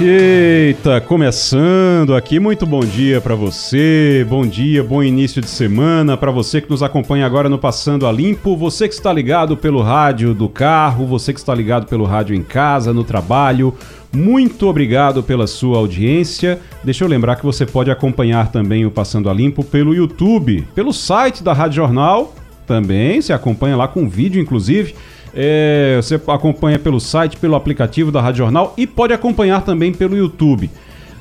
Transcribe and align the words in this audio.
Eita, 0.00 1.00
começando 1.00 2.14
aqui, 2.14 2.38
muito 2.38 2.64
bom 2.64 2.78
dia 2.78 3.20
para 3.20 3.34
você, 3.34 4.24
bom 4.30 4.46
dia, 4.46 4.84
bom 4.84 5.02
início 5.02 5.42
de 5.42 5.48
semana 5.48 6.16
para 6.16 6.30
você 6.30 6.60
que 6.60 6.70
nos 6.70 6.84
acompanha 6.84 7.26
agora 7.26 7.48
no 7.48 7.58
Passando 7.58 8.06
a 8.06 8.12
Limpo, 8.12 8.56
você 8.56 8.86
que 8.86 8.94
está 8.94 9.12
ligado 9.12 9.56
pelo 9.56 9.82
rádio 9.82 10.34
do 10.34 10.48
carro, 10.48 11.04
você 11.04 11.32
que 11.32 11.40
está 11.40 11.52
ligado 11.52 11.88
pelo 11.88 12.04
rádio 12.04 12.36
em 12.36 12.44
casa, 12.44 12.92
no 12.92 13.02
trabalho, 13.02 13.74
muito 14.12 14.68
obrigado 14.68 15.20
pela 15.20 15.48
sua 15.48 15.78
audiência. 15.78 16.60
Deixa 16.84 17.02
eu 17.02 17.08
lembrar 17.08 17.34
que 17.34 17.44
você 17.44 17.66
pode 17.66 17.90
acompanhar 17.90 18.52
também 18.52 18.86
o 18.86 18.92
Passando 18.92 19.28
a 19.28 19.34
Limpo 19.34 19.64
pelo 19.64 19.92
YouTube, 19.92 20.64
pelo 20.76 20.92
site 20.92 21.42
da 21.42 21.52
Rádio 21.52 21.74
Jornal, 21.74 22.36
também, 22.68 23.20
se 23.20 23.32
acompanha 23.32 23.76
lá 23.76 23.88
com 23.88 24.08
vídeo 24.08 24.40
inclusive. 24.40 24.94
É, 25.40 25.94
você 26.02 26.16
acompanha 26.16 26.80
pelo 26.80 26.98
site, 26.98 27.36
pelo 27.36 27.54
aplicativo 27.54 28.10
da 28.10 28.20
Rádio 28.20 28.38
Jornal 28.38 28.74
e 28.76 28.88
pode 28.88 29.12
acompanhar 29.12 29.64
também 29.64 29.92
pelo 29.92 30.16
YouTube. 30.16 30.68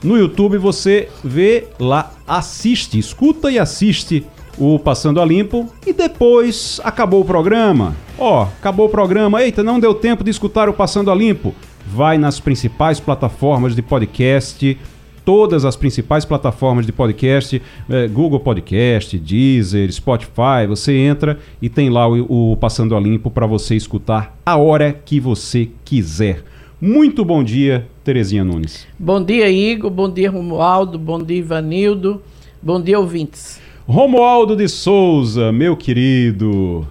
No 0.03 0.17
YouTube 0.17 0.57
você 0.57 1.07
vê 1.23 1.67
lá, 1.79 2.11
assiste, 2.27 2.97
escuta 2.97 3.51
e 3.51 3.59
assiste 3.59 4.25
o 4.57 4.79
Passando 4.79 5.21
a 5.21 5.25
Limpo 5.25 5.71
e 5.85 5.93
depois 5.93 6.81
acabou 6.83 7.21
o 7.21 7.25
programa. 7.25 7.95
Ó, 8.17 8.45
acabou 8.45 8.87
o 8.87 8.89
programa, 8.89 9.43
eita, 9.43 9.61
não 9.61 9.79
deu 9.79 9.93
tempo 9.93 10.23
de 10.23 10.31
escutar 10.31 10.67
o 10.67 10.73
Passando 10.73 11.11
a 11.11 11.15
Limpo. 11.15 11.53
Vai 11.85 12.17
nas 12.17 12.39
principais 12.39 12.99
plataformas 12.99 13.75
de 13.75 13.83
podcast, 13.83 14.79
todas 15.27 15.65
as 15.65 15.75
principais 15.75 16.23
plataformas 16.23 16.85
de 16.85 16.93
podcast, 16.93 17.61
é, 17.89 18.07
Google 18.07 18.39
Podcast, 18.39 19.19
Deezer, 19.19 19.91
Spotify. 19.91 20.65
Você 20.69 20.95
entra 20.95 21.37
e 21.61 21.67
tem 21.67 21.89
lá 21.89 22.07
o, 22.07 22.53
o 22.53 22.55
Passando 22.55 22.95
a 22.95 22.99
Limpo 23.01 23.29
para 23.29 23.45
você 23.45 23.75
escutar 23.75 24.37
a 24.45 24.55
hora 24.55 24.93
que 24.93 25.19
você 25.19 25.67
quiser. 25.83 26.45
Muito 26.79 27.25
bom 27.25 27.43
dia, 27.43 27.85
Terezinha 28.05 28.45
Nunes. 28.45 28.87
Bom 28.97 29.21
dia, 29.21 29.49
Igor. 29.49 29.91
Bom 29.91 30.09
dia, 30.09 30.31
Romualdo. 30.31 30.97
Bom 30.97 31.21
dia, 31.21 31.39
Ivanildo. 31.39 32.21
Bom 32.61 32.79
dia, 32.81 32.97
ouvintes. 32.97 33.59
Romualdo 33.85 34.55
de 34.55 34.69
Souza, 34.69 35.51
meu 35.51 35.75
querido. 35.75 36.87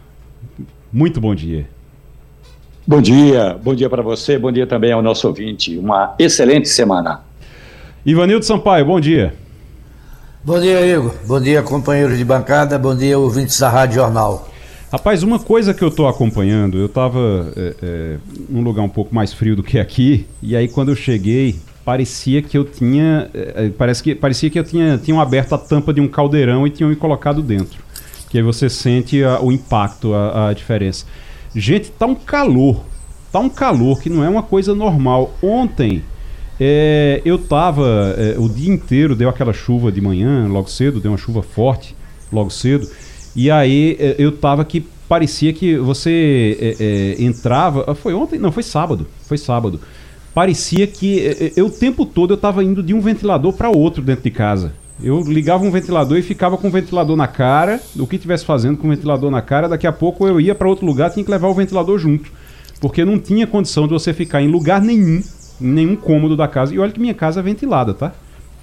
Muito 0.92 1.22
bom 1.22 1.34
dia. 1.34 1.70
Bom 2.86 3.00
dia, 3.00 3.58
bom 3.64 3.74
dia 3.74 3.88
para 3.88 4.02
você, 4.02 4.38
bom 4.38 4.52
dia 4.52 4.66
também 4.66 4.92
ao 4.92 5.00
nosso 5.00 5.26
ouvinte. 5.26 5.76
Uma 5.78 6.14
excelente 6.18 6.68
semana. 6.68 7.24
Ivanildo 8.06 8.44
Sampaio, 8.44 8.86
bom 8.86 9.00
dia. 9.00 9.34
Bom 10.44 10.60
dia, 10.60 10.86
Igor. 10.86 11.12
Bom 11.26 11.40
dia, 11.40 11.60
companheiros 11.60 12.16
de 12.16 12.24
bancada. 12.24 12.78
Bom 12.78 12.94
dia, 12.94 13.18
ouvintes 13.18 13.58
da 13.58 13.68
Rádio 13.68 13.96
Jornal. 13.96 14.48
Rapaz, 14.92 15.24
uma 15.24 15.40
coisa 15.40 15.74
que 15.74 15.82
eu 15.82 15.88
estou 15.88 16.06
acompanhando, 16.06 16.78
eu 16.78 16.86
estava 16.86 17.52
é, 17.56 17.74
é, 17.82 18.16
num 18.48 18.62
lugar 18.62 18.84
um 18.84 18.88
pouco 18.88 19.12
mais 19.12 19.32
frio 19.32 19.56
do 19.56 19.62
que 19.64 19.76
aqui, 19.76 20.24
e 20.40 20.54
aí 20.54 20.68
quando 20.68 20.90
eu 20.90 20.94
cheguei, 20.94 21.56
parecia 21.84 22.40
que 22.42 22.56
eu 22.56 22.64
tinha. 22.64 23.28
É, 23.34 23.70
parece 23.70 24.04
que, 24.04 24.14
parecia 24.14 24.50
que 24.50 24.58
eu 24.60 24.62
tinha 24.62 24.96
tinham 24.98 25.20
aberto 25.20 25.56
a 25.56 25.58
tampa 25.58 25.92
de 25.92 26.00
um 26.00 26.06
caldeirão 26.06 26.64
e 26.64 26.70
tinham 26.70 26.90
me 26.90 26.94
colocado 26.94 27.42
dentro. 27.42 27.82
Que 28.30 28.38
aí 28.38 28.44
você 28.44 28.70
sente 28.70 29.24
a, 29.24 29.40
o 29.40 29.50
impacto, 29.50 30.14
a, 30.14 30.50
a 30.50 30.52
diferença. 30.52 31.06
Gente, 31.52 31.90
tá 31.90 32.06
um 32.06 32.14
calor. 32.14 32.84
Tá 33.32 33.40
um 33.40 33.48
calor 33.48 34.00
que 34.00 34.08
não 34.08 34.22
é 34.22 34.28
uma 34.28 34.44
coisa 34.44 34.76
normal. 34.76 35.34
Ontem 35.42 36.04
é, 36.58 37.20
eu 37.24 37.38
tava 37.38 38.14
é, 38.16 38.36
o 38.38 38.48
dia 38.48 38.72
inteiro, 38.72 39.14
deu 39.14 39.28
aquela 39.28 39.52
chuva 39.52 39.92
de 39.92 40.00
manhã, 40.00 40.46
logo 40.48 40.68
cedo, 40.68 41.00
deu 41.00 41.10
uma 41.12 41.18
chuva 41.18 41.42
forte 41.42 41.94
logo 42.32 42.50
cedo. 42.50 42.88
E 43.34 43.50
aí 43.50 43.96
é, 44.00 44.16
eu 44.18 44.32
tava 44.32 44.64
que 44.64 44.80
parecia 45.08 45.52
que 45.52 45.76
você 45.76 46.56
é, 46.60 46.76
é, 46.80 47.22
entrava. 47.22 47.84
Ah, 47.86 47.94
foi 47.94 48.14
ontem? 48.14 48.38
Não, 48.38 48.50
foi 48.50 48.62
sábado. 48.62 49.06
Foi 49.22 49.36
sábado. 49.36 49.80
Parecia 50.34 50.86
que 50.86 51.26
é, 51.26 51.52
eu 51.56 51.66
o 51.66 51.70
tempo 51.70 52.06
todo 52.06 52.32
eu 52.32 52.38
tava 52.38 52.64
indo 52.64 52.82
de 52.82 52.94
um 52.94 53.00
ventilador 53.00 53.52
para 53.52 53.68
outro 53.70 54.02
dentro 54.02 54.24
de 54.24 54.30
casa. 54.30 54.72
Eu 55.02 55.20
ligava 55.20 55.62
um 55.62 55.70
ventilador 55.70 56.16
e 56.16 56.22
ficava 56.22 56.56
com 56.56 56.68
o 56.68 56.70
ventilador 56.70 57.16
na 57.16 57.26
cara, 57.26 57.78
o 57.98 58.06
que 58.06 58.16
estivesse 58.16 58.46
fazendo 58.46 58.78
com 58.78 58.86
o 58.86 58.90
ventilador 58.90 59.30
na 59.30 59.42
cara, 59.42 59.68
daqui 59.68 59.86
a 59.86 59.92
pouco 59.92 60.26
eu 60.26 60.40
ia 60.40 60.54
para 60.54 60.66
outro 60.66 60.86
lugar, 60.86 61.10
tinha 61.10 61.22
que 61.22 61.30
levar 61.30 61.48
o 61.48 61.54
ventilador 61.54 61.98
junto. 61.98 62.32
Porque 62.80 63.04
não 63.04 63.18
tinha 63.18 63.46
condição 63.46 63.86
de 63.86 63.92
você 63.92 64.14
ficar 64.14 64.40
em 64.40 64.48
lugar 64.48 64.80
nenhum 64.80 65.22
nenhum 65.60 65.96
cômodo 65.96 66.36
da 66.36 66.48
casa. 66.48 66.74
E 66.74 66.78
olha 66.78 66.92
que 66.92 67.00
minha 67.00 67.14
casa 67.14 67.40
é 67.40 67.42
ventilada, 67.42 67.94
tá? 67.94 68.12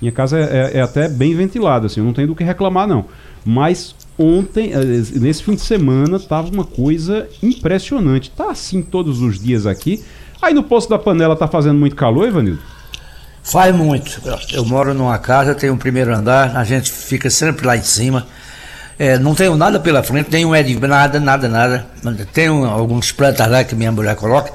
Minha 0.02 0.12
casa 0.12 0.38
é, 0.38 0.42
é, 0.74 0.78
é 0.80 0.82
até 0.82 1.08
bem 1.08 1.36
ventilada, 1.36 1.86
assim, 1.86 2.02
eu 2.02 2.06
não 2.06 2.14
tenho 2.14 2.28
do 2.28 2.36
que 2.36 2.44
reclamar, 2.44 2.88
não. 2.88 3.06
Mas 3.46 3.96
ontem, 4.18 4.74
eh, 4.74 5.04
nesse 5.16 5.44
fim 5.44 5.56
de 5.56 5.62
semana, 5.62 6.20
tava 6.20 6.50
uma 6.50 6.66
coisa 6.66 7.28
impressionante. 7.42 8.30
Tá 8.32 8.52
assim 8.52 8.82
todos 8.82 9.22
os 9.22 9.40
dias 9.40 9.66
aqui. 9.66 10.04
Aí 10.42 10.54
no 10.54 10.64
Poço 10.64 10.90
da 10.90 11.00
Panela 11.00 11.36
tá 11.36 11.48
fazendo 11.48 11.80
muito 11.80 11.96
calor, 11.96 12.28
Ivanildo? 12.28 12.60
Faz 13.42 13.76
muito. 13.76 14.22
Eu 14.52 14.66
moro 14.66 14.94
numa 14.94 15.18
casa, 15.18 15.54
tenho 15.56 15.74
um 15.74 15.78
primeiro 15.78 16.14
andar, 16.14 16.56
a 16.56 16.64
gente 16.64 16.92
fica 16.92 17.30
sempre 17.30 17.66
lá 17.66 17.76
em 17.76 17.82
cima. 17.82 18.26
É, 18.98 19.18
não 19.18 19.34
tenho 19.34 19.58
nada 19.58 19.80
pela 19.80 20.04
frente, 20.04 20.32
nenhum 20.32 20.54
é 20.54 20.62
de 20.64 20.80
nada, 20.80 21.20
nada, 21.20 21.48
nada. 21.50 21.88
Tenho 22.32 22.64
alguns 22.66 23.12
plantas 23.12 23.50
lá 23.50 23.64
que 23.64 23.76
minha 23.76 23.92
mulher 23.92 24.16
coloca 24.16 24.54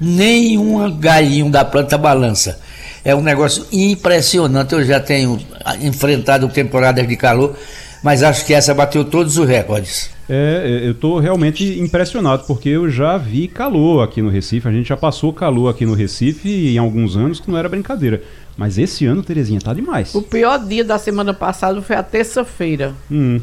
nenhum 0.00 0.98
galinho 0.98 1.50
da 1.50 1.64
planta 1.64 1.96
balança. 1.96 2.58
É 3.04 3.14
um 3.14 3.22
negócio 3.22 3.64
impressionante. 3.70 4.72
Eu 4.72 4.84
já 4.84 4.98
tenho 5.00 5.38
enfrentado 5.80 6.48
temporadas 6.48 7.06
de 7.06 7.16
calor, 7.16 7.56
mas 8.02 8.22
acho 8.22 8.44
que 8.44 8.52
essa 8.52 8.74
bateu 8.74 9.04
todos 9.04 9.38
os 9.38 9.48
recordes. 9.48 10.10
É, 10.28 10.80
eu 10.82 10.90
estou 10.90 11.20
realmente 11.20 11.78
impressionado, 11.78 12.44
porque 12.48 12.68
eu 12.68 12.90
já 12.90 13.16
vi 13.16 13.46
calor 13.46 14.02
aqui 14.02 14.20
no 14.20 14.28
Recife. 14.28 14.66
A 14.66 14.72
gente 14.72 14.88
já 14.88 14.96
passou 14.96 15.32
calor 15.32 15.68
aqui 15.68 15.86
no 15.86 15.94
Recife 15.94 16.48
em 16.48 16.78
alguns 16.78 17.16
anos 17.16 17.38
que 17.38 17.48
não 17.48 17.56
era 17.56 17.68
brincadeira. 17.68 18.22
Mas 18.56 18.76
esse 18.76 19.06
ano, 19.06 19.22
Terezinha, 19.22 19.60
tá 19.60 19.72
demais. 19.72 20.14
O 20.14 20.22
pior 20.22 20.58
dia 20.58 20.82
da 20.82 20.98
semana 20.98 21.32
passada 21.32 21.80
foi 21.80 21.94
a 21.94 22.02
terça-feira. 22.02 22.92
Hum. 23.10 23.40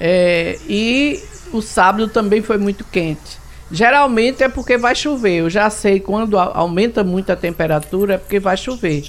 É, 0.00 0.56
e 0.68 1.20
o 1.52 1.60
sábado 1.60 2.08
também 2.08 2.40
foi 2.40 2.56
muito 2.56 2.84
quente. 2.84 3.41
Geralmente 3.72 4.44
é 4.44 4.48
porque 4.50 4.76
vai 4.76 4.94
chover. 4.94 5.40
Eu 5.40 5.50
já 5.50 5.70
sei 5.70 5.98
quando 5.98 6.38
aumenta 6.38 7.02
muito 7.02 7.32
a 7.32 7.36
temperatura 7.36 8.14
é 8.14 8.18
porque 8.18 8.38
vai 8.38 8.56
chover. 8.56 9.04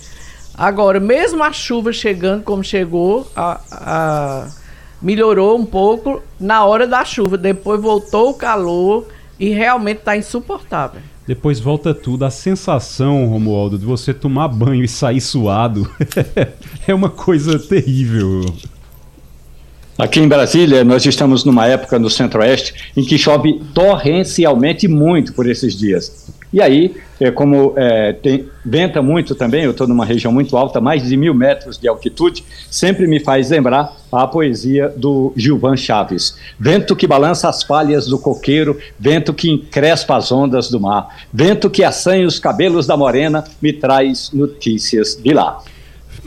Agora, 0.56 1.00
mesmo 1.00 1.44
a 1.44 1.52
chuva 1.52 1.92
chegando 1.92 2.44
como 2.44 2.64
chegou, 2.64 3.30
a, 3.36 3.60
a, 3.72 4.48
melhorou 5.02 5.60
um 5.60 5.66
pouco 5.66 6.24
na 6.40 6.64
hora 6.64 6.88
da 6.88 7.04
chuva. 7.04 7.38
Depois 7.38 7.82
voltou 7.82 8.30
o 8.30 8.34
calor 8.36 9.08
e 9.38 9.50
realmente 9.50 9.98
está 9.98 10.16
insuportável. 10.16 11.02
Depois 11.28 11.60
volta 11.60 11.94
tudo. 11.94 12.24
A 12.24 12.30
sensação, 12.30 13.26
Romualdo, 13.26 13.78
de 13.78 13.86
você 13.86 14.14
tomar 14.14 14.48
banho 14.48 14.84
e 14.84 14.88
sair 14.88 15.22
suado 15.22 15.90
é 16.88 16.94
uma 16.94 17.10
coisa 17.10 17.60
terrível. 17.60 18.46
Aqui 19.96 20.20
em 20.20 20.28
Brasília, 20.28 20.84
nós 20.84 21.06
estamos 21.06 21.46
numa 21.46 21.68
época 21.68 22.00
no 22.00 22.10
Centro-Oeste 22.10 22.92
em 22.98 23.04
que 23.04 23.16
chove 23.16 23.62
torrencialmente 23.76 24.88
muito 24.88 25.34
por 25.34 25.48
esses 25.48 25.78
dias. 25.78 26.34
E 26.52 26.60
aí, 26.62 26.96
é, 27.20 27.30
como 27.30 27.74
é, 27.76 28.14
tem, 28.14 28.48
venta 28.66 29.04
muito 29.04 29.36
também, 29.36 29.64
eu 29.64 29.72
estou 29.72 29.88
numa 29.88 30.04
região 30.04 30.32
muito 30.32 30.58
alta, 30.58 30.82
mais 30.82 31.04
de 31.04 31.16
mil 31.16 31.34
metros 31.34 31.78
de 31.78 31.88
altitude, 31.88 32.44
sempre 32.72 33.06
me 33.06 33.20
faz 33.20 33.52
lembrar 33.52 33.96
a 34.12 34.26
poesia 34.26 34.90
do 34.90 35.32
Gilvan 35.36 35.78
Chaves. 35.78 36.38
Vento 36.60 36.96
que 36.96 37.06
balança 37.06 37.48
as 37.48 37.64
palhas 37.64 38.08
do 38.08 38.18
coqueiro, 38.18 38.80
vento 39.00 39.34
que 39.34 39.50
encrespa 39.50 40.16
as 40.16 40.32
ondas 40.32 40.70
do 40.70 40.80
mar, 40.80 41.08
vento 41.32 41.70
que 41.70 41.84
assanha 41.84 42.26
os 42.26 42.40
cabelos 42.40 42.88
da 42.88 42.98
morena, 42.98 43.44
me 43.62 43.74
traz 43.74 44.32
notícias 44.32 45.20
de 45.24 45.34
lá. 45.34 45.64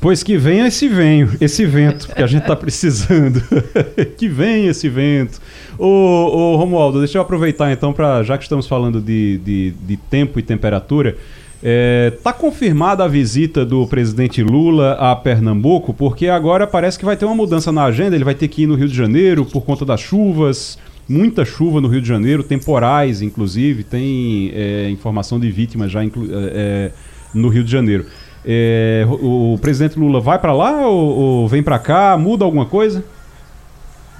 Pois 0.00 0.22
que 0.22 0.36
venha 0.36 0.66
esse 0.66 0.88
venho, 0.88 1.30
esse 1.40 1.64
vento, 1.64 2.08
que 2.08 2.22
a 2.22 2.26
gente 2.26 2.42
está 2.42 2.54
precisando. 2.54 3.42
que 4.16 4.28
venha 4.28 4.70
esse 4.70 4.88
vento. 4.88 5.40
Ô, 5.78 5.86
ô 5.86 6.56
Romualdo, 6.56 6.98
deixa 6.98 7.18
eu 7.18 7.22
aproveitar 7.22 7.72
então 7.72 7.92
para 7.92 8.22
já 8.22 8.36
que 8.36 8.44
estamos 8.44 8.66
falando 8.66 9.00
de, 9.00 9.38
de, 9.38 9.70
de 9.70 9.96
tempo 9.96 10.38
e 10.38 10.42
temperatura, 10.42 11.16
é, 11.62 12.12
confirmada 12.38 13.04
a 13.04 13.08
visita 13.08 13.64
do 13.64 13.86
presidente 13.86 14.42
Lula 14.42 14.92
a 14.92 15.16
Pernambuco, 15.16 15.94
porque 15.94 16.28
agora 16.28 16.66
parece 16.66 16.98
que 16.98 17.04
vai 17.04 17.16
ter 17.16 17.24
uma 17.24 17.34
mudança 17.34 17.72
na 17.72 17.84
agenda. 17.84 18.14
Ele 18.14 18.24
vai 18.24 18.34
ter 18.34 18.48
que 18.48 18.62
ir 18.62 18.66
no 18.66 18.74
Rio 18.74 18.88
de 18.88 18.96
Janeiro 18.96 19.44
por 19.44 19.62
conta 19.62 19.84
das 19.84 20.00
chuvas, 20.00 20.78
muita 21.08 21.44
chuva 21.44 21.80
no 21.80 21.88
Rio 21.88 22.02
de 22.02 22.08
Janeiro, 22.08 22.42
temporais, 22.42 23.22
inclusive. 23.22 23.82
Tem 23.82 24.52
é, 24.54 24.90
informação 24.90 25.40
de 25.40 25.50
vítimas 25.50 25.90
já 25.90 26.04
é, 26.04 26.08
é 26.08 26.92
no 27.34 27.48
Rio 27.48 27.64
de 27.64 27.70
Janeiro. 27.72 28.06
É, 28.46 29.04
o, 29.08 29.58
presidente 29.60 29.98
Lula 29.98 30.20
vai 30.20 30.38
para 30.38 30.52
lá 30.52 30.86
ou, 30.86 31.18
ou 31.18 31.48
vem 31.48 31.62
para 31.62 31.78
cá? 31.80 32.16
Muda 32.16 32.44
alguma 32.44 32.64
coisa? 32.64 33.04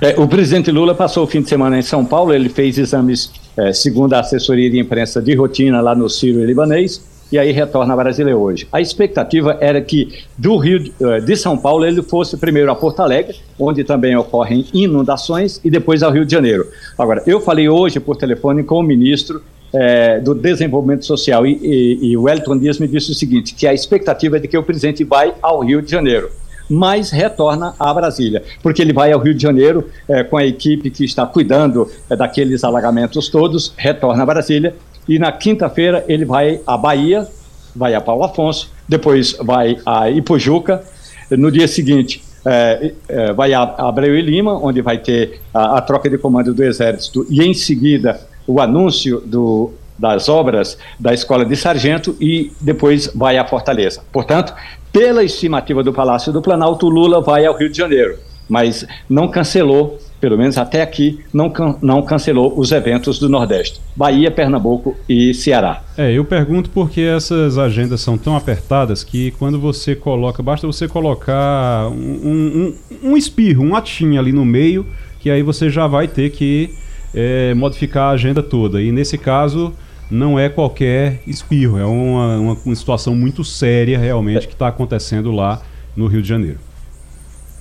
É, 0.01 0.21
o 0.21 0.27
presidente 0.27 0.71
Lula 0.71 0.95
passou 0.95 1.25
o 1.25 1.27
fim 1.27 1.41
de 1.41 1.49
semana 1.49 1.79
em 1.79 1.83
São 1.83 2.05
Paulo, 2.05 2.35
ele 2.35 2.49
fez 2.49 2.77
exames, 2.77 3.31
é, 3.57 3.73
segundo 3.73 4.15
a 4.15 4.21
assessoria 4.21 4.69
de 4.69 4.79
imprensa, 4.79 5.23
de 5.23 5.35
rotina 5.35 5.81
lá 5.81 5.95
no 5.95 6.11
Sírio 6.11 6.45
Libanês, 6.45 7.01
e 7.31 7.39
aí 7.39 7.51
retorna 7.51 7.95
a 7.95 7.97
Brasília 7.97 8.37
hoje. 8.37 8.69
A 8.73 8.81
expectativa 8.81 9.57
era 9.61 9.81
que 9.81 10.25
do 10.37 10.57
Rio 10.57 10.93
eh, 11.01 11.21
de 11.21 11.37
São 11.37 11.59
Paulo 11.59 11.85
ele 11.85 12.03
fosse 12.03 12.37
primeiro 12.37 12.71
a 12.71 12.77
Porto 12.77 13.01
Alegre, 13.01 13.37
onde 13.59 13.83
também 13.83 14.15
ocorrem 14.17 14.67
inundações, 14.73 15.61
e 15.65 15.71
depois 15.71 16.03
ao 16.03 16.13
Rio 16.13 16.25
de 16.25 16.33
Janeiro. 16.33 16.67
Agora, 16.97 17.23
eu 17.27 17.41
falei 17.41 17.69
hoje 17.69 17.99
por 17.99 18.17
telefone 18.17 18.63
com 18.63 18.79
o 18.79 18.83
ministro 18.83 19.43
é, 19.73 20.21
do 20.21 20.35
Desenvolvimento 20.35 21.05
Social. 21.05 21.47
E, 21.47 21.59
e, 21.63 22.11
e 22.11 22.17
o 22.17 22.23
Wellington 22.23 22.59
Dias 22.59 22.79
me 22.79 22.89
disse 22.89 23.11
o 23.11 23.15
seguinte, 23.15 23.55
que 23.55 23.67
a 23.67 23.75
expectativa 23.75 24.37
é 24.37 24.41
de 24.41 24.49
que 24.49 24.57
o 24.57 24.63
presidente 24.63 25.05
vai 25.05 25.35
ao 25.43 25.61
Rio 25.61 25.83
de 25.83 25.91
Janeiro 25.91 26.31
mas 26.69 27.11
retorna 27.11 27.75
a 27.79 27.95
Brasília, 27.95 28.43
porque 28.61 28.83
ele 28.83 28.93
vai 28.93 29.13
ao 29.13 29.21
Rio 29.21 29.33
de 29.33 29.41
Janeiro 29.41 29.89
é, 30.09 30.25
com 30.25 30.37
a 30.37 30.45
equipe 30.45 30.91
que 30.91 31.05
está 31.05 31.25
cuidando 31.25 31.89
é, 32.11 32.17
daqueles 32.17 32.65
alagamentos 32.65 33.29
todos, 33.29 33.73
retorna 33.77 34.23
a 34.25 34.27
Brasília 34.27 34.75
e 35.09 35.19
na 35.19 35.31
quinta-feira 35.31 36.05
ele 36.09 36.25
vai 36.25 36.61
à 36.67 36.77
Bahia, 36.77 37.27
vai 37.75 37.95
a 37.95 38.01
Paulo 38.01 38.25
Afonso, 38.25 38.69
depois 38.89 39.37
vai 39.41 39.79
a 39.87 40.11
Ipojuca, 40.11 40.83
no 41.31 41.51
dia 41.51 41.69
seguinte 41.69 42.23
é, 42.45 42.93
é, 43.09 43.33
vai 43.33 43.53
a 43.53 43.63
Abreu 43.63 44.17
e 44.17 44.23
Lima, 44.23 44.57
onde 44.57 44.81
vai 44.81 44.99
ter 44.99 45.41
a, 45.53 45.79
a, 45.79 45.81
troca 45.81 46.09
de 46.09 46.17
comando 46.17 46.55
do 46.55 46.63
Exército 46.63 47.27
e 47.29 47.43
em 47.43 47.53
seguida 47.53 48.21
o 48.47 48.61
anúncio 48.61 49.21
do, 49.21 49.73
das 49.99 50.29
obras 50.29 50.79
da 50.99 51.13
Escola 51.13 51.45
de 51.45 51.57
Sargento 51.57 52.17
e 52.21 52.53
depois 52.61 53.11
vai 53.15 53.39
a 53.39 53.47
Fortaleza. 53.47 54.03
Portanto, 54.13 54.55
pela 54.93 55.25
estimativa 55.25 55.83
do 55.83 55.93
Palácio 55.93 56.33
do 56.33 56.43
Planalto, 56.43 56.89
Lula 56.89 57.21
vai 57.21 57.45
ao 57.45 57.57
Rio 57.57 57.69
de 57.69 57.77
Janeiro, 57.77 58.19
mas 58.49 58.87
não 59.09 59.29
cancelou 59.29 59.99
pelo 60.21 60.39
menos 60.39 60.57
até 60.57 60.83
aqui, 60.83 61.21
não, 61.33 61.53
não 61.83 62.03
cancelou 62.03 62.59
os 62.59 62.73
eventos 62.73 63.19
do 63.19 63.29
Nordeste. 63.29 63.81
Bahia, 63.95 64.31
Pernambuco 64.31 64.97
e 65.09 65.35
Ceará. 65.35 65.83
É, 65.97 66.13
eu 66.13 66.25
pergunto 66.25 66.71
porque 66.71 67.01
essas 67.03 67.59
agendas 67.59 68.01
são 68.01 68.17
tão 68.17 68.37
apertadas 68.37 69.05
que 69.05 69.31
quando 69.33 69.61
você 69.61 69.95
coloca, 69.95 70.43
basta 70.43 70.67
você 70.67 70.89
colocar 70.89 71.89
um, 71.89 72.75
um, 73.03 73.11
um 73.11 73.17
espirro, 73.17 73.65
um 73.65 73.77
atinho 73.77 74.19
ali 74.19 74.33
no 74.33 74.45
meio, 74.45 74.87
que 75.21 75.31
aí 75.31 75.43
você 75.43 75.69
já 75.69 75.87
vai 75.87 76.09
ter 76.09 76.31
que 76.31 76.71
é, 77.17 77.55
modificar 77.55 78.11
a 78.11 78.11
agenda 78.11 78.43
toda. 78.43 78.83
E 78.83 78.93
nesse 78.93 79.17
caso, 79.17 79.73
não 80.11 80.39
é 80.39 80.51
qualquer 80.51 81.23
espirro, 81.27 81.79
é 81.79 81.85
uma, 81.85 82.37
uma, 82.37 82.59
uma 82.65 82.75
situação 82.77 83.17
muito 83.17 83.43
séria 83.43 83.99
realmente 83.99 84.47
que 84.47 84.53
está 84.53 84.69
acontecendo 84.69 85.33
lá 85.33 85.63
no 85.97 86.07
Rio 86.07 86.21
de 86.21 86.29
Janeiro. 86.29 86.59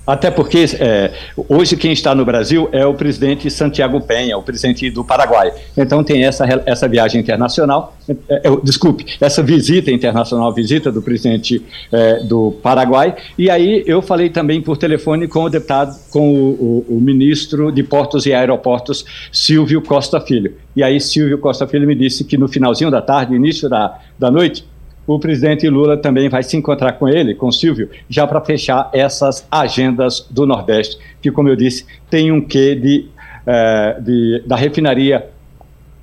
Até 0.05 0.29
porque 0.29 0.65
é, 0.79 1.11
hoje 1.49 1.75
quem 1.75 1.91
está 1.91 2.13
no 2.13 2.23
Brasil 2.23 2.69
é 2.71 2.85
o 2.85 2.93
presidente 2.93 3.49
Santiago 3.49 3.99
Penha, 4.01 4.37
o 4.37 4.43
presidente 4.43 4.89
do 4.91 5.03
Paraguai. 5.03 5.51
Então 5.75 6.03
tem 6.03 6.23
essa, 6.23 6.45
essa 6.65 6.87
viagem 6.87 7.19
internacional, 7.19 7.95
é, 8.07 8.41
é, 8.47 8.55
desculpe, 8.63 9.05
essa 9.19 9.41
visita 9.41 9.91
internacional, 9.91 10.53
visita 10.53 10.91
do 10.91 11.01
presidente 11.01 11.63
é, 11.91 12.19
do 12.19 12.51
Paraguai. 12.61 13.15
E 13.37 13.49
aí 13.49 13.83
eu 13.87 14.01
falei 14.01 14.29
também 14.29 14.61
por 14.61 14.77
telefone 14.77 15.27
com 15.27 15.43
o 15.43 15.49
deputado, 15.49 15.97
com 16.11 16.33
o, 16.33 16.85
o, 16.89 16.97
o 16.97 17.01
ministro 17.01 17.71
de 17.71 17.81
Portos 17.83 18.25
e 18.25 18.33
Aeroportos, 18.33 19.05
Silvio 19.31 19.81
Costa 19.81 20.21
Filho. 20.21 20.53
E 20.75 20.83
aí 20.83 20.99
Silvio 20.99 21.37
Costa 21.39 21.65
Filho 21.65 21.87
me 21.87 21.95
disse 21.95 22.23
que 22.23 22.37
no 22.37 22.47
finalzinho 22.47 22.91
da 22.91 23.01
tarde, 23.01 23.33
início 23.33 23.67
da, 23.67 23.97
da 24.19 24.29
noite, 24.29 24.65
o 25.07 25.19
presidente 25.19 25.67
Lula 25.69 25.97
também 25.97 26.29
vai 26.29 26.43
se 26.43 26.57
encontrar 26.57 26.93
com 26.93 27.07
ele, 27.07 27.35
com 27.35 27.47
o 27.47 27.51
Silvio, 27.51 27.89
já 28.09 28.25
para 28.25 28.41
fechar 28.41 28.89
essas 28.93 29.47
agendas 29.51 30.27
do 30.29 30.45
Nordeste, 30.45 30.97
que, 31.21 31.31
como 31.31 31.49
eu 31.49 31.55
disse, 31.55 31.85
tem 32.09 32.31
um 32.31 32.41
quê 32.41 32.75
de, 32.75 33.05
uh, 33.45 34.01
de 34.01 34.43
da 34.45 34.55
refinaria 34.55 35.27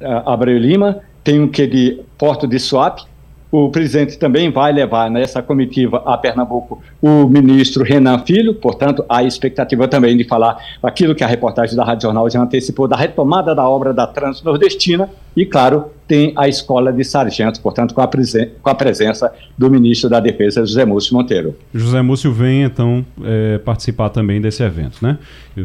uh, 0.00 0.30
Abreu 0.30 0.58
Lima, 0.58 1.00
tem 1.24 1.40
um 1.40 1.48
quê 1.48 1.66
de 1.66 2.00
Porto 2.16 2.46
de 2.46 2.58
Suape, 2.58 3.02
o 3.52 3.68
presidente 3.68 4.18
também 4.18 4.50
vai 4.50 4.72
levar 4.72 5.10
nessa 5.10 5.42
comitiva 5.42 6.02
a 6.06 6.16
Pernambuco 6.16 6.82
o 7.02 7.28
ministro 7.28 7.84
Renan 7.84 8.18
Filho, 8.20 8.54
portanto, 8.54 9.04
há 9.06 9.22
expectativa 9.22 9.86
também 9.86 10.16
de 10.16 10.24
falar 10.24 10.56
aquilo 10.82 11.14
que 11.14 11.22
a 11.22 11.26
reportagem 11.26 11.76
da 11.76 11.84
Rádio 11.84 12.04
Jornal 12.04 12.30
já 12.30 12.40
antecipou, 12.40 12.88
da 12.88 12.96
retomada 12.96 13.54
da 13.54 13.68
obra 13.68 13.92
da 13.92 14.06
Transnordestina, 14.06 15.10
e, 15.36 15.44
claro, 15.44 15.90
tem 16.06 16.32
a 16.36 16.48
Escola 16.48 16.92
de 16.92 17.04
Sargentos, 17.04 17.60
portanto, 17.60 17.94
com 17.94 18.00
a, 18.00 18.08
com 18.08 18.70
a 18.70 18.74
presença 18.74 19.32
do 19.56 19.70
ministro 19.70 20.10
da 20.10 20.20
Defesa, 20.20 20.60
José 20.60 20.84
Múcio 20.84 21.14
Monteiro. 21.14 21.56
José 21.72 22.02
Múcio 22.02 22.32
vem, 22.32 22.62
então, 22.62 23.04
é, 23.24 23.58
participar 23.58 24.10
também 24.10 24.40
desse 24.40 24.62
evento, 24.62 24.98
né? 25.00 25.18
Já, 25.56 25.64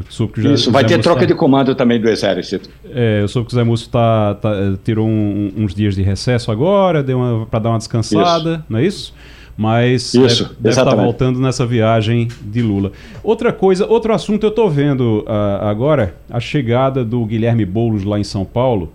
Isso, 0.54 0.72
vai 0.72 0.84
ter 0.84 0.96
Múcio 0.96 1.04
troca 1.04 1.22
tá... 1.22 1.26
de 1.26 1.34
comando 1.34 1.74
também 1.76 2.00
do 2.00 2.10
Exército. 2.10 2.70
É, 2.90 3.22
eu 3.22 3.28
soube 3.28 3.48
que 3.48 3.54
o 3.54 3.56
José 3.56 3.64
Múcio 3.64 3.90
tá, 3.90 4.36
tá 4.36 4.52
tirou 4.84 5.08
um, 5.08 5.52
uns 5.58 5.74
dias 5.74 5.96
de 5.96 6.02
recesso 6.02 6.52
agora, 6.52 7.04
para 7.50 7.60
dar 7.60 7.70
uma 7.70 7.78
descansada, 7.78 8.56
isso. 8.56 8.64
não 8.70 8.80
é 8.80 8.86
isso? 8.86 9.14
mas 9.58 10.14
Isso, 10.14 10.44
deve, 10.44 10.56
deve 10.60 10.70
estar 10.70 10.86
tá 10.86 10.96
voltando 10.96 11.40
nessa 11.40 11.66
viagem 11.66 12.28
de 12.44 12.62
Lula. 12.62 12.92
Outra 13.24 13.52
coisa, 13.52 13.88
outro 13.88 14.14
assunto, 14.14 14.46
eu 14.46 14.50
estou 14.50 14.70
vendo 14.70 15.26
uh, 15.28 15.66
agora 15.66 16.16
a 16.30 16.40
chegada 16.40 17.04
do 17.04 17.26
Guilherme 17.26 17.66
Boulos 17.66 18.04
lá 18.04 18.20
em 18.20 18.24
São 18.24 18.46
Paulo, 18.46 18.94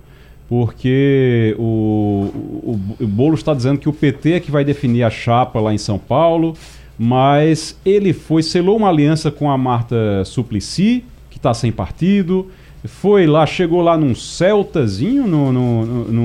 porque 0.52 1.56
o, 1.58 2.28
o, 2.62 2.80
o 3.00 3.06
Boulos 3.06 3.40
está 3.40 3.54
dizendo 3.54 3.78
que 3.78 3.88
o 3.88 3.92
PT 3.92 4.32
é 4.32 4.38
que 4.40 4.50
vai 4.50 4.62
definir 4.62 5.02
a 5.02 5.08
chapa 5.08 5.58
lá 5.58 5.72
em 5.72 5.78
São 5.78 5.98
Paulo, 5.98 6.54
mas 6.98 7.74
ele 7.86 8.12
foi, 8.12 8.42
selou 8.42 8.76
uma 8.76 8.90
aliança 8.90 9.30
com 9.30 9.50
a 9.50 9.56
Marta 9.56 9.96
Suplicy, 10.26 11.04
que 11.30 11.38
está 11.38 11.54
sem 11.54 11.72
partido, 11.72 12.50
foi 12.84 13.26
lá, 13.26 13.46
chegou 13.46 13.80
lá 13.80 13.96
num 13.96 14.14
Celtazinho, 14.14 15.26
no, 15.26 15.52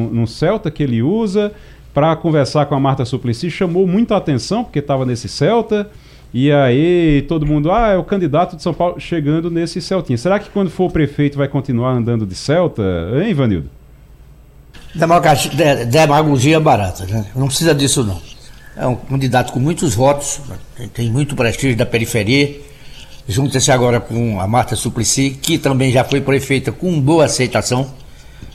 no, 0.10 0.28
Celta 0.28 0.70
que 0.70 0.84
ele 0.84 1.02
usa, 1.02 1.54
para 1.94 2.14
conversar 2.18 2.66
com 2.66 2.76
a 2.76 2.80
Marta 2.82 3.06
Suplicy, 3.06 3.50
chamou 3.50 3.88
muita 3.88 4.18
atenção, 4.18 4.62
porque 4.62 4.80
estava 4.80 5.06
nesse 5.06 5.30
Celta. 5.30 5.90
E 6.34 6.52
aí 6.52 7.24
todo 7.30 7.46
mundo, 7.46 7.72
ah, 7.72 7.94
é 7.94 7.98
o 7.98 8.04
candidato 8.04 8.58
de 8.58 8.62
São 8.62 8.74
Paulo 8.74 9.00
chegando 9.00 9.50
nesse 9.50 9.80
Celtinha. 9.80 10.18
Será 10.18 10.38
que 10.38 10.50
quando 10.50 10.70
for 10.70 10.92
prefeito 10.92 11.38
vai 11.38 11.48
continuar 11.48 11.92
andando 11.92 12.26
de 12.26 12.36
Celta, 12.36 12.84
hein, 13.16 13.30
Ivanildo? 13.30 13.77
Demagogia, 14.98 15.86
demagogia 15.86 16.60
barata, 16.60 17.06
né? 17.06 17.26
Não 17.36 17.48
precisa 17.48 17.74
disso 17.74 18.04
não. 18.04 18.20
É 18.76 18.86
um 18.86 18.96
candidato 18.96 19.52
com 19.52 19.60
muitos 19.60 19.96
votos, 19.96 20.40
tem 20.94 21.10
muito 21.12 21.36
prestígio 21.36 21.76
da 21.76 21.86
periferia. 21.86 22.60
Junta-se 23.28 23.72
agora 23.72 24.00
com 24.00 24.40
a 24.40 24.48
Marta 24.48 24.76
Suplicy, 24.76 25.32
que 25.32 25.58
também 25.58 25.92
já 25.92 26.04
foi 26.04 26.22
prefeita 26.22 26.72
com 26.72 27.00
boa 27.02 27.26
aceitação. 27.26 27.92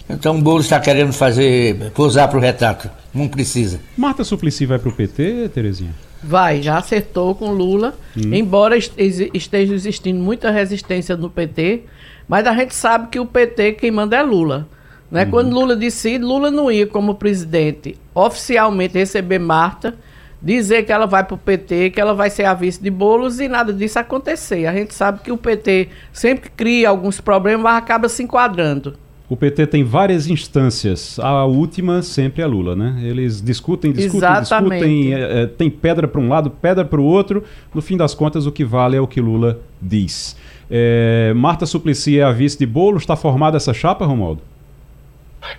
Então 0.09 0.39
o 0.39 0.41
Boulos 0.41 0.65
está 0.65 0.81
querendo 0.81 1.13
fazer, 1.13 1.91
posar 1.93 2.29
para 2.29 2.39
o 2.39 2.41
retrato. 2.41 2.91
Não 3.13 3.29
precisa. 3.29 3.81
Marta 3.97 4.25
Suplicy 4.25 4.67
vai 4.67 4.79
para 4.79 4.89
o 4.89 4.93
PT, 4.93 5.51
Terezinha? 5.53 5.95
Vai, 6.23 6.63
já 6.63 6.79
acertou 6.79 7.35
com 7.35 7.51
Lula. 7.51 7.95
Hum. 8.17 8.33
Embora 8.33 8.77
esteja 8.77 9.75
existindo 9.75 10.21
muita 10.21 10.51
resistência 10.51 11.17
no 11.17 11.29
PT, 11.29 11.83
mas 12.29 12.47
a 12.47 12.55
gente 12.55 12.75
sabe 12.75 13.09
que 13.09 13.19
o 13.19 13.27
PT 13.27 13.73
quem 13.73 13.91
manda 13.91 14.17
é 14.17 14.23
Lula. 14.23 14.69
Né? 15.13 15.25
Uhum. 15.25 15.31
Quando 15.31 15.55
Lula 15.55 15.77
decide, 15.77 16.25
Lula 16.25 16.51
não 16.51 16.73
ia 16.73 16.87
como 16.87 17.15
presidente 17.15 17.97
oficialmente 18.15 18.95
receber 18.95 19.39
Marta, 19.39 19.95
dizer 20.41 20.85
que 20.85 20.91
ela 20.91 21.07
vai 21.07 21.23
para 21.23 21.35
o 21.35 21.39
PT, 21.39 21.91
que 21.91 22.01
ela 22.01 22.15
vai 22.15 22.31
ser 22.31 22.47
a 22.47 22.55
vice 22.55 22.83
de 22.83 22.91
bolos 22.91 23.39
e 23.39 23.47
nada 23.47 23.75
disso 23.75 23.99
acontecer. 23.99 24.67
A 24.67 24.73
gente 24.73 24.95
sabe 24.95 25.21
que 25.21 25.31
o 25.31 25.37
PT 25.37 25.91
sempre 26.13 26.51
cria 26.51 26.89
alguns 26.89 27.21
problemas, 27.21 27.63
mas 27.63 27.77
acaba 27.77 28.09
se 28.09 28.23
enquadrando. 28.23 28.95
O 29.29 29.37
PT 29.37 29.67
tem 29.67 29.85
várias 29.85 30.27
instâncias. 30.29 31.19
A 31.19 31.45
última 31.45 32.03
sempre 32.03 32.43
é 32.43 32.47
Lula, 32.47 32.75
né? 32.75 32.99
Eles 33.03 33.41
discutem, 33.41 33.93
discutem, 33.93 34.19
Exatamente. 34.19 34.85
discutem. 34.85 35.15
É, 35.15 35.43
é, 35.43 35.47
tem 35.47 35.71
pedra 35.71 36.09
para 36.09 36.21
um 36.21 36.29
lado, 36.29 36.51
pedra 36.51 36.85
para 36.85 37.01
o 37.01 37.05
outro. 37.05 37.45
No 37.75 37.81
fim 37.81 37.97
das 37.97 38.15
contas, 38.15 38.47
o 38.47 38.53
que 38.53 38.65
vale 38.65 38.97
é 38.97 39.01
o 39.01 39.07
que 39.07 39.21
Lula 39.21 39.61
diz. 39.81 40.37
É, 40.71 41.33
Marta 41.37 41.65
Suplicy 41.67 42.19
é 42.19 42.25
a 42.25 42.33
vice 42.33 42.59
de 42.59 42.67
Bolo. 42.67 42.99
Está 42.99 43.15
formada 43.15 43.57
essa 43.57 43.73
chapa, 43.73 44.05
Romualdo? 44.05 44.52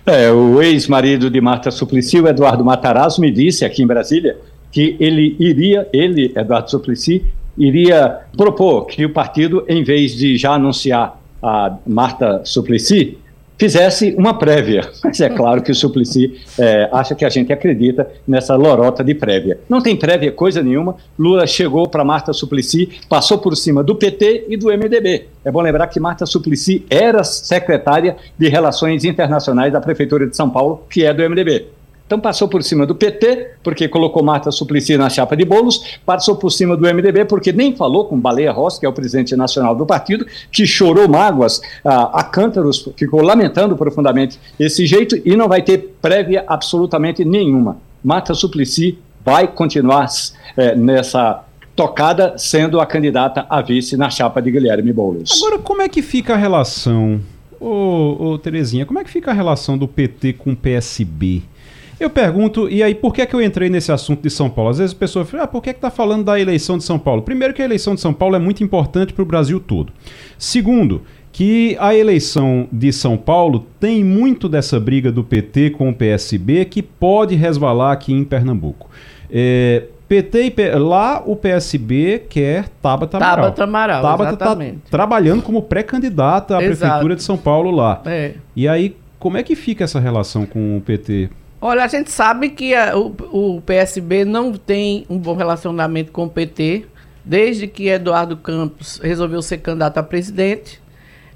É, 0.06 0.30
o 0.30 0.60
ex-marido 0.62 1.30
de 1.30 1.40
Marta 1.40 1.70
Suplicy, 1.70 2.20
o 2.20 2.28
Eduardo 2.28 2.64
Matarazzo, 2.64 3.20
me 3.20 3.30
disse 3.30 3.64
aqui 3.64 3.82
em 3.82 3.86
Brasília 3.86 4.36
que 4.70 4.96
ele 4.98 5.36
iria, 5.38 5.88
ele, 5.92 6.32
Eduardo 6.36 6.70
Suplicy, 6.70 7.24
iria 7.56 8.20
propor 8.36 8.86
que 8.86 9.04
o 9.04 9.10
partido, 9.10 9.64
em 9.68 9.84
vez 9.84 10.14
de 10.16 10.36
já 10.36 10.52
anunciar 10.52 11.20
a 11.42 11.76
Marta 11.86 12.42
Suplicy, 12.44 13.18
fizesse 13.58 14.14
uma 14.18 14.34
prévia. 14.38 14.90
Mas 15.02 15.20
é 15.20 15.28
claro 15.28 15.62
que 15.62 15.70
o 15.70 15.74
Suplicy 15.74 16.40
é, 16.58 16.88
acha 16.92 17.14
que 17.14 17.24
a 17.24 17.28
gente 17.28 17.52
acredita 17.52 18.08
nessa 18.26 18.54
lorota 18.56 19.02
de 19.02 19.14
prévia. 19.14 19.58
Não 19.68 19.80
tem 19.80 19.96
prévia 19.96 20.32
coisa 20.32 20.62
nenhuma. 20.62 20.96
Lula 21.18 21.46
chegou 21.46 21.88
para 21.88 22.04
Marta 22.04 22.32
Suplicy, 22.32 22.90
passou 23.08 23.38
por 23.38 23.56
cima 23.56 23.82
do 23.82 23.94
PT 23.94 24.46
e 24.48 24.56
do 24.56 24.66
MDB. 24.66 25.28
É 25.44 25.50
bom 25.50 25.60
lembrar 25.60 25.86
que 25.88 26.00
Marta 26.00 26.26
Suplicy 26.26 26.84
era 26.90 27.22
secretária 27.22 28.16
de 28.38 28.48
Relações 28.48 29.04
Internacionais 29.04 29.72
da 29.72 29.80
Prefeitura 29.80 30.26
de 30.26 30.36
São 30.36 30.50
Paulo, 30.50 30.84
que 30.90 31.04
é 31.04 31.12
do 31.12 31.28
MDB. 31.28 31.66
Então 32.06 32.20
passou 32.20 32.46
por 32.46 32.62
cima 32.62 32.86
do 32.86 32.94
PT, 32.94 33.52
porque 33.62 33.88
colocou 33.88 34.22
Marta 34.22 34.50
Suplicy 34.50 34.96
na 34.96 35.08
chapa 35.08 35.34
de 35.36 35.44
bolos, 35.44 35.98
passou 36.04 36.36
por 36.36 36.50
cima 36.50 36.76
do 36.76 36.82
MDB, 36.82 37.24
porque 37.24 37.52
nem 37.52 37.74
falou 37.74 38.04
com 38.04 38.20
Baleia 38.20 38.52
Rossi, 38.52 38.78
que 38.78 38.84
é 38.84 38.88
o 38.88 38.92
presidente 38.92 39.34
nacional 39.34 39.74
do 39.74 39.86
partido, 39.86 40.26
que 40.52 40.66
chorou 40.66 41.08
mágoas 41.08 41.62
a, 41.84 42.20
a 42.20 42.24
cântaros, 42.24 42.86
ficou 42.96 43.22
lamentando 43.22 43.74
profundamente 43.76 44.38
esse 44.60 44.84
jeito 44.84 45.20
e 45.24 45.34
não 45.34 45.48
vai 45.48 45.62
ter 45.62 45.96
prévia 46.02 46.44
absolutamente 46.46 47.24
nenhuma. 47.24 47.78
Marta 48.02 48.34
Suplicy 48.34 48.98
vai 49.24 49.48
continuar 49.48 50.06
é, 50.56 50.76
nessa 50.76 51.42
tocada, 51.74 52.34
sendo 52.36 52.80
a 52.80 52.86
candidata 52.86 53.46
a 53.48 53.62
vice 53.62 53.96
na 53.96 54.10
chapa 54.10 54.40
de 54.40 54.50
Guilherme 54.50 54.92
Boulos. 54.92 55.42
Agora, 55.42 55.58
como 55.58 55.82
é 55.82 55.88
que 55.88 56.02
fica 56.02 56.34
a 56.34 56.36
relação, 56.36 57.20
ô, 57.58 58.32
ô 58.32 58.38
Terezinha, 58.38 58.84
como 58.84 58.98
é 58.98 59.04
que 59.04 59.10
fica 59.10 59.30
a 59.30 59.34
relação 59.34 59.76
do 59.76 59.88
PT 59.88 60.34
com 60.34 60.52
o 60.52 60.56
PSB? 60.56 61.42
Eu 61.98 62.10
pergunto, 62.10 62.68
e 62.68 62.82
aí 62.82 62.94
por 62.94 63.14
que, 63.14 63.22
é 63.22 63.26
que 63.26 63.34
eu 63.34 63.42
entrei 63.42 63.70
nesse 63.70 63.92
assunto 63.92 64.22
de 64.22 64.30
São 64.30 64.50
Paulo? 64.50 64.70
Às 64.70 64.78
vezes 64.78 64.94
a 64.94 64.98
pessoa 64.98 65.24
fala, 65.24 65.44
ah, 65.44 65.46
por 65.46 65.62
que 65.62 65.70
está 65.70 65.90
falando 65.90 66.24
da 66.24 66.38
eleição 66.38 66.76
de 66.76 66.84
São 66.84 66.98
Paulo? 66.98 67.22
Primeiro 67.22 67.54
que 67.54 67.62
a 67.62 67.64
eleição 67.64 67.94
de 67.94 68.00
São 68.00 68.12
Paulo 68.12 68.36
é 68.36 68.38
muito 68.38 68.64
importante 68.64 69.12
para 69.12 69.22
o 69.22 69.26
Brasil 69.26 69.60
todo. 69.60 69.92
Segundo, 70.36 71.02
que 71.32 71.76
a 71.80 71.94
eleição 71.94 72.68
de 72.70 72.92
São 72.92 73.16
Paulo 73.16 73.66
tem 73.80 74.04
muito 74.04 74.48
dessa 74.48 74.78
briga 74.78 75.10
do 75.10 75.24
PT 75.24 75.70
com 75.70 75.88
o 75.88 75.94
PSB 75.94 76.64
que 76.64 76.82
pode 76.82 77.34
resvalar 77.34 77.92
aqui 77.92 78.12
em 78.12 78.24
Pernambuco. 78.24 78.88
É, 79.30 79.84
PT 80.06 80.42
e 80.42 80.50
P... 80.50 80.70
lá 80.76 81.22
o 81.24 81.34
PSB 81.34 82.24
quer 82.28 82.68
Tabata 82.80 83.16
Amaral. 83.16 83.36
Tabata 83.36 83.64
Amaral, 83.64 84.02
Tabata 84.02 84.32
está 84.34 84.56
trabalhando 84.90 85.42
como 85.42 85.62
pré-candidata 85.62 86.56
à 86.56 86.62
Exato. 86.62 86.80
prefeitura 86.80 87.16
de 87.16 87.22
São 87.22 87.36
Paulo 87.36 87.70
lá. 87.70 88.02
É. 88.06 88.34
E 88.54 88.68
aí, 88.68 88.96
como 89.18 89.36
é 89.36 89.42
que 89.42 89.56
fica 89.56 89.82
essa 89.82 89.98
relação 89.98 90.46
com 90.46 90.76
o 90.76 90.80
PT? 90.80 91.30
Olha, 91.66 91.82
a 91.82 91.86
gente 91.86 92.10
sabe 92.10 92.50
que 92.50 92.74
a, 92.74 92.94
o, 92.94 93.14
o 93.32 93.62
PSB 93.62 94.26
não 94.26 94.52
tem 94.52 95.06
um 95.08 95.16
bom 95.16 95.34
relacionamento 95.34 96.12
com 96.12 96.24
o 96.24 96.28
PT, 96.28 96.84
desde 97.24 97.66
que 97.66 97.88
Eduardo 97.88 98.36
Campos 98.36 99.00
resolveu 99.02 99.40
ser 99.40 99.56
candidato 99.56 99.96
a 99.96 100.02
presidente. 100.02 100.78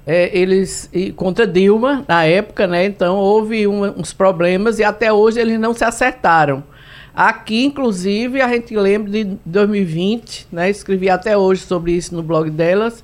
É, 0.05 0.29
eles 0.37 0.87
contra 1.15 1.47
Dilma 1.47 2.05
na 2.07 2.25
época, 2.25 2.67
né? 2.67 2.85
Então 2.85 3.15
houve 3.15 3.65
um, 3.65 3.81
uns 3.99 4.13
problemas 4.13 4.77
e 4.77 4.83
até 4.83 5.11
hoje 5.11 5.39
eles 5.39 5.59
não 5.59 5.73
se 5.73 5.83
acertaram. 5.83 6.63
Aqui, 7.11 7.65
inclusive, 7.65 8.39
a 8.39 8.47
gente 8.49 8.75
lembra 8.75 9.09
de 9.09 9.35
2020, 9.43 10.49
né? 10.51 10.69
Escrevi 10.69 11.09
até 11.09 11.35
hoje 11.35 11.63
sobre 11.63 11.93
isso 11.93 12.13
no 12.13 12.21
blog 12.21 12.51
delas. 12.51 13.03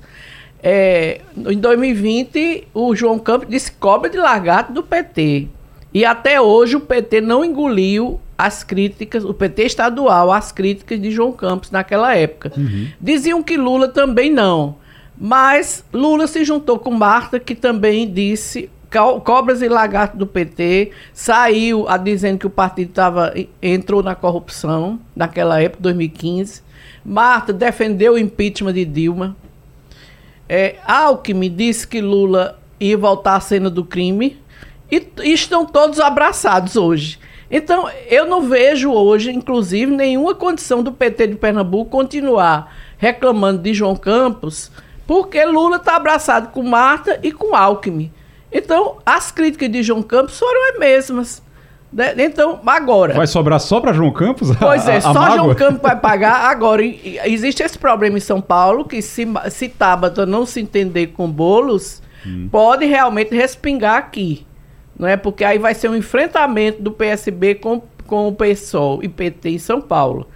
É, 0.62 1.22
em 1.36 1.58
2020, 1.58 2.68
o 2.72 2.94
João 2.94 3.18
Campos 3.18 3.48
disse 3.48 3.72
cobra 3.72 4.08
de 4.08 4.16
lagarto 4.16 4.72
do 4.72 4.84
PT. 4.84 5.55
E 5.92 6.04
até 6.04 6.40
hoje 6.40 6.76
o 6.76 6.80
PT 6.80 7.20
não 7.20 7.44
engoliu 7.44 8.20
as 8.36 8.62
críticas, 8.62 9.24
o 9.24 9.32
PT 9.32 9.64
estadual, 9.64 10.30
as 10.30 10.52
críticas 10.52 11.00
de 11.00 11.10
João 11.10 11.32
Campos 11.32 11.70
naquela 11.70 12.14
época. 12.14 12.52
Uhum. 12.56 12.88
Diziam 13.00 13.42
que 13.42 13.56
Lula 13.56 13.88
também 13.88 14.30
não. 14.30 14.76
Mas 15.18 15.82
Lula 15.92 16.26
se 16.26 16.44
juntou 16.44 16.78
com 16.78 16.90
Marta, 16.90 17.40
que 17.40 17.54
também 17.54 18.10
disse 18.10 18.68
cobras 19.24 19.62
e 19.62 19.68
lagartos 19.68 20.18
do 20.18 20.26
PT, 20.26 20.92
saiu 21.12 21.88
a 21.88 21.96
dizendo 21.96 22.38
que 22.38 22.46
o 22.46 22.50
partido 22.50 22.92
tava, 22.92 23.34
entrou 23.60 24.02
na 24.02 24.14
corrupção 24.14 24.98
naquela 25.14 25.60
época, 25.60 25.82
2015. 25.82 26.62
Marta 27.04 27.52
defendeu 27.52 28.14
o 28.14 28.18
impeachment 28.18 28.72
de 28.72 28.84
Dilma. 28.84 29.36
É, 30.48 30.76
Alckmin 30.86 31.54
disse 31.54 31.86
que 31.86 32.00
Lula 32.00 32.58
ia 32.78 32.96
voltar 32.96 33.36
à 33.36 33.40
cena 33.40 33.68
do 33.68 33.84
crime 33.84 34.38
e, 34.90 35.06
e 35.22 35.32
estão 35.32 35.64
todos 35.64 36.00
abraçados 36.00 36.76
hoje. 36.76 37.18
Então, 37.50 37.88
eu 38.08 38.26
não 38.26 38.42
vejo 38.42 38.90
hoje, 38.92 39.30
inclusive, 39.30 39.90
nenhuma 39.92 40.34
condição 40.34 40.82
do 40.82 40.90
PT 40.90 41.28
de 41.28 41.34
Pernambuco 41.36 41.90
continuar 41.90 42.74
reclamando 42.98 43.62
de 43.62 43.72
João 43.72 43.94
Campos, 43.94 44.70
porque 45.06 45.44
Lula 45.44 45.76
está 45.76 45.96
abraçado 45.96 46.48
com 46.48 46.62
Marta 46.62 47.20
e 47.22 47.30
com 47.30 47.54
Alckmin. 47.54 48.12
Então, 48.50 48.96
as 49.04 49.30
críticas 49.30 49.70
de 49.70 49.82
João 49.82 50.02
Campos 50.02 50.38
foram 50.38 50.72
as 50.72 50.78
mesmas. 50.78 51.42
Né? 51.92 52.14
Então, 52.18 52.60
agora. 52.66 53.14
Vai 53.14 53.28
sobrar 53.28 53.60
só 53.60 53.80
para 53.80 53.92
João 53.92 54.12
Campos? 54.12 54.50
Pois 54.56 54.88
é, 54.88 54.94
a, 54.94 54.98
a 54.98 55.00
só 55.00 55.14
mágoa? 55.14 55.36
João 55.36 55.54
Campos 55.54 55.82
vai 55.82 55.96
pagar. 55.96 56.46
Agora, 56.50 56.82
existe 56.84 57.62
esse 57.62 57.78
problema 57.78 58.16
em 58.16 58.20
São 58.20 58.40
Paulo, 58.40 58.84
que 58.84 59.00
se, 59.00 59.24
se 59.50 59.68
Tabata 59.68 60.26
não 60.26 60.44
se 60.44 60.60
entender 60.60 61.08
com 61.08 61.30
bolos, 61.30 62.02
hum. 62.26 62.48
pode 62.50 62.84
realmente 62.86 63.34
respingar 63.34 63.96
aqui 63.96 64.44
não 64.98 65.06
é? 65.08 65.16
Porque 65.16 65.44
aí 65.44 65.58
vai 65.58 65.74
ser 65.74 65.88
um 65.88 65.96
enfrentamento 65.96 66.82
do 66.82 66.90
PSB 66.90 67.56
com, 67.56 67.82
com 68.06 68.28
o 68.28 68.32
PSOL 68.32 69.02
e 69.02 69.08
PT 69.08 69.50
em 69.50 69.58
São 69.58 69.80
Paulo. 69.80 70.26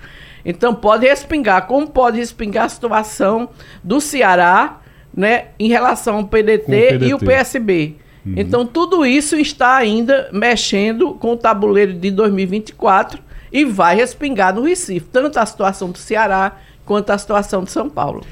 Então 0.45 0.75
pode 0.75 1.07
respingar, 1.07 1.67
como 1.67 1.89
pode 1.89 2.19
respingar 2.19 2.65
a 2.65 2.69
situação 2.69 3.51
do 3.83 4.01
Ceará, 4.01 4.81
né, 5.15 5.49
em 5.59 5.69
relação 5.69 6.17
ao 6.17 6.25
PDT, 6.25 6.63
o 6.63 6.67
PDT. 6.67 7.07
e 7.07 7.15
o 7.15 7.19
PSB. 7.19 7.97
Uhum. 8.25 8.35
Então 8.37 8.67
tudo 8.67 9.05
isso 9.05 9.37
está 9.37 9.77
ainda 9.77 10.29
mexendo 10.33 11.15
com 11.15 11.33
o 11.33 11.37
tabuleiro 11.37 11.93
de 11.93 12.11
2024 12.11 13.21
e 13.53 13.65
vai 13.65 13.97
respingar 13.97 14.55
no 14.55 14.63
Recife, 14.63 15.07
tanto 15.13 15.39
a 15.39 15.47
situação 15.47 15.91
do 15.91 15.99
Ceará 15.99 16.57
quanto 16.85 17.11
a 17.11 17.19
situação 17.19 17.65
de 17.65 17.71
São 17.71 17.89
Paulo. 17.89 18.23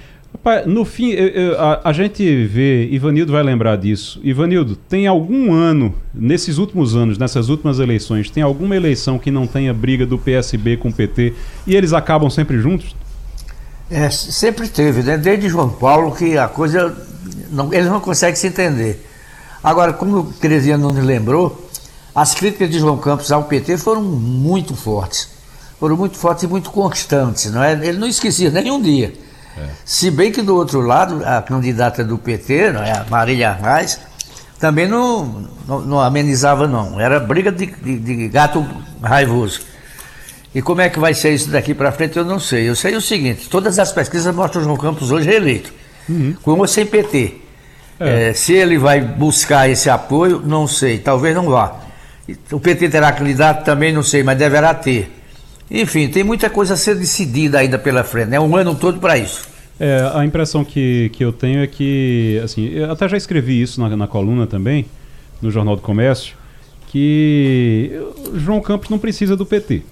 No 0.66 0.84
fim, 0.84 1.10
eu, 1.10 1.28
eu, 1.28 1.60
a, 1.60 1.80
a, 1.84 1.92
gente 1.92 2.46
vê, 2.46 2.88
Ivanildo 2.90 3.32
vai 3.32 3.42
lembrar 3.42 3.76
disso. 3.76 4.18
Ivanildo, 4.22 4.76
tem 4.76 5.06
algum 5.06 5.52
ano, 5.52 5.94
nesses 6.14 6.56
últimos 6.58 6.96
anos, 6.96 7.18
nessas 7.18 7.48
últimas 7.48 7.78
eleições, 7.78 8.30
tem 8.30 8.42
alguma 8.42 8.74
eleição 8.74 9.18
que 9.18 9.30
não 9.30 9.46
tenha 9.46 9.74
briga 9.74 10.06
do 10.06 10.16
PSB 10.16 10.78
com 10.78 10.88
o 10.88 10.92
PT 10.92 11.34
e 11.66 11.76
eles 11.76 11.92
acabam 11.92 12.30
sempre 12.30 12.58
juntos? 12.58 12.96
É, 13.90 14.08
sempre 14.10 14.68
teve, 14.68 15.02
né? 15.02 15.18
Desde 15.18 15.48
João 15.48 15.68
Paulo 15.68 16.14
que 16.14 16.38
a 16.38 16.48
coisa. 16.48 16.96
Não, 17.50 17.72
eles 17.72 17.88
não 17.88 18.00
conseguem 18.00 18.36
se 18.36 18.46
entender. 18.46 19.04
Agora, 19.62 19.92
como 19.92 20.20
o 20.20 20.34
não 20.78 20.92
me 20.92 21.00
lembrou, 21.00 21.68
as 22.14 22.34
críticas 22.34 22.70
de 22.70 22.78
João 22.78 22.96
Campos 22.98 23.32
ao 23.32 23.44
PT 23.44 23.76
foram 23.78 24.02
muito 24.02 24.74
fortes. 24.74 25.28
Foram 25.80 25.96
muito 25.96 26.16
fortes 26.16 26.44
e 26.44 26.46
muito 26.46 26.70
constantes, 26.70 27.50
não 27.50 27.62
é? 27.62 27.72
Ele 27.72 27.98
não 27.98 28.06
esquecia 28.06 28.50
nenhum 28.50 28.80
dia. 28.80 29.12
Se 29.84 30.10
bem 30.10 30.30
que 30.30 30.42
do 30.42 30.56
outro 30.56 30.80
lado, 30.80 31.22
a 31.24 31.42
candidata 31.42 32.04
do 32.04 32.18
PT, 32.18 32.54
é, 32.54 32.92
a 32.92 33.06
Marília 33.08 33.50
Arraes, 33.50 33.98
também 34.58 34.88
não, 34.88 35.48
não, 35.66 35.80
não, 35.80 36.00
amenizava, 36.00 36.66
não. 36.66 37.00
Era 37.00 37.20
briga 37.20 37.52
de, 37.52 37.66
de, 37.66 37.98
de, 37.98 38.28
gato 38.28 38.66
raivoso. 39.02 39.60
E 40.54 40.60
como 40.60 40.80
é 40.80 40.88
que 40.88 40.98
vai 40.98 41.14
ser 41.14 41.32
isso 41.32 41.50
daqui 41.50 41.74
para 41.74 41.92
frente, 41.92 42.16
eu 42.16 42.24
não 42.24 42.40
sei. 42.40 42.68
Eu 42.68 42.74
sei 42.74 42.96
o 42.96 43.00
seguinte: 43.00 43.48
todas 43.48 43.78
as 43.78 43.92
pesquisas 43.92 44.34
mostram 44.34 44.62
o 44.62 44.64
João 44.64 44.76
Campos 44.76 45.10
hoje 45.10 45.28
reeleito, 45.28 45.72
uhum. 46.08 46.34
com 46.42 46.58
ou 46.58 46.66
sem 46.66 46.86
PT. 46.86 47.36
É. 48.00 48.30
É, 48.30 48.32
se 48.32 48.52
ele 48.52 48.78
vai 48.78 49.00
buscar 49.00 49.68
esse 49.68 49.90
apoio, 49.90 50.40
não 50.44 50.66
sei, 50.68 50.98
talvez 50.98 51.34
não 51.34 51.48
vá. 51.48 51.80
O 52.52 52.60
PT 52.60 52.90
terá 52.90 53.10
candidato 53.12 53.64
também, 53.64 53.92
não 53.92 54.02
sei, 54.02 54.22
mas 54.22 54.38
deverá 54.38 54.74
ter. 54.74 55.12
Enfim, 55.70 56.08
tem 56.08 56.22
muita 56.22 56.48
coisa 56.48 56.74
a 56.74 56.76
ser 56.76 56.94
decidida 56.94 57.58
ainda 57.58 57.78
pela 57.78 58.04
frente, 58.04 58.28
né? 58.28 58.40
Um 58.40 58.54
ano 58.56 58.74
todo 58.74 58.98
para 58.98 59.18
isso. 59.18 59.47
É, 59.80 60.10
a 60.12 60.24
impressão 60.24 60.64
que, 60.64 61.10
que 61.12 61.24
eu 61.24 61.32
tenho 61.32 61.60
é 61.60 61.66
que, 61.66 62.40
assim, 62.42 62.66
eu 62.68 62.90
até 62.90 63.08
já 63.08 63.16
escrevi 63.16 63.62
isso 63.62 63.80
na, 63.80 63.96
na 63.96 64.06
coluna 64.08 64.46
também, 64.46 64.86
no 65.40 65.50
Jornal 65.50 65.76
do 65.76 65.82
Comércio, 65.82 66.36
que 66.88 67.92
João 68.34 68.60
Campos 68.60 68.88
não 68.88 68.98
precisa 68.98 69.36
do 69.36 69.46
PT. 69.46 69.82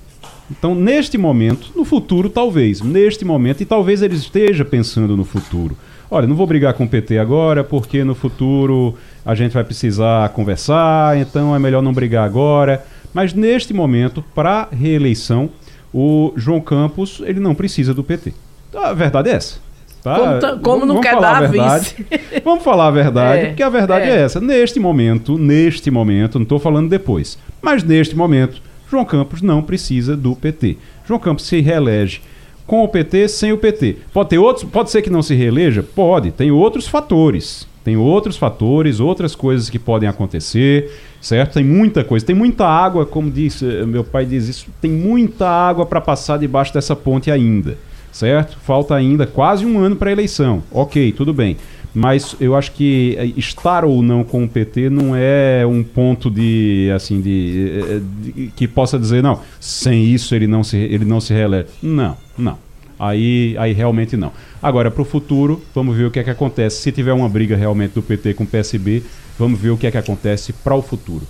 Então, 0.51 0.75
neste 0.75 1.19
momento, 1.19 1.73
no 1.75 1.85
futuro, 1.85 2.29
talvez, 2.29 2.81
neste 2.81 3.25
momento, 3.25 3.63
e 3.63 3.67
talvez 3.67 4.03
ele 4.03 4.15
esteja 4.15 4.65
pensando 4.65 5.17
no 5.17 5.25
futuro. 5.25 5.77
Olha, 6.11 6.27
não 6.27 6.37
vou 6.37 6.47
brigar 6.47 6.73
com 6.75 6.85
o 6.85 6.89
PT 6.89 7.19
agora, 7.19 7.65
porque 7.65 8.05
no 8.05 8.15
futuro 8.15 8.95
a 9.25 9.35
gente 9.35 9.53
vai 9.53 9.65
precisar 9.65 10.29
conversar, 10.31 11.19
então 11.19 11.55
é 11.55 11.59
melhor 11.59 11.83
não 11.83 11.93
brigar 11.93 12.25
agora. 12.25 12.85
Mas 13.13 13.33
neste 13.35 13.75
momento, 13.75 14.23
para 14.35 14.69
reeleição, 14.71 15.51
o 15.93 16.33
João 16.37 16.61
Campos 16.61 17.21
ele 17.25 17.41
não 17.41 17.55
precisa 17.55 17.93
do 17.93 18.05
PT. 18.05 18.33
A 18.73 18.93
verdade 18.93 19.31
é 19.31 19.33
essa. 19.33 19.66
Tá? 20.03 20.39
Como, 20.41 20.61
como 20.61 20.87
não 20.87 21.01
quer 21.01 21.19
dar 21.19 21.45
a 21.45 21.47
vice. 21.47 22.07
Vamos 22.45 22.63
falar 22.63 22.89
a 22.89 22.91
verdade, 22.91 23.41
é, 23.41 23.47
porque 23.47 23.63
a 23.63 23.69
verdade 23.69 24.09
é. 24.09 24.17
é. 24.17 24.21
essa. 24.23 24.41
Neste 24.41 24.79
momento, 24.79 25.37
neste 25.37 25.91
momento, 25.91 26.39
não 26.39 26.45
estou 26.45 26.59
falando 26.59 26.89
depois, 26.89 27.39
mas 27.61 27.83
neste 27.83 28.17
momento, 28.17 28.63
João 28.91 29.05
Campos 29.05 29.43
não 29.43 29.63
precisa 29.63 30.17
do 30.17 30.37
PT. 30.37 30.77
João 31.07 31.19
Campos 31.19 31.47
se 31.47 31.61
reelege 31.61 32.21
com 32.67 32.83
o 32.85 32.89
PT, 32.89 33.29
sem 33.29 33.53
o 33.53 33.59
PT. 33.59 33.97
Pode 34.13 34.29
ter 34.31 34.39
outros, 34.39 34.69
pode 34.71 34.91
ser 34.91 35.03
que 35.03 35.11
não 35.11 35.23
se 35.23 35.35
reeleja? 35.35 35.83
Pode, 35.83 36.31
tem 36.31 36.51
outros 36.51 36.87
fatores. 36.87 37.67
Tem 37.85 37.97
outros 37.97 38.37
fatores, 38.37 38.99
outras 38.99 39.37
coisas 39.37 39.71
que 39.71 39.79
podem 39.79 40.09
acontecer 40.09 40.91
certo? 41.27 41.55
Tem 41.55 41.65
muita 41.65 42.05
coisa, 42.05 42.25
tem 42.25 42.37
muita 42.37 42.67
água, 42.67 43.05
como 43.05 43.31
disse 43.31 43.65
meu 43.87 44.05
pai 44.05 44.25
diz 44.25 44.49
isso, 44.49 44.67
tem 44.81 44.91
muita 44.91 45.49
água 45.49 45.85
para 45.85 46.01
passar 46.01 46.39
debaixo 46.39 46.73
dessa 46.73 46.95
ponte 46.95 47.31
ainda, 47.31 47.77
certo? 48.17 48.57
Falta 48.65 48.95
ainda 48.95 49.27
quase 49.27 49.67
um 49.67 49.79
ano 49.79 49.95
para 49.95 50.11
a 50.11 50.13
eleição. 50.13 50.63
Ok, 50.71 51.13
tudo 51.13 51.33
bem. 51.33 51.57
mas 51.95 52.37
eu 52.39 52.55
acho 52.55 52.73
que 52.73 53.15
eh, 53.19 53.33
estar 53.39 53.83
ou 53.85 54.03
não 54.03 54.23
com 54.23 54.45
o 54.45 54.49
PT 54.49 54.91
não 54.91 55.17
é 55.17 55.65
um 55.67 55.83
ponto 55.83 56.31
de 56.31 56.91
assim 56.95 57.23
de, 57.23 57.83
eh, 57.83 58.01
de 58.21 58.53
que 58.55 58.69
possa 58.69 58.99
dizer 58.99 59.23
não, 59.23 59.41
sem 59.59 60.05
isso 60.05 60.35
ele 60.35 60.47
não 60.47 60.63
se 60.63 60.77
ele 60.77 61.05
não 61.05 61.21
se 61.21 61.33
reelege. 61.33 61.69
Não, 61.83 62.17
não. 62.37 62.59
Aí, 62.99 63.55
aí 63.59 63.73
realmente 63.73 64.17
não. 64.17 64.33
Agora, 64.63 64.91
para 64.91 65.03
o 65.03 65.05
futuro, 65.05 65.63
vamos 65.75 65.97
ver 65.97 66.05
o 66.05 66.11
que 66.11 66.19
é 66.19 66.25
que 66.25 66.31
acontece. 66.31 66.81
Se 66.81 66.93
tiver 66.93 67.13
uma 67.13 67.29
briga 67.29 67.55
realmente 67.55 67.93
do 67.93 68.03
PT 68.03 68.35
com 68.35 68.45
o 68.45 68.47
PSB, 68.47 69.03
vamos 69.39 69.61
ver 69.61 69.71
o 69.71 69.77
que 69.77 69.87
é 69.87 69.91
que 69.91 69.99
acontece 69.99 70.53
para 70.53 70.75
o 70.75 70.81
futuro. 70.81 71.27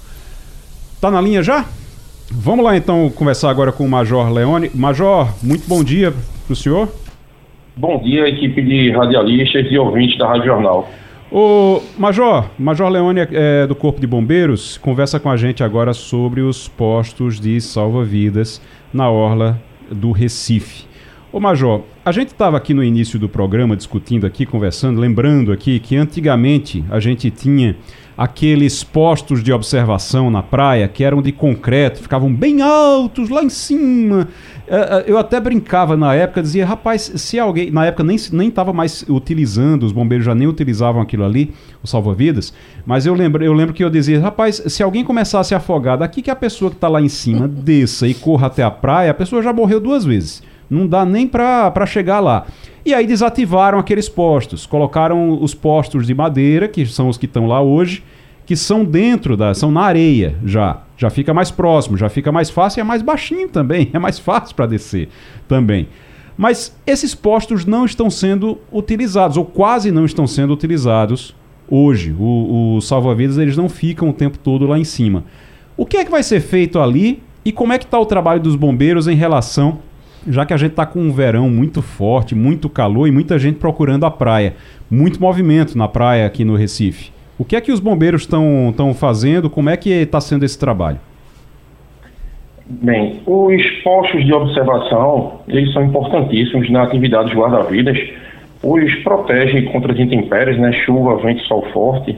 Tá 1.00 1.11
na 1.11 1.21
linha 1.21 1.43
já? 1.43 1.66
Vamos 2.30 2.64
lá 2.64 2.76
então 2.76 3.09
conversar 3.11 3.50
agora 3.50 3.71
com 3.71 3.85
o 3.85 3.88
Major 3.88 4.33
Leone. 4.33 4.71
Major, 4.75 5.28
muito 5.42 5.68
bom 5.68 5.85
dia 5.85 6.12
para 6.45 6.52
o 6.52 6.56
senhor. 6.56 6.88
Bom 7.76 8.02
dia, 8.02 8.28
equipe 8.28 8.62
de 8.62 8.90
radialistas 8.90 9.66
e 9.71 9.78
ouvintes 9.78 10.18
da 10.18 10.26
Rádio 10.26 10.47
Jornal. 10.47 10.88
O 11.30 11.83
Major, 11.99 12.49
Major 12.59 12.88
Leone 12.88 13.21
é, 13.33 13.66
do 13.66 13.75
Corpo 13.75 14.00
de 14.00 14.06
Bombeiros, 14.06 14.78
conversa 14.78 15.21
com 15.21 15.28
a 15.28 15.37
gente 15.37 15.62
agora 15.62 15.92
sobre 15.92 16.40
os 16.40 16.68
postos 16.68 17.38
de 17.38 17.61
salva-vidas 17.61 18.62
na 18.95 19.11
orla 19.11 19.61
do 19.90 20.12
Recife. 20.12 20.86
Ô 21.37 21.38
Major, 21.38 21.83
a 22.02 22.11
gente 22.12 22.28
estava 22.28 22.57
aqui 22.57 22.73
no 22.73 22.83
início 22.83 23.19
do 23.19 23.28
programa 23.28 23.76
discutindo 23.76 24.26
aqui, 24.26 24.47
conversando, 24.47 24.99
lembrando 24.99 25.52
aqui 25.52 25.78
que 25.78 25.95
antigamente 25.95 26.83
a 26.88 26.99
gente 26.99 27.31
tinha 27.31 27.76
aqueles 28.16 28.83
postos 28.83 29.45
de 29.45 29.52
observação 29.52 30.31
na 30.31 30.43
praia 30.43 30.88
que 30.88 31.05
eram 31.05 31.21
de 31.21 31.33
concreto, 31.33 32.00
ficavam 32.00 32.33
bem 32.33 32.62
altos 32.62 33.28
lá 33.28 33.45
em 33.45 33.50
cima. 33.50 34.28
É, 34.66 34.76
é, 34.76 35.05
eu 35.07 35.19
até 35.19 35.38
brincava 35.38 35.95
na 35.95 36.14
época, 36.14 36.40
dizia, 36.40 36.64
rapaz, 36.64 37.12
se 37.16 37.38
alguém. 37.38 37.71
Na 37.71 37.85
época 37.85 38.02
nem 38.02 38.16
nem 38.33 38.49
estava 38.49 38.73
mais 38.73 39.05
utilizando, 39.07 39.83
os 39.83 39.93
bombeiros 39.93 40.25
já 40.25 40.35
nem 40.35 40.49
utilizavam 40.49 41.02
aquilo 41.02 41.23
ali, 41.23 41.52
o 41.83 41.87
salva-vidas, 41.87 42.55
mas 42.87 43.05
eu 43.05 43.12
lembro, 43.12 43.45
eu 43.45 43.52
lembro 43.52 43.75
que 43.75 43.85
eu 43.85 43.90
dizia, 43.90 44.19
rapaz, 44.19 44.62
se 44.69 44.83
alguém 44.83 45.05
começasse 45.05 45.52
a 45.52 45.59
afogar, 45.59 45.99
daqui 45.99 46.23
que 46.23 46.31
a 46.31 46.37
pessoa 46.37 46.71
que 46.71 46.78
está 46.78 46.88
lá 46.88 47.02
em 47.02 47.11
cima 47.11 47.47
desça 47.47 48.09
e 48.09 48.14
corra 48.14 48.47
até 48.47 48.62
a 48.62 48.71
praia, 48.71 49.11
a 49.11 49.14
pessoa 49.14 49.43
já 49.43 49.52
morreu 49.52 49.78
duas 49.78 50.02
vezes. 50.02 50.43
Não 50.68 50.87
dá 50.87 51.04
nem 51.04 51.26
para 51.26 51.87
chegar 51.87 52.20
lá. 52.20 52.46
E 52.85 52.94
aí 52.94 53.06
desativaram 53.06 53.78
aqueles 53.78 54.08
postos, 54.08 54.66
colocaram 54.66 55.42
os 55.42 55.54
postos 55.54 56.06
de 56.06 56.14
madeira, 56.14 56.68
que 56.68 56.87
são 56.87 57.08
os 57.08 57.18
que 57.18 57.26
estão 57.26 57.46
lá 57.46 57.61
hoje, 57.61 58.02
que 58.44 58.54
são 58.54 58.85
dentro 58.85 59.37
da, 59.37 59.54
são 59.54 59.70
na 59.70 59.82
areia 59.82 60.37
já. 60.44 60.82
Já 60.96 61.11
fica 61.11 61.35
mais 61.35 61.50
próximo, 61.50 61.96
já 61.96 62.08
fica 62.08 62.32
mais 62.32 62.49
fácil 62.49 62.78
e 62.78 62.80
é 62.80 62.85
mais 62.85 63.02
baixinho 63.02 63.49
também, 63.49 63.90
é 63.94 63.99
mais 63.99 64.18
fácil 64.18 64.54
para 64.54 64.66
descer 64.66 65.08
também. 65.49 65.88
Mas 66.37 66.76
esses 66.87 67.14
postos 67.14 67.64
não 67.64 67.85
estão 67.85 68.11
sendo 68.11 68.58
utilizados, 68.70 69.37
ou 69.37 69.44
quase 69.44 69.90
não 69.90 70.04
estão 70.04 70.26
sendo 70.26 70.52
utilizados 70.52 71.35
hoje. 71.68 72.14
Os 72.18 72.87
salva-vidas 72.87 73.38
eles 73.38 73.56
não 73.56 73.68
ficam 73.68 74.11
o 74.11 74.12
tempo 74.12 74.38
todo 74.38 74.66
lá 74.66 74.78
em 74.78 74.85
cima. 74.85 75.25
O 75.76 75.85
que 75.85 75.96
é 75.96 76.04
que 76.04 76.11
vai 76.11 76.23
ser 76.23 76.40
feito 76.40 76.78
ali 76.78 77.23
e 77.44 77.52
como 77.52 77.73
é 77.73 77.78
que 77.78 77.85
está 77.85 77.99
o 77.99 78.06
trabalho 78.06 78.40
dos 78.40 78.54
bombeiros 78.54 79.08
em 79.08 79.14
relação 79.14 79.78
já 80.28 80.45
que 80.45 80.52
a 80.52 80.56
gente 80.56 80.73
está 80.73 80.85
com 80.85 81.00
um 81.00 81.12
verão 81.12 81.49
muito 81.49 81.83
forte, 81.83 82.35
muito 82.35 82.68
calor 82.68 83.06
e 83.06 83.11
muita 83.11 83.38
gente 83.38 83.59
procurando 83.59 84.04
a 84.04 84.11
praia. 84.11 84.54
Muito 84.90 85.21
movimento 85.21 85.76
na 85.76 85.88
praia 85.88 86.26
aqui 86.26 86.45
no 86.45 86.56
Recife. 86.56 87.11
O 87.38 87.45
que 87.45 87.54
é 87.54 87.61
que 87.61 87.71
os 87.71 87.80
bombeiros 87.80 88.23
estão 88.23 88.95
fazendo? 88.95 89.50
Como 89.50 89.68
é 89.68 89.76
que 89.76 89.90
está 89.90 90.21
sendo 90.21 90.45
esse 90.45 90.59
trabalho? 90.59 90.99
Bem, 92.68 93.21
os 93.26 93.62
postos 93.85 94.25
de 94.25 94.33
observação, 94.33 95.40
eles 95.47 95.73
são 95.73 95.85
importantíssimos 95.85 96.68
na 96.71 96.83
atividade 96.83 97.30
de 97.30 97.37
guarda-vidas, 97.37 97.97
pois 98.61 98.92
protegem 99.04 99.66
contra 99.66 99.92
as 99.92 100.00
intempéries, 100.00 100.59
né, 100.59 100.73
chuva, 100.85 101.16
vento 101.18 101.42
sol 101.42 101.64
forte, 101.73 102.16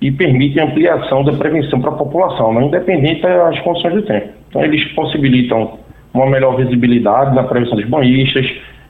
e 0.00 0.10
permitem 0.10 0.62
ampliação 0.62 1.22
da 1.22 1.32
prevenção 1.32 1.80
para 1.80 1.90
a 1.90 1.94
população, 1.94 2.52
né, 2.54 2.64
independente 2.64 3.22
das 3.22 3.60
condições 3.60 3.94
do 3.94 4.02
tempo. 4.02 4.28
Então, 4.48 4.64
eles 4.64 4.82
possibilitam 4.94 5.78
uma 6.14 6.26
melhor 6.26 6.56
visibilidade 6.56 7.34
na 7.34 7.42
prevenção 7.42 7.76
dos 7.76 7.88
banhistas, 7.88 8.46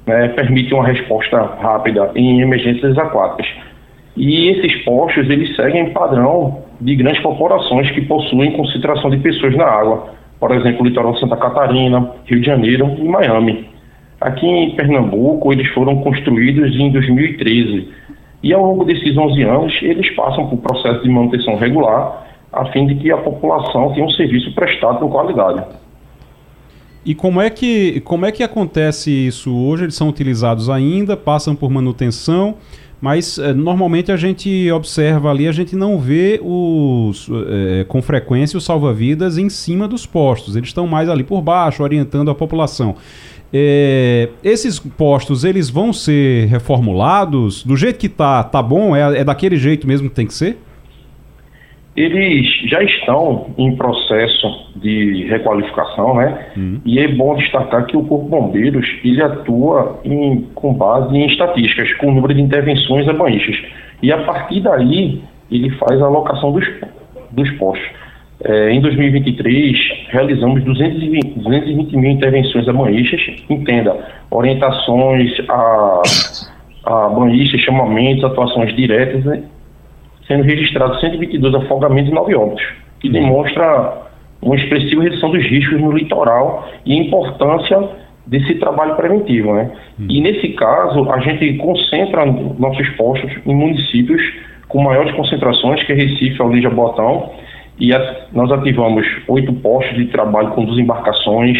né, 0.06 0.28
permite 0.28 0.74
uma 0.74 0.86
resposta 0.86 1.40
rápida 1.60 2.10
em 2.14 2.42
emergências 2.42 2.96
aquáticas. 2.98 3.46
E 4.16 4.50
esses 4.50 4.84
postos, 4.84 5.28
eles 5.28 5.56
seguem 5.56 5.90
padrão 5.90 6.62
de 6.80 6.94
grandes 6.94 7.20
corporações 7.22 7.90
que 7.90 8.02
possuem 8.02 8.52
concentração 8.52 9.10
de 9.10 9.16
pessoas 9.16 9.56
na 9.56 9.64
água, 9.64 10.10
por 10.38 10.52
exemplo, 10.52 10.82
o 10.82 10.84
litoral 10.84 11.14
de 11.14 11.20
Santa 11.20 11.36
Catarina, 11.36 12.10
Rio 12.26 12.40
de 12.40 12.46
Janeiro 12.46 12.94
e 12.98 13.08
Miami. 13.08 13.68
Aqui 14.20 14.46
em 14.46 14.70
Pernambuco, 14.76 15.52
eles 15.52 15.68
foram 15.68 15.96
construídos 15.96 16.78
em 16.78 16.92
2013 16.92 17.88
e 18.42 18.52
ao 18.52 18.62
longo 18.62 18.84
desses 18.84 19.16
11 19.16 19.42
anos, 19.42 19.78
eles 19.82 20.10
passam 20.10 20.46
por 20.48 20.58
processo 20.58 21.02
de 21.02 21.08
manutenção 21.08 21.56
regular, 21.56 22.26
a 22.52 22.66
fim 22.66 22.86
de 22.86 22.94
que 22.96 23.10
a 23.10 23.16
população 23.16 23.92
tenha 23.94 24.04
um 24.04 24.10
serviço 24.10 24.54
prestado 24.54 24.98
com 24.98 25.08
qualidade. 25.08 25.64
E 27.04 27.14
como 27.14 27.40
é 27.40 27.50
que 27.50 28.00
como 28.00 28.24
é 28.24 28.32
que 28.32 28.42
acontece 28.42 29.10
isso 29.10 29.54
hoje? 29.54 29.84
Eles 29.84 29.94
são 29.94 30.08
utilizados 30.08 30.70
ainda, 30.70 31.16
passam 31.16 31.54
por 31.54 31.70
manutenção, 31.70 32.54
mas 33.00 33.38
é, 33.38 33.52
normalmente 33.52 34.10
a 34.10 34.16
gente 34.16 34.70
observa 34.72 35.30
ali, 35.30 35.46
a 35.46 35.52
gente 35.52 35.76
não 35.76 35.98
vê 35.98 36.40
os 36.42 37.28
é, 37.48 37.84
com 37.84 38.00
frequência 38.00 38.56
os 38.56 38.64
salva-vidas 38.64 39.36
em 39.36 39.50
cima 39.50 39.86
dos 39.86 40.06
postos. 40.06 40.56
Eles 40.56 40.70
estão 40.70 40.86
mais 40.86 41.10
ali 41.10 41.22
por 41.22 41.42
baixo, 41.42 41.82
orientando 41.82 42.30
a 42.30 42.34
população. 42.34 42.96
É, 43.52 44.30
esses 44.42 44.78
postos 44.78 45.44
eles 45.44 45.68
vão 45.68 45.92
ser 45.92 46.46
reformulados 46.46 47.62
do 47.62 47.76
jeito 47.76 47.98
que 47.98 48.08
tá, 48.08 48.42
tá 48.42 48.62
bom? 48.62 48.96
É, 48.96 49.18
é 49.18 49.24
daquele 49.24 49.56
jeito 49.56 49.86
mesmo 49.86 50.08
que 50.08 50.14
tem 50.14 50.26
que 50.26 50.34
ser? 50.34 50.58
Eles 51.96 52.46
já 52.68 52.82
estão 52.82 53.46
em 53.56 53.76
processo 53.76 54.72
de 54.76 55.26
requalificação, 55.28 56.16
né? 56.16 56.46
Uhum. 56.56 56.80
E 56.84 56.98
é 56.98 57.06
bom 57.08 57.36
destacar 57.36 57.86
que 57.86 57.96
o 57.96 58.04
Corpo 58.04 58.28
Bombeiros 58.28 58.86
ele 59.04 59.22
atua 59.22 60.00
em, 60.04 60.42
com 60.54 60.74
base 60.74 61.16
em 61.16 61.26
estatísticas, 61.26 61.92
com 61.94 62.08
o 62.08 62.14
número 62.14 62.34
de 62.34 62.42
intervenções 62.42 63.08
a 63.08 63.12
banhistas. 63.12 63.56
E 64.02 64.12
a 64.12 64.18
partir 64.24 64.60
daí 64.60 65.22
ele 65.50 65.70
faz 65.70 66.00
a 66.02 66.06
alocação 66.06 66.52
dos, 66.52 66.66
dos 67.30 67.50
postos. 67.52 67.88
É, 68.42 68.72
em 68.72 68.80
2023, 68.80 69.76
realizamos 70.08 70.64
220, 70.64 71.38
220 71.38 71.96
mil 71.96 72.10
intervenções 72.10 72.68
a 72.68 72.72
banhistas, 72.72 73.20
entenda, 73.48 73.96
orientações 74.30 75.32
a, 75.48 76.02
a 76.84 77.08
banhistas, 77.08 77.60
chamamentos, 77.60 78.24
atuações 78.24 78.74
diretas 78.74 79.24
né? 79.24 79.44
Sendo 80.26 80.42
registrados 80.42 81.00
122 81.00 81.54
afogamentos 81.54 82.10
e 82.10 82.14
9 82.14 82.34
óbitos, 82.34 82.64
que 83.00 83.08
demonstra 83.08 84.04
uma 84.42 84.56
expressiva 84.56 85.02
redução 85.02 85.30
dos 85.30 85.44
riscos 85.44 85.80
no 85.80 85.92
litoral 85.92 86.68
e 86.84 86.92
a 86.92 87.02
importância 87.02 87.88
desse 88.26 88.54
trabalho 88.56 88.94
preventivo. 88.96 89.54
Né? 89.54 89.70
Hum. 89.98 90.06
E 90.08 90.20
nesse 90.20 90.48
caso, 90.50 91.10
a 91.10 91.18
gente 91.20 91.54
concentra 91.54 92.24
nossos 92.26 92.88
postos 92.90 93.30
em 93.46 93.54
municípios 93.54 94.22
com 94.68 94.82
maiores 94.82 95.14
concentrações, 95.14 95.82
que 95.84 95.92
é 95.92 95.94
Recife, 95.94 96.40
Aldeia 96.40 96.70
Botão, 96.70 97.30
e 97.78 97.92
a, 97.92 98.26
nós 98.32 98.50
ativamos 98.52 99.06
oito 99.28 99.52
postos 99.54 99.96
de 99.96 100.06
trabalho 100.06 100.50
com 100.50 100.64
duas 100.64 100.78
embarcações 100.78 101.58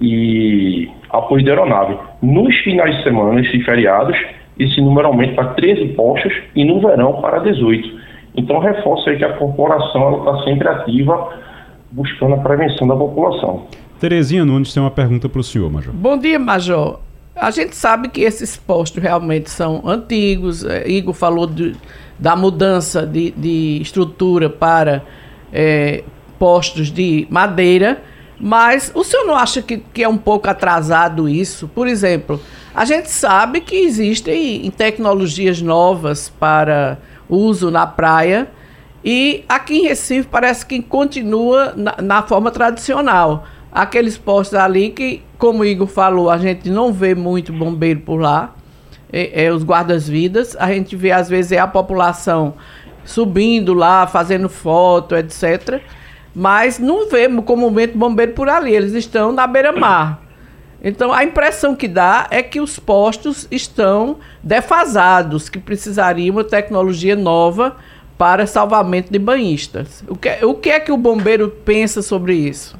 e 0.00 0.88
apoio 1.10 1.42
de 1.42 1.50
aeronave. 1.50 1.96
Nos 2.20 2.54
finais 2.58 2.96
de 2.96 3.02
semana 3.04 3.40
e 3.40 3.62
feriados, 3.62 4.18
esse 4.58 4.80
número 4.80 5.08
aumenta 5.08 5.34
para 5.34 5.54
13 5.54 5.88
postos 5.88 6.32
e 6.54 6.64
no 6.64 6.80
verão 6.80 7.20
para 7.20 7.38
18. 7.38 8.01
Então, 8.36 8.58
reforço 8.58 9.08
aí 9.10 9.18
que 9.18 9.24
a 9.24 9.36
corporação 9.36 10.18
está 10.18 10.44
sempre 10.44 10.68
ativa 10.68 11.32
buscando 11.90 12.34
a 12.34 12.38
prevenção 12.38 12.86
da 12.88 12.96
população. 12.96 13.64
Terezinha 14.00 14.44
Nunes 14.44 14.72
tem 14.72 14.82
uma 14.82 14.90
pergunta 14.90 15.28
para 15.28 15.40
o 15.40 15.44
senhor, 15.44 15.70
Major. 15.70 15.92
Bom 15.92 16.18
dia, 16.18 16.38
Major. 16.38 16.98
A 17.36 17.50
gente 17.50 17.76
sabe 17.76 18.08
que 18.08 18.22
esses 18.22 18.56
postos 18.56 19.02
realmente 19.02 19.50
são 19.50 19.82
antigos. 19.86 20.64
É, 20.64 20.88
Igor 20.88 21.14
falou 21.14 21.46
de, 21.46 21.74
da 22.18 22.34
mudança 22.34 23.06
de, 23.06 23.30
de 23.32 23.78
estrutura 23.80 24.50
para 24.50 25.02
é, 25.52 26.02
postos 26.38 26.90
de 26.90 27.26
madeira, 27.30 28.02
mas 28.44 28.90
o 28.92 29.04
senhor 29.04 29.24
não 29.24 29.36
acha 29.36 29.62
que, 29.62 29.78
que 29.78 30.02
é 30.02 30.08
um 30.08 30.18
pouco 30.18 30.50
atrasado 30.50 31.28
isso? 31.28 31.68
Por 31.68 31.86
exemplo, 31.86 32.40
a 32.74 32.84
gente 32.84 33.08
sabe 33.08 33.60
que 33.60 33.76
existem 33.76 34.68
tecnologias 34.76 35.62
novas 35.62 36.28
para 36.28 36.98
uso 37.28 37.70
na 37.70 37.86
praia. 37.86 38.50
E 39.04 39.44
aqui 39.48 39.78
em 39.78 39.82
Recife 39.82 40.26
parece 40.28 40.66
que 40.66 40.82
continua 40.82 41.72
na, 41.76 41.94
na, 42.02 42.22
forma 42.24 42.50
tradicional. 42.50 43.46
Aqueles 43.70 44.18
postos 44.18 44.58
ali 44.58 44.90
que, 44.90 45.22
como 45.38 45.60
o 45.60 45.64
Igor 45.64 45.86
falou, 45.86 46.28
a 46.28 46.36
gente 46.36 46.68
não 46.68 46.92
vê 46.92 47.14
muito 47.14 47.52
bombeiro 47.52 48.00
por 48.00 48.16
lá. 48.16 48.56
É, 49.12 49.44
é 49.44 49.52
os 49.52 49.62
guardas-vidas. 49.62 50.56
A 50.58 50.66
gente 50.66 50.96
vê, 50.96 51.12
às 51.12 51.28
vezes, 51.28 51.52
é 51.52 51.60
a 51.60 51.68
população 51.68 52.54
subindo 53.04 53.72
lá, 53.72 54.04
fazendo 54.08 54.48
foto, 54.48 55.14
etc. 55.14 55.80
Mas 56.34 56.78
não 56.78 57.08
vemos 57.08 57.44
comumente 57.44 57.96
bombeiro 57.96 58.32
por 58.32 58.48
ali. 58.48 58.74
Eles 58.74 58.92
estão 58.94 59.32
na 59.32 59.46
beira-mar. 59.46 60.22
Então 60.82 61.12
a 61.12 61.22
impressão 61.22 61.76
que 61.76 61.86
dá 61.86 62.26
é 62.30 62.42
que 62.42 62.60
os 62.60 62.78
postos 62.78 63.46
estão 63.50 64.16
defasados, 64.42 65.48
que 65.48 65.58
precisariam 65.58 66.34
uma 66.34 66.44
tecnologia 66.44 67.14
nova 67.14 67.76
para 68.18 68.46
salvamento 68.46 69.12
de 69.12 69.18
banhistas. 69.18 70.04
O 70.08 70.16
que, 70.16 70.44
o 70.44 70.54
que 70.54 70.70
é 70.70 70.80
que 70.80 70.90
o 70.90 70.96
bombeiro 70.96 71.48
pensa 71.48 72.02
sobre 72.02 72.34
isso? 72.34 72.78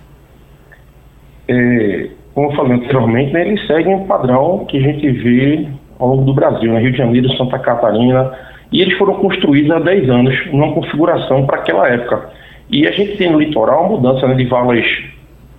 É, 1.49 2.11
como 2.35 2.51
eu 2.51 2.57
falei 2.57 2.73
anteriormente, 2.73 3.33
né, 3.33 3.47
eles 3.49 3.67
seguem 3.67 3.95
um 3.95 4.07
padrão 4.07 4.65
que 4.67 4.79
a 4.79 4.81
gente 4.81 5.11
vê 5.11 5.69
ao 5.99 6.09
longo 6.09 6.25
do 6.25 6.35
Brasil, 6.35 6.73
né, 6.73 6.81
Rio 6.81 6.93
de 6.93 6.99
Janeiro, 6.99 7.37
Santa 7.37 7.59
Catarina, 7.59 8.33
e 8.73 8.81
eles 8.81 8.97
foram 8.97 9.15
construídos 9.15 9.71
há 9.71 9.79
10 9.79 10.11
anos, 10.11 10.47
numa 10.47 10.73
configuração 10.73 11.47
para 11.47 11.59
aquela 11.59 11.88
época. 11.88 12.31
E 12.70 12.87
a 12.87 12.92
gente 12.92 13.16
tem 13.16 13.31
no 13.31 13.38
litoral 13.38 13.87
uma 13.87 13.96
mudança 13.96 14.27
né, 14.27 14.35
de 14.35 14.44
valas 14.44 14.85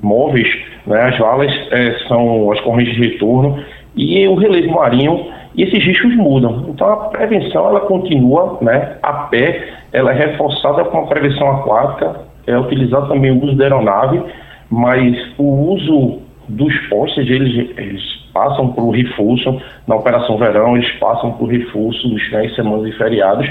móveis, 0.01 0.47
né, 0.85 1.01
as 1.01 1.17
valas 1.17 1.51
é, 1.71 1.97
são 2.07 2.51
as 2.51 2.59
correntes 2.61 2.95
de 2.95 3.09
retorno, 3.09 3.63
e 3.95 4.27
o 4.27 4.35
relevo 4.35 4.73
marinho, 4.73 5.27
e 5.55 5.63
esses 5.63 5.83
riscos 5.83 6.15
mudam. 6.15 6.65
Então 6.69 6.87
a 6.87 6.97
prevenção 7.09 7.69
ela 7.69 7.81
continua 7.81 8.57
né, 8.61 8.97
a 9.03 9.13
pé, 9.13 9.69
ela 9.91 10.11
é 10.11 10.27
reforçada 10.27 10.83
com 10.85 10.99
a 10.99 11.07
prevenção 11.07 11.49
aquática, 11.51 12.21
é 12.47 12.57
utilizado 12.57 13.07
também 13.07 13.31
o 13.31 13.43
uso 13.43 13.55
da 13.55 13.65
aeronave, 13.65 14.21
mas 14.69 15.15
o 15.37 15.71
uso 15.71 16.19
dos 16.49 16.75
postes, 16.87 17.29
eles, 17.29 17.69
eles 17.77 18.01
passam 18.33 18.69
por 18.73 18.89
reforço, 18.91 19.61
na 19.87 19.95
Operação 19.95 20.37
Verão, 20.37 20.75
eles 20.75 20.91
passam 20.93 21.31
por 21.33 21.45
reforço 21.47 22.07
dos 22.07 22.21
finais 22.23 22.53
semanas 22.55 22.87
e 22.87 22.97
feriados, 22.97 23.49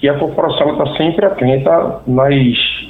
que 0.00 0.08
a 0.08 0.16
corporação 0.18 0.72
está 0.72 0.96
sempre 0.96 1.26
atenta 1.26 2.00
nas, 2.06 2.34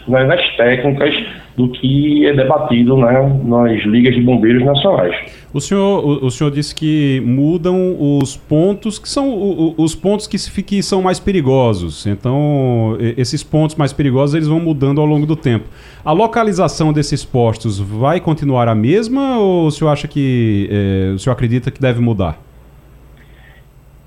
nas, 0.07 0.27
nas, 0.27 0.57
técnicas 0.57 1.15
do 1.57 1.69
que 1.71 2.27
é 2.27 2.33
debatido 2.35 2.97
né, 2.99 3.41
nas 3.45 3.83
ligas 3.85 4.15
de 4.15 4.21
bombeiros 4.21 4.65
nacionais. 4.65 5.17
O 5.53 5.61
senhor, 5.61 6.05
o, 6.05 6.27
o 6.27 6.31
senhor 6.31 6.51
disse 6.51 6.75
que 6.75 7.21
mudam 7.25 7.97
os 7.99 8.37
pontos 8.37 8.99
que 8.99 9.09
são 9.09 9.31
o, 9.31 9.75
os 9.79 9.95
pontos 9.95 10.27
que, 10.27 10.37
que 10.63 10.83
são 10.83 11.01
mais 11.01 11.19
perigosos. 11.19 12.07
Então, 12.07 12.97
esses 13.17 13.43
pontos 13.43 13.75
mais 13.75 13.93
perigosos 13.93 14.35
eles 14.35 14.47
vão 14.47 14.61
mudando 14.61 15.01
ao 15.01 15.07
longo 15.07 15.27
do 15.27 15.35
tempo. 15.35 15.65
A 16.05 16.13
localização 16.13 16.93
desses 16.93 17.25
postos 17.25 17.81
vai 17.81 18.21
continuar 18.21 18.69
a 18.69 18.75
mesma 18.75 19.39
ou 19.39 19.67
o 19.67 19.71
senhor 19.71 19.91
acha 19.91 20.07
que 20.07 20.69
é, 20.71 21.13
o 21.15 21.19
senhor 21.19 21.33
acredita 21.33 21.71
que 21.71 21.81
deve 21.81 22.01
mudar? 22.01 22.39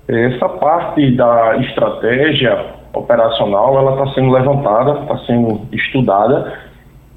Essa 0.08 0.48
parte 0.48 1.10
da 1.16 1.58
estratégia 1.58 2.81
operacional 2.94 3.78
ela 3.78 3.92
está 3.92 4.14
sendo 4.14 4.30
levantada, 4.30 5.00
está 5.02 5.18
sendo 5.26 5.60
estudada 5.72 6.58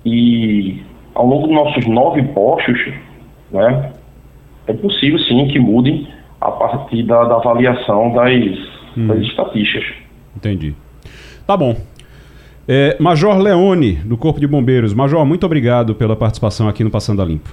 e 0.06 0.82
ao 1.14 1.26
longo 1.26 1.48
dos 1.48 1.56
nossos 1.56 1.86
nove 1.88 2.24
postos, 2.24 2.80
né, 3.52 3.92
é 4.68 4.74
possível 4.74 5.20
sim 5.20 5.48
que 5.48 5.60
mudem 5.60 6.08
a 6.42 6.52
partir 6.52 7.04
da, 7.04 7.24
da 7.24 7.36
avaliação 7.36 8.12
das, 8.14 8.32
hum. 8.98 9.08
das 9.08 9.20
estatísticas. 9.20 9.86
Entendi. 10.36 10.76
Tá 11.48 11.56
bom. 11.56 11.76
É, 12.68 12.98
Major 13.00 13.38
Leone, 13.38 13.94
do 13.94 14.18
Corpo 14.18 14.40
de 14.40 14.48
Bombeiros. 14.48 14.94
Major, 14.94 15.24
muito 15.26 15.46
obrigado 15.46 15.94
pela 15.94 16.16
participação 16.16 16.68
aqui 16.68 16.84
no 16.84 16.90
Passando 16.90 17.22
a 17.22 17.26
Limpo. 17.26 17.50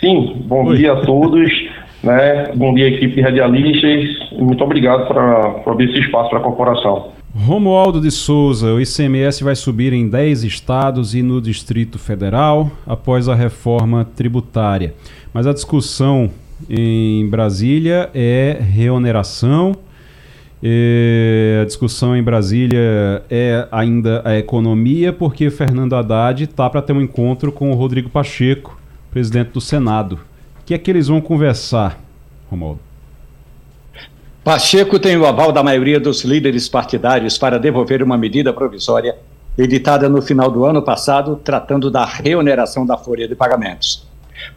Sim, 0.00 0.42
bom 0.46 0.64
Oi. 0.66 0.76
dia 0.76 0.92
a 0.92 1.00
todos. 1.02 1.50
Né? 2.02 2.50
Bom 2.56 2.74
dia, 2.74 2.88
equipe 2.88 3.14
de 3.14 3.20
radialistas. 3.20 4.32
Muito 4.32 4.64
obrigado 4.64 5.06
por 5.06 5.72
abrir 5.72 5.88
esse 5.88 6.00
espaço 6.00 6.30
para 6.30 6.40
a 6.40 6.42
corporação. 6.42 7.12
Romualdo 7.34 7.98
de 7.98 8.10
Souza, 8.10 8.74
o 8.74 8.80
ICMS 8.80 9.42
vai 9.42 9.56
subir 9.56 9.94
em 9.94 10.06
10 10.06 10.44
estados 10.44 11.14
e 11.14 11.22
no 11.22 11.40
Distrito 11.40 11.98
Federal 11.98 12.70
após 12.86 13.26
a 13.26 13.34
reforma 13.34 14.04
tributária. 14.04 14.94
Mas 15.32 15.46
a 15.46 15.54
discussão 15.54 16.30
em 16.68 17.26
Brasília 17.28 18.10
é 18.14 18.58
reoneração. 18.60 19.74
E 20.62 21.58
a 21.60 21.64
discussão 21.64 22.14
em 22.14 22.22
Brasília 22.22 23.24
é 23.30 23.66
ainda 23.72 24.20
a 24.26 24.38
economia, 24.38 25.10
porque 25.10 25.48
Fernando 25.50 25.96
Haddad 25.96 26.44
está 26.44 26.68
para 26.68 26.82
ter 26.82 26.92
um 26.92 27.00
encontro 27.00 27.50
com 27.50 27.72
o 27.72 27.74
Rodrigo 27.74 28.10
Pacheco, 28.10 28.78
presidente 29.10 29.52
do 29.52 29.60
Senado. 29.60 30.16
O 30.60 30.64
que 30.66 30.74
é 30.74 30.78
que 30.78 30.90
eles 30.90 31.08
vão 31.08 31.20
conversar, 31.20 31.98
Romualdo? 32.50 32.91
Pacheco 34.44 34.98
tem 34.98 35.16
o 35.16 35.24
aval 35.24 35.52
da 35.52 35.62
maioria 35.62 36.00
dos 36.00 36.24
líderes 36.24 36.68
partidários 36.68 37.38
para 37.38 37.60
devolver 37.60 38.02
uma 38.02 38.18
medida 38.18 38.52
provisória 38.52 39.14
editada 39.56 40.08
no 40.08 40.20
final 40.20 40.50
do 40.50 40.64
ano 40.64 40.82
passado, 40.82 41.40
tratando 41.44 41.88
da 41.88 42.04
reoneração 42.04 42.84
da 42.84 42.98
folha 42.98 43.28
de 43.28 43.36
pagamentos. 43.36 44.04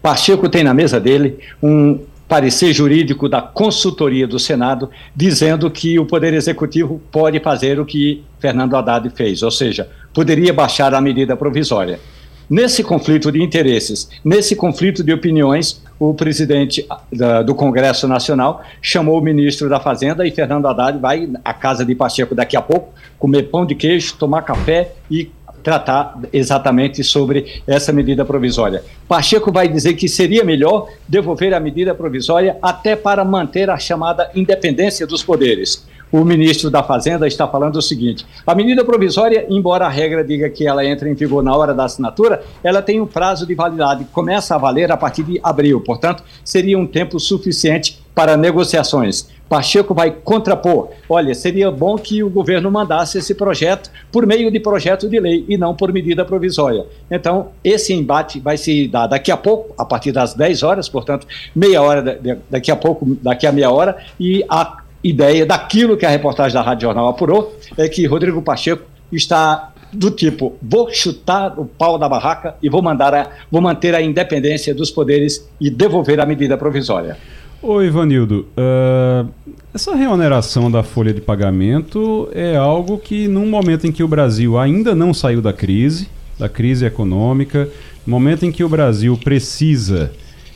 Pacheco 0.01 0.49
tem 0.49 0.63
na 0.63 0.73
mesa 0.73 0.99
dele 0.99 1.37
um 1.61 1.99
parecer 2.27 2.73
jurídico 2.73 3.29
da 3.29 3.43
consultoria 3.43 4.25
do 4.27 4.39
Senado 4.39 4.89
dizendo 5.15 5.69
que 5.69 5.99
o 5.99 6.05
Poder 6.07 6.33
Executivo 6.33 6.99
pode 7.11 7.39
fazer 7.39 7.79
o 7.79 7.85
que 7.85 8.23
Fernando 8.39 8.75
Haddad 8.75 9.07
fez, 9.11 9.43
ou 9.43 9.51
seja, 9.51 9.87
poderia 10.11 10.51
baixar 10.51 10.95
a 10.95 11.01
medida 11.01 11.37
provisória. 11.37 11.99
Nesse 12.49 12.83
conflito 12.83 13.31
de 13.31 13.41
interesses, 13.41 14.07
nesse 14.23 14.55
conflito 14.55 15.03
de 15.03 15.11
opiniões, 15.11 15.81
o 15.97 16.13
presidente 16.13 16.85
da, 17.11 17.41
do 17.41 17.55
Congresso 17.55 18.07
Nacional 18.07 18.61
chamou 18.79 19.17
o 19.17 19.21
ministro 19.21 19.67
da 19.67 19.79
Fazenda 19.79 20.27
e 20.27 20.31
Fernando 20.31 20.67
Haddad 20.67 20.99
vai 20.99 21.27
à 21.43 21.53
casa 21.53 21.83
de 21.83 21.95
Pacheco 21.95 22.35
daqui 22.35 22.55
a 22.55 22.61
pouco 22.61 22.93
comer 23.17 23.43
pão 23.43 23.65
de 23.65 23.73
queijo, 23.73 24.15
tomar 24.17 24.43
café 24.43 24.91
e 25.09 25.31
tratar 25.63 26.19
exatamente 26.31 27.03
sobre 27.03 27.63
essa 27.65 27.91
medida 27.91 28.23
provisória. 28.23 28.83
Pacheco 29.07 29.51
vai 29.51 29.67
dizer 29.67 29.95
que 29.95 30.07
seria 30.07 30.43
melhor 30.43 30.87
devolver 31.07 31.51
a 31.55 31.59
medida 31.59 31.95
provisória 31.95 32.55
até 32.61 32.95
para 32.95 33.25
manter 33.25 33.71
a 33.71 33.77
chamada 33.79 34.29
independência 34.35 35.07
dos 35.07 35.23
poderes 35.23 35.83
o 36.11 36.23
ministro 36.23 36.69
da 36.69 36.83
Fazenda 36.83 37.27
está 37.27 37.47
falando 37.47 37.77
o 37.77 37.81
seguinte: 37.81 38.25
a 38.45 38.55
medida 38.55 38.83
provisória, 38.83 39.45
embora 39.49 39.85
a 39.85 39.89
regra 39.89 40.23
diga 40.23 40.49
que 40.49 40.67
ela 40.67 40.85
entra 40.85 41.09
em 41.09 41.13
vigor 41.13 41.43
na 41.43 41.55
hora 41.55 41.73
da 41.73 41.85
assinatura, 41.85 42.43
ela 42.63 42.81
tem 42.81 43.01
um 43.01 43.07
prazo 43.07 43.45
de 43.45 43.55
validade, 43.55 44.05
começa 44.11 44.55
a 44.55 44.57
valer 44.57 44.91
a 44.91 44.97
partir 44.97 45.23
de 45.23 45.39
abril, 45.43 45.81
portanto, 45.81 46.23
seria 46.43 46.77
um 46.77 46.87
tempo 46.87 47.19
suficiente 47.19 47.99
para 48.13 48.37
negociações. 48.37 49.27
Pacheco 49.47 49.93
vai 49.93 50.09
contrapor. 50.09 50.89
Olha, 51.07 51.35
seria 51.35 51.69
bom 51.69 51.97
que 51.97 52.23
o 52.23 52.29
governo 52.29 52.71
mandasse 52.71 53.19
esse 53.19 53.35
projeto 53.35 53.91
por 54.11 54.25
meio 54.25 54.49
de 54.49 54.59
projeto 54.59 55.07
de 55.07 55.19
lei 55.19 55.45
e 55.47 55.55
não 55.57 55.75
por 55.75 55.93
medida 55.93 56.25
provisória. 56.25 56.85
Então, 57.11 57.49
esse 57.63 57.93
embate 57.93 58.39
vai 58.39 58.57
se 58.57 58.87
dar 58.87 59.05
daqui 59.05 59.31
a 59.31 59.37
pouco, 59.37 59.75
a 59.77 59.85
partir 59.85 60.11
das 60.11 60.33
10 60.33 60.63
horas, 60.63 60.89
portanto, 60.89 61.27
meia 61.55 61.81
hora 61.81 62.19
daqui 62.49 62.71
a 62.71 62.75
pouco, 62.75 63.05
daqui 63.21 63.45
a 63.45 63.51
meia 63.51 63.69
hora, 63.69 63.97
e 64.19 64.43
a 64.49 64.77
ideia 65.07 65.45
daquilo 65.45 65.95
que 65.95 66.05
a 66.05 66.09
reportagem 66.09 66.53
da 66.53 66.61
Rádio 66.61 66.87
Jornal 66.87 67.07
apurou, 67.07 67.55
é 67.77 67.87
que 67.87 68.05
Rodrigo 68.07 68.41
Pacheco 68.41 68.83
está 69.11 69.71
do 69.93 70.11
tipo, 70.11 70.55
vou 70.61 70.89
chutar 70.91 71.57
o 71.57 71.65
pau 71.65 71.97
da 71.97 72.09
barraca 72.09 72.55
e 72.61 72.67
vou, 72.67 72.81
mandar 72.81 73.13
a, 73.13 73.29
vou 73.49 73.61
manter 73.61 73.93
a 73.95 74.01
independência 74.01 74.73
dos 74.73 74.91
poderes 74.91 75.47
e 75.61 75.69
devolver 75.69 76.19
a 76.19 76.25
medida 76.25 76.57
provisória. 76.57 77.17
Ô 77.61 77.81
Ivanildo, 77.81 78.47
uh, 78.57 79.29
essa 79.73 79.95
reoneração 79.95 80.69
da 80.69 80.83
folha 80.83 81.13
de 81.13 81.21
pagamento 81.21 82.29
é 82.33 82.55
algo 82.57 82.97
que, 82.97 83.27
num 83.27 83.47
momento 83.47 83.87
em 83.87 83.91
que 83.91 84.03
o 84.03 84.07
Brasil 84.07 84.57
ainda 84.57 84.93
não 84.93 85.13
saiu 85.13 85.41
da 85.41 85.53
crise, 85.53 86.09
da 86.37 86.49
crise 86.49 86.85
econômica, 86.85 87.69
momento 88.05 88.45
em 88.45 88.51
que 88.51 88.63
o 88.63 88.69
Brasil 88.69 89.17
precisa 89.23 90.11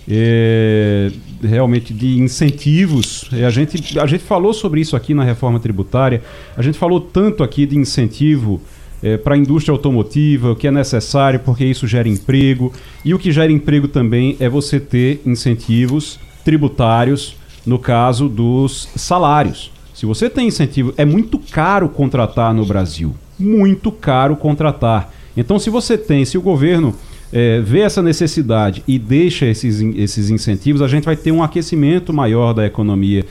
é, 0.10 1.12
realmente 1.44 1.94
de 1.94 2.20
incentivos. 2.20 3.30
É, 3.32 3.46
a, 3.46 3.50
gente, 3.50 4.00
a 4.00 4.08
gente 4.08 4.24
falou 4.24 4.54
sobre 4.54 4.82
isso 4.82 4.96
aqui 4.96 5.14
na 5.14 5.24
reforma 5.24 5.60
tributária, 5.60 6.24
a 6.58 6.62
gente 6.62 6.78
falou 6.78 7.00
tanto 7.00 7.44
aqui 7.44 7.66
de 7.66 7.78
incentivo 7.78 8.60
é, 9.04 9.18
para 9.18 9.36
a 9.36 9.38
indústria 9.38 9.72
automotiva, 9.72 10.52
o 10.52 10.56
que 10.56 10.68
é 10.68 10.72
necessário 10.72 11.40
porque 11.40 11.64
isso 11.64 11.88
gera 11.88 12.10
emprego. 12.10 12.74
E 13.06 13.14
o 13.14 13.20
que 13.20 13.32
gera 13.32 13.52
emprego 13.52 13.88
também 13.88 14.36
é 14.40 14.50
você 14.50 14.80
ter 14.80 15.22
incentivos 15.26 16.20
tributários, 16.44 17.38
no 17.66 17.78
caso 17.78 18.28
dos 18.28 18.90
salários. 18.96 19.72
Se 19.94 20.06
você 20.06 20.30
tem 20.30 20.48
incentivo, 20.48 20.94
é 20.98 21.06
muito 21.06 21.38
caro 21.38 21.90
contratar 21.90 22.54
no 22.54 22.66
Brasil. 22.66 23.14
Muito 23.38 23.92
caro 23.92 24.36
contratar. 24.36 25.14
Então, 25.36 25.60
se 25.60 25.70
você 25.70 25.98
tem, 25.98 26.26
se 26.26 26.38
o 26.38 26.42
governo 26.42 26.96
é, 27.32 27.60
vê 27.62 27.82
essa 27.82 28.02
necessidade 28.02 28.84
e 28.88 28.98
deixa 28.98 29.46
esses, 29.46 29.82
esses 29.96 30.30
incentivos, 30.30 30.82
a 30.82 30.88
gente 30.88 31.06
vai 31.06 31.16
ter 31.16 31.32
um 31.32 31.44
aquecimento 31.44 32.14
maior 32.14 32.54
da 32.54 32.66
economia. 32.66 33.26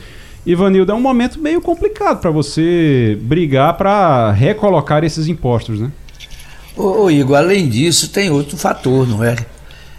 Ivanildo, 0.45 0.91
é 0.91 0.95
um 0.95 1.01
momento 1.01 1.39
meio 1.39 1.61
complicado 1.61 2.19
para 2.21 2.31
você 2.31 3.17
brigar 3.21 3.77
para 3.77 4.31
recolocar 4.31 5.03
esses 5.03 5.27
impostos, 5.27 5.79
né? 5.79 5.91
Ô, 6.75 7.03
ô, 7.03 7.11
Igor, 7.11 7.37
além 7.37 7.67
disso, 7.67 8.09
tem 8.09 8.29
outro 8.29 8.55
fator, 8.57 9.07
não 9.07 9.23
é? 9.23 9.35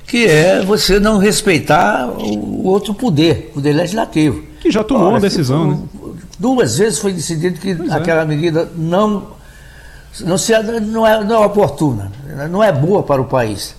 Que 0.07 0.27
é 0.27 0.63
você 0.63 0.99
não 0.99 1.19
respeitar 1.19 2.09
o 2.09 2.67
outro 2.67 2.95
poder, 2.95 3.51
o 3.51 3.55
poder 3.55 3.75
legislativo. 3.75 4.43
Que 4.61 4.71
já 4.71 4.83
tomou 4.83 5.05
Ora, 5.05 5.15
uma 5.15 5.21
decisão, 5.21 5.71
né? 5.71 5.79
Duas 6.39 6.79
vezes 6.79 6.99
foi 6.99 7.13
decidido 7.13 7.61
que 7.61 7.75
pois 7.75 7.91
é. 7.91 7.95
aquela 7.95 8.23
é. 8.23 8.25
medida 8.25 8.69
não, 8.75 9.35
não, 10.21 10.39
se, 10.39 10.53
não, 10.81 11.07
é, 11.07 11.23
não 11.23 11.43
é 11.43 11.47
oportuna, 11.47 12.11
não 12.51 12.65
é 12.65 12.73
boa 12.73 13.03
para 13.03 13.21
o 13.21 13.27
país. 13.27 13.77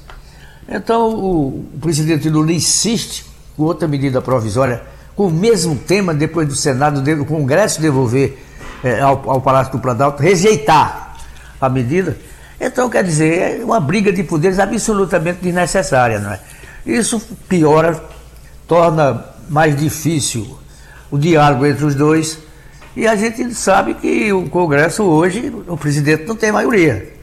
Então 0.71 1.09
o, 1.09 1.47
o 1.75 1.79
presidente 1.81 2.29
Lula 2.29 2.53
insiste 2.53 3.25
com 3.57 3.63
outra 3.63 3.87
medida 3.87 4.21
provisória, 4.21 4.81
com 5.15 5.27
o 5.27 5.31
mesmo 5.31 5.75
tema, 5.75 6.13
depois 6.13 6.47
do 6.47 6.55
Senado, 6.55 7.01
do 7.01 7.25
Congresso 7.25 7.81
devolver 7.81 8.41
é, 8.81 9.01
ao, 9.01 9.29
ao 9.29 9.41
Palácio 9.41 9.73
do 9.73 9.79
Planalto, 9.79 10.23
rejeitar 10.23 11.17
a 11.59 11.69
medida. 11.69 12.17
Então, 12.59 12.89
quer 12.89 13.03
dizer, 13.03 13.59
é 13.59 13.63
uma 13.63 13.79
briga 13.79 14.13
de 14.13 14.23
poderes 14.23 14.59
absolutamente 14.59 15.39
desnecessária, 15.41 16.19
não 16.19 16.31
é? 16.31 16.39
Isso 16.85 17.19
piora, 17.49 18.01
torna 18.67 19.25
mais 19.49 19.75
difícil 19.75 20.57
o 21.11 21.17
diálogo 21.17 21.65
entre 21.65 21.85
os 21.85 21.93
dois. 21.93 22.39
E 22.95 23.07
a 23.07 23.15
gente 23.15 23.53
sabe 23.53 23.95
que 23.95 24.31
o 24.31 24.49
Congresso 24.49 25.03
hoje, 25.03 25.53
o 25.67 25.75
presidente 25.75 26.25
não 26.25 26.35
tem 26.35 26.51
maioria. 26.51 27.13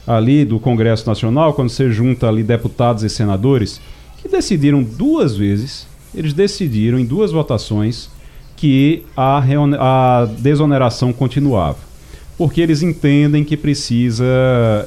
ali 0.05 0.43
do 0.43 0.59
Congresso 0.59 1.07
Nacional, 1.07 1.53
quando 1.53 1.69
você 1.69 1.89
junta 1.89 2.27
ali 2.27 2.43
deputados 2.43 3.01
e 3.01 3.09
senadores, 3.09 3.79
que 4.21 4.27
decidiram 4.27 4.83
duas 4.83 5.37
vezes, 5.37 5.87
eles 6.15 6.33
decidiram 6.33 6.97
em 6.97 7.05
duas 7.05 7.31
votações 7.31 8.09
que 8.55 9.03
a, 9.15 9.43
a 9.79 10.25
desoneração 10.25 11.11
continuava 11.11 11.95
porque 12.37 12.59
eles 12.59 12.81
entendem 12.81 13.43
que 13.43 13.55
precisa 13.55 14.25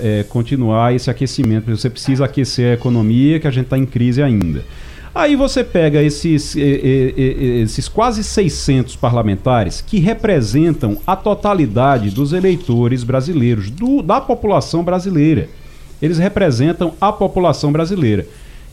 é, 0.01 0.23
continuar 0.29 0.95
esse 0.95 1.11
aquecimento, 1.11 1.75
você 1.75 1.88
precisa 1.88 2.25
aquecer 2.25 2.73
a 2.73 2.75
economia, 2.75 3.41
que 3.41 3.47
a 3.47 3.51
gente 3.51 3.64
está 3.64 3.79
em 3.79 3.87
crise 3.87 4.23
ainda. 4.23 4.64
Aí 5.14 5.35
você 5.35 5.64
pega 5.64 6.03
esses, 6.03 6.55
esses 6.55 7.88
quase 7.88 8.23
600 8.23 8.95
parlamentares 8.95 9.81
que 9.81 9.99
representam 9.99 10.99
a 11.07 11.17
totalidade 11.17 12.11
dos 12.11 12.33
eleitores 12.33 13.03
brasileiros, 13.03 13.71
do, 13.71 14.03
da 14.03 14.21
população 14.21 14.85
brasileira. 14.85 15.49
Eles 16.01 16.19
representam 16.19 16.93
a 17.01 17.11
população 17.11 17.73
brasileira. 17.73 18.27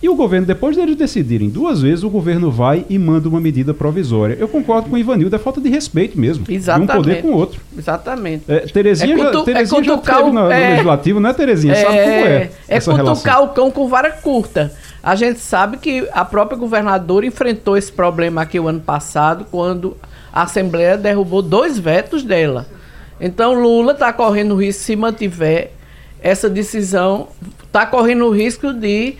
E 0.05 0.07
o 0.07 0.13
governo, 0.13 0.45
depois 0.45 0.77
deles 0.77 0.95
decidirem 0.95 1.49
duas 1.49 1.81
vezes, 1.81 2.03
o 2.03 2.11
governo 2.11 2.51
vai 2.51 2.85
e 2.87 2.99
manda 2.99 3.27
uma 3.27 3.41
medida 3.41 3.73
provisória. 3.73 4.37
Eu 4.39 4.47
concordo 4.47 4.87
com 4.87 4.95
o 4.95 4.99
Ivanildo, 4.99 5.35
é 5.35 5.39
falta 5.39 5.59
de 5.59 5.67
respeito 5.67 6.19
mesmo. 6.19 6.45
Exatamente. 6.47 6.91
De 6.91 6.93
um 6.93 7.01
poder 7.01 7.21
com 7.23 7.29
o 7.29 7.33
outro. 7.33 7.59
Exatamente. 7.75 8.43
É, 8.47 8.59
Terezinha, 8.59 9.15
é 9.15 9.17
cutu, 9.17 9.39
já, 9.39 9.43
Terezinha 9.45 9.81
é 9.81 9.83
já 9.83 9.97
teve 9.97 10.29
no, 10.29 10.51
é, 10.51 10.59
no, 10.59 10.69
Legislativo, 10.69 11.19
não 11.19 11.29
é, 11.31 11.33
Terezinha? 11.33 11.73
É, 11.73 11.81
sabe 11.81 11.97
como 11.97 12.07
é 12.07 12.49
É 12.67 12.79
cutucar 12.79 12.97
relação. 12.97 13.43
o 13.45 13.47
cão 13.49 13.71
com 13.71 13.87
vara 13.87 14.11
curta. 14.11 14.71
A 15.01 15.15
gente 15.15 15.39
sabe 15.39 15.77
que 15.77 16.07
a 16.13 16.23
própria 16.23 16.55
governadora 16.55 17.25
enfrentou 17.25 17.75
esse 17.75 17.91
problema 17.91 18.43
aqui 18.43 18.59
o 18.59 18.67
ano 18.67 18.81
passado, 18.81 19.47
quando 19.49 19.97
a 20.31 20.43
Assembleia 20.43 20.97
derrubou 20.97 21.41
dois 21.41 21.79
vetos 21.79 22.21
dela. 22.21 22.67
Então 23.19 23.59
Lula 23.59 23.93
está 23.93 24.13
correndo 24.13 24.53
o 24.53 24.57
risco, 24.61 24.83
se 24.83 24.95
mantiver 24.95 25.71
essa 26.21 26.47
decisão, 26.47 27.29
está 27.63 27.87
correndo 27.87 28.27
o 28.27 28.29
risco 28.29 28.71
de 28.71 29.15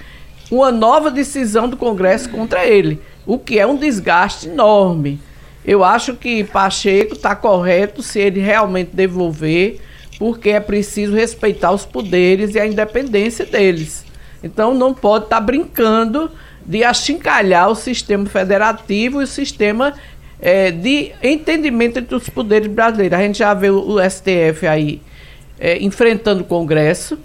uma 0.51 0.71
nova 0.71 1.09
decisão 1.09 1.67
do 1.67 1.77
Congresso 1.77 2.29
contra 2.29 2.65
ele, 2.65 3.01
o 3.25 3.37
que 3.37 3.59
é 3.59 3.65
um 3.65 3.75
desgaste 3.75 4.47
enorme. 4.47 5.19
Eu 5.65 5.83
acho 5.83 6.15
que 6.15 6.43
Pacheco 6.43 7.13
está 7.13 7.35
correto 7.35 8.03
se 8.03 8.19
ele 8.19 8.39
realmente 8.39 8.91
devolver, 8.93 9.81
porque 10.19 10.51
é 10.51 10.59
preciso 10.59 11.15
respeitar 11.15 11.71
os 11.71 11.85
poderes 11.85 12.53
e 12.53 12.59
a 12.59 12.67
independência 12.67 13.45
deles. 13.45 14.05
Então 14.43 14.75
não 14.75 14.93
pode 14.93 15.25
estar 15.25 15.37
tá 15.37 15.41
brincando 15.41 16.29
de 16.63 16.83
achincalhar 16.83 17.69
o 17.69 17.75
sistema 17.75 18.25
federativo 18.25 19.21
e 19.21 19.23
o 19.23 19.27
sistema 19.27 19.93
é, 20.39 20.71
de 20.71 21.11
entendimento 21.23 21.99
entre 21.99 22.15
os 22.15 22.29
poderes 22.29 22.67
brasileiros. 22.67 23.17
A 23.17 23.21
gente 23.21 23.39
já 23.39 23.53
vê 23.53 23.69
o, 23.69 23.97
STF 24.07 24.67
aí 24.67 25.01
é, 25.59 25.81
enfrentando 25.81 26.41
o 26.41 26.45
Congresso 26.45 27.17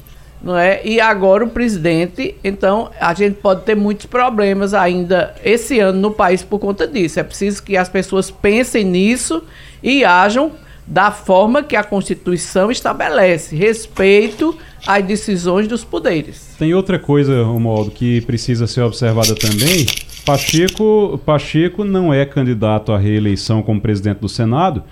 não 0.43 0.57
é? 0.57 0.81
E 0.85 1.01
agora 1.01 1.45
o 1.45 1.51
presidente, 1.51 2.35
então 2.43 2.91
a 2.99 3.13
gente 3.13 3.35
pode 3.37 3.63
ter 3.63 3.75
muitos 3.75 4.07
problemas 4.07 4.73
ainda 4.73 5.35
esse 5.45 5.79
ano 5.79 6.01
no 6.01 6.11
país 6.11 6.43
por 6.43 6.59
conta 6.59 6.87
disso. 6.87 7.21
É 7.21 7.23
preciso 7.23 7.63
que 7.63 7.77
as 7.77 7.89
pessoas 7.89 8.31
pensem 8.31 8.85
nisso 8.85 9.43
e 9.83 10.05
ajam 10.05 10.53
da 10.87 11.11
forma 11.11 11.63
que 11.63 11.77
a 11.77 11.85
Constituição 11.85 12.71
estabelece, 12.71 13.55
respeito 13.55 14.57
às 14.87 15.05
decisões 15.05 15.69
dos 15.69 15.85
poderes. 15.85 16.57
Tem 16.59 16.75
outra 16.75 16.99
coisa, 16.99 17.45
Romualdo, 17.45 17.91
que 17.91 18.21
precisa 18.23 18.67
ser 18.67 18.81
observada 18.81 19.35
também. 19.35 19.87
Pacheco, 20.25 21.21
Pacheco 21.25 21.85
não 21.85 22.13
é 22.13 22.25
candidato 22.27 22.93
à 22.93 22.99
reeleição 22.99 23.63
como 23.63 23.81
presidente 23.81 24.19
do 24.19 24.29
Senado, 24.29 24.83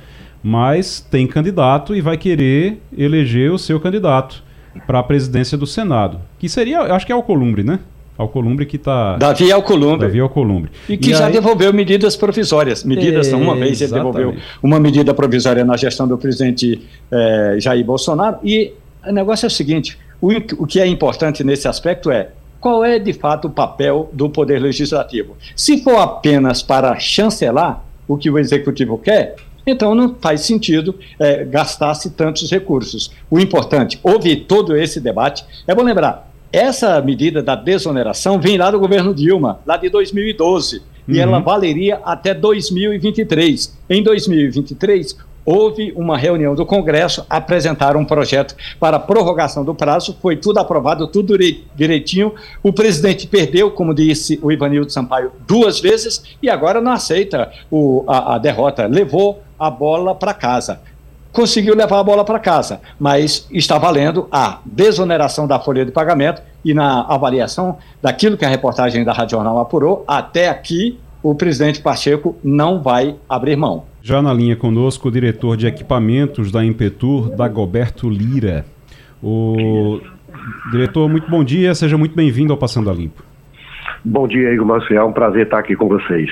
mas 0.42 1.00
tem 1.00 1.26
candidato 1.26 1.96
e 1.96 2.00
vai 2.00 2.16
querer 2.16 2.80
eleger 2.96 3.50
o 3.50 3.58
seu 3.58 3.80
candidato 3.80 4.46
para 4.86 4.98
a 4.98 5.02
presidência 5.02 5.56
do 5.56 5.66
Senado. 5.66 6.20
Que 6.38 6.48
seria, 6.48 6.80
acho 6.94 7.06
que 7.06 7.12
é 7.12 7.14
Alcolumbre, 7.14 7.62
né? 7.62 7.80
Alcolumbre 8.18 8.66
que 8.66 8.76
está. 8.76 9.16
Davi 9.16 9.52
Alcolumbre. 9.52 10.08
Davi 10.08 10.18
Alcolumbre. 10.18 10.72
E 10.88 10.96
que 10.96 11.12
e 11.12 11.14
já 11.14 11.26
aí... 11.26 11.32
devolveu 11.32 11.72
medidas 11.72 12.16
provisórias. 12.16 12.82
Medidas, 12.82 13.32
é, 13.32 13.36
uma 13.36 13.54
vez 13.54 13.80
ele 13.80 13.92
devolveu 13.92 14.34
uma 14.60 14.80
medida 14.80 15.14
provisória 15.14 15.64
na 15.64 15.76
gestão 15.76 16.08
do 16.08 16.18
presidente 16.18 16.82
é, 17.12 17.56
Jair 17.60 17.84
Bolsonaro. 17.84 18.38
E 18.42 18.72
o 19.06 19.12
negócio 19.12 19.46
é 19.46 19.48
o 19.48 19.50
seguinte: 19.50 19.96
o, 20.20 20.30
o 20.58 20.66
que 20.66 20.80
é 20.80 20.86
importante 20.86 21.44
nesse 21.44 21.68
aspecto 21.68 22.10
é 22.10 22.30
qual 22.60 22.84
é 22.84 22.98
de 22.98 23.12
fato 23.12 23.46
o 23.46 23.50
papel 23.50 24.10
do 24.12 24.28
Poder 24.28 24.58
Legislativo. 24.58 25.36
Se 25.54 25.82
for 25.84 25.98
apenas 25.98 26.60
para 26.60 26.98
chancelar 26.98 27.84
o 28.08 28.16
que 28.16 28.28
o 28.28 28.36
Executivo 28.36 28.98
quer, 28.98 29.36
então 29.70 29.94
não 29.94 30.14
faz 30.20 30.42
sentido 30.42 30.94
é, 31.18 31.44
gastar-se 31.44 32.10
tantos 32.10 32.50
recursos. 32.50 33.10
O 33.30 33.38
importante, 33.38 33.98
houve 34.02 34.36
todo 34.36 34.76
esse 34.76 35.00
debate. 35.00 35.44
É 35.66 35.74
bom 35.74 35.82
lembrar, 35.82 36.28
essa 36.52 37.00
medida 37.02 37.42
da 37.42 37.54
desoneração 37.54 38.40
vem 38.40 38.56
lá 38.56 38.70
do 38.70 38.78
governo 38.78 39.14
Dilma, 39.14 39.60
lá 39.66 39.76
de 39.76 39.90
2012, 39.90 40.78
uhum. 40.78 40.82
e 41.08 41.18
ela 41.20 41.40
valeria 41.40 42.00
até 42.04 42.32
2023. 42.32 43.76
Em 43.90 44.02
2023, 44.02 45.16
houve 45.44 45.92
uma 45.96 46.18
reunião 46.18 46.54
do 46.54 46.66
Congresso, 46.66 47.24
apresentaram 47.28 48.00
um 48.00 48.04
projeto 48.04 48.54
para 48.78 48.98
prorrogação 48.98 49.64
do 49.64 49.74
prazo, 49.74 50.16
foi 50.20 50.36
tudo 50.36 50.58
aprovado, 50.58 51.06
tudo 51.06 51.38
direitinho. 51.74 52.34
O 52.62 52.70
presidente 52.70 53.26
perdeu, 53.26 53.70
como 53.70 53.94
disse 53.94 54.38
o 54.42 54.52
Ivanildo 54.52 54.92
Sampaio, 54.92 55.32
duas 55.46 55.80
vezes 55.80 56.22
e 56.42 56.50
agora 56.50 56.82
não 56.82 56.92
aceita 56.92 57.50
o, 57.70 58.04
a, 58.06 58.34
a 58.34 58.38
derrota. 58.38 58.86
Levou 58.86 59.42
a 59.58 59.70
bola 59.70 60.14
para 60.14 60.32
casa. 60.32 60.80
Conseguiu 61.32 61.74
levar 61.74 62.00
a 62.00 62.04
bola 62.04 62.24
para 62.24 62.38
casa, 62.38 62.80
mas 62.98 63.46
está 63.50 63.78
valendo 63.78 64.26
a 64.32 64.60
desoneração 64.64 65.46
da 65.46 65.58
folha 65.58 65.84
de 65.84 65.92
pagamento 65.92 66.42
e 66.64 66.72
na 66.72 67.02
avaliação 67.02 67.78
daquilo 68.02 68.36
que 68.36 68.44
a 68.44 68.48
reportagem 68.48 69.04
da 69.04 69.12
Rádio 69.12 69.36
Jornal 69.36 69.58
apurou, 69.58 70.04
até 70.06 70.48
aqui 70.48 70.98
o 71.22 71.34
presidente 71.34 71.80
Pacheco 71.80 72.36
não 72.42 72.82
vai 72.82 73.16
abrir 73.28 73.56
mão. 73.56 73.84
Já 74.02 74.22
na 74.22 74.32
linha 74.32 74.56
conosco, 74.56 75.08
o 75.08 75.10
diretor 75.10 75.56
de 75.56 75.66
equipamentos 75.66 76.50
da 76.50 76.64
Impetur, 76.64 77.30
Dagoberto 77.30 78.08
Lira. 78.08 78.64
O 79.22 80.00
diretor, 80.70 81.08
muito 81.08 81.28
bom 81.30 81.44
dia, 81.44 81.74
seja 81.74 81.98
muito 81.98 82.14
bem-vindo 82.14 82.52
ao 82.52 82.58
Passando 82.58 82.88
a 82.88 82.92
Limpo. 82.94 83.22
Bom 84.04 84.26
dia, 84.26 84.52
Igor 84.52 84.66
Marcial, 84.66 85.06
é 85.06 85.10
um 85.10 85.12
prazer 85.12 85.44
estar 85.44 85.58
aqui 85.58 85.76
com 85.76 85.88
vocês. 85.88 86.30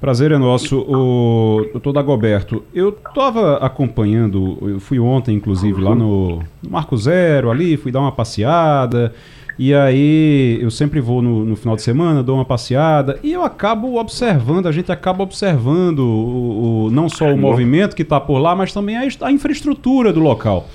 Prazer 0.00 0.30
é 0.30 0.38
nosso, 0.38 0.78
o 0.78 1.66
doutor 1.72 1.92
Dagoberto. 1.92 2.62
Eu 2.72 2.90
estava 2.90 3.56
acompanhando, 3.56 4.56
eu 4.62 4.78
fui 4.78 5.00
ontem, 5.00 5.34
inclusive, 5.34 5.80
lá 5.82 5.92
no, 5.92 6.36
no, 6.62 6.70
Marco 6.70 6.96
Zero, 6.96 7.50
ali, 7.50 7.76
fui 7.76 7.90
dar 7.90 8.00
uma 8.00 8.12
passeada. 8.12 9.12
E 9.58 9.74
aí 9.74 10.56
eu 10.62 10.70
sempre 10.70 11.00
vou 11.00 11.20
no, 11.20 11.44
no, 11.44 11.56
final 11.56 11.74
de 11.74 11.82
semana, 11.82 12.22
dou 12.22 12.36
uma 12.36 12.44
passeada 12.44 13.18
e 13.24 13.32
eu 13.32 13.42
acabo 13.42 13.98
observando, 13.98 14.68
a 14.68 14.72
gente 14.72 14.92
acaba 14.92 15.24
observando 15.24 15.98
o, 15.98 16.84
o 16.84 16.90
não 16.92 17.08
só 17.08 17.26
o 17.34 17.36
movimento 17.36 17.96
que 17.96 18.02
está 18.02 18.20
por 18.20 18.38
lá, 18.38 18.54
mas 18.54 18.72
também 18.72 18.96
a, 18.96 19.02
a 19.22 19.32
infraestrutura 19.32 20.12
do 20.12 20.20
local. 20.20 20.68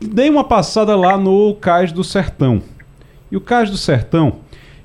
Dei 0.00 0.28
uma 0.28 0.42
passada 0.42 0.96
lá 0.96 1.16
no 1.16 1.54
Cais 1.54 1.92
do 1.92 2.02
Sertão. 2.02 2.60
E 3.30 3.36
o 3.36 3.40
Cais 3.40 3.70
do 3.70 3.76
Sertão 3.76 4.38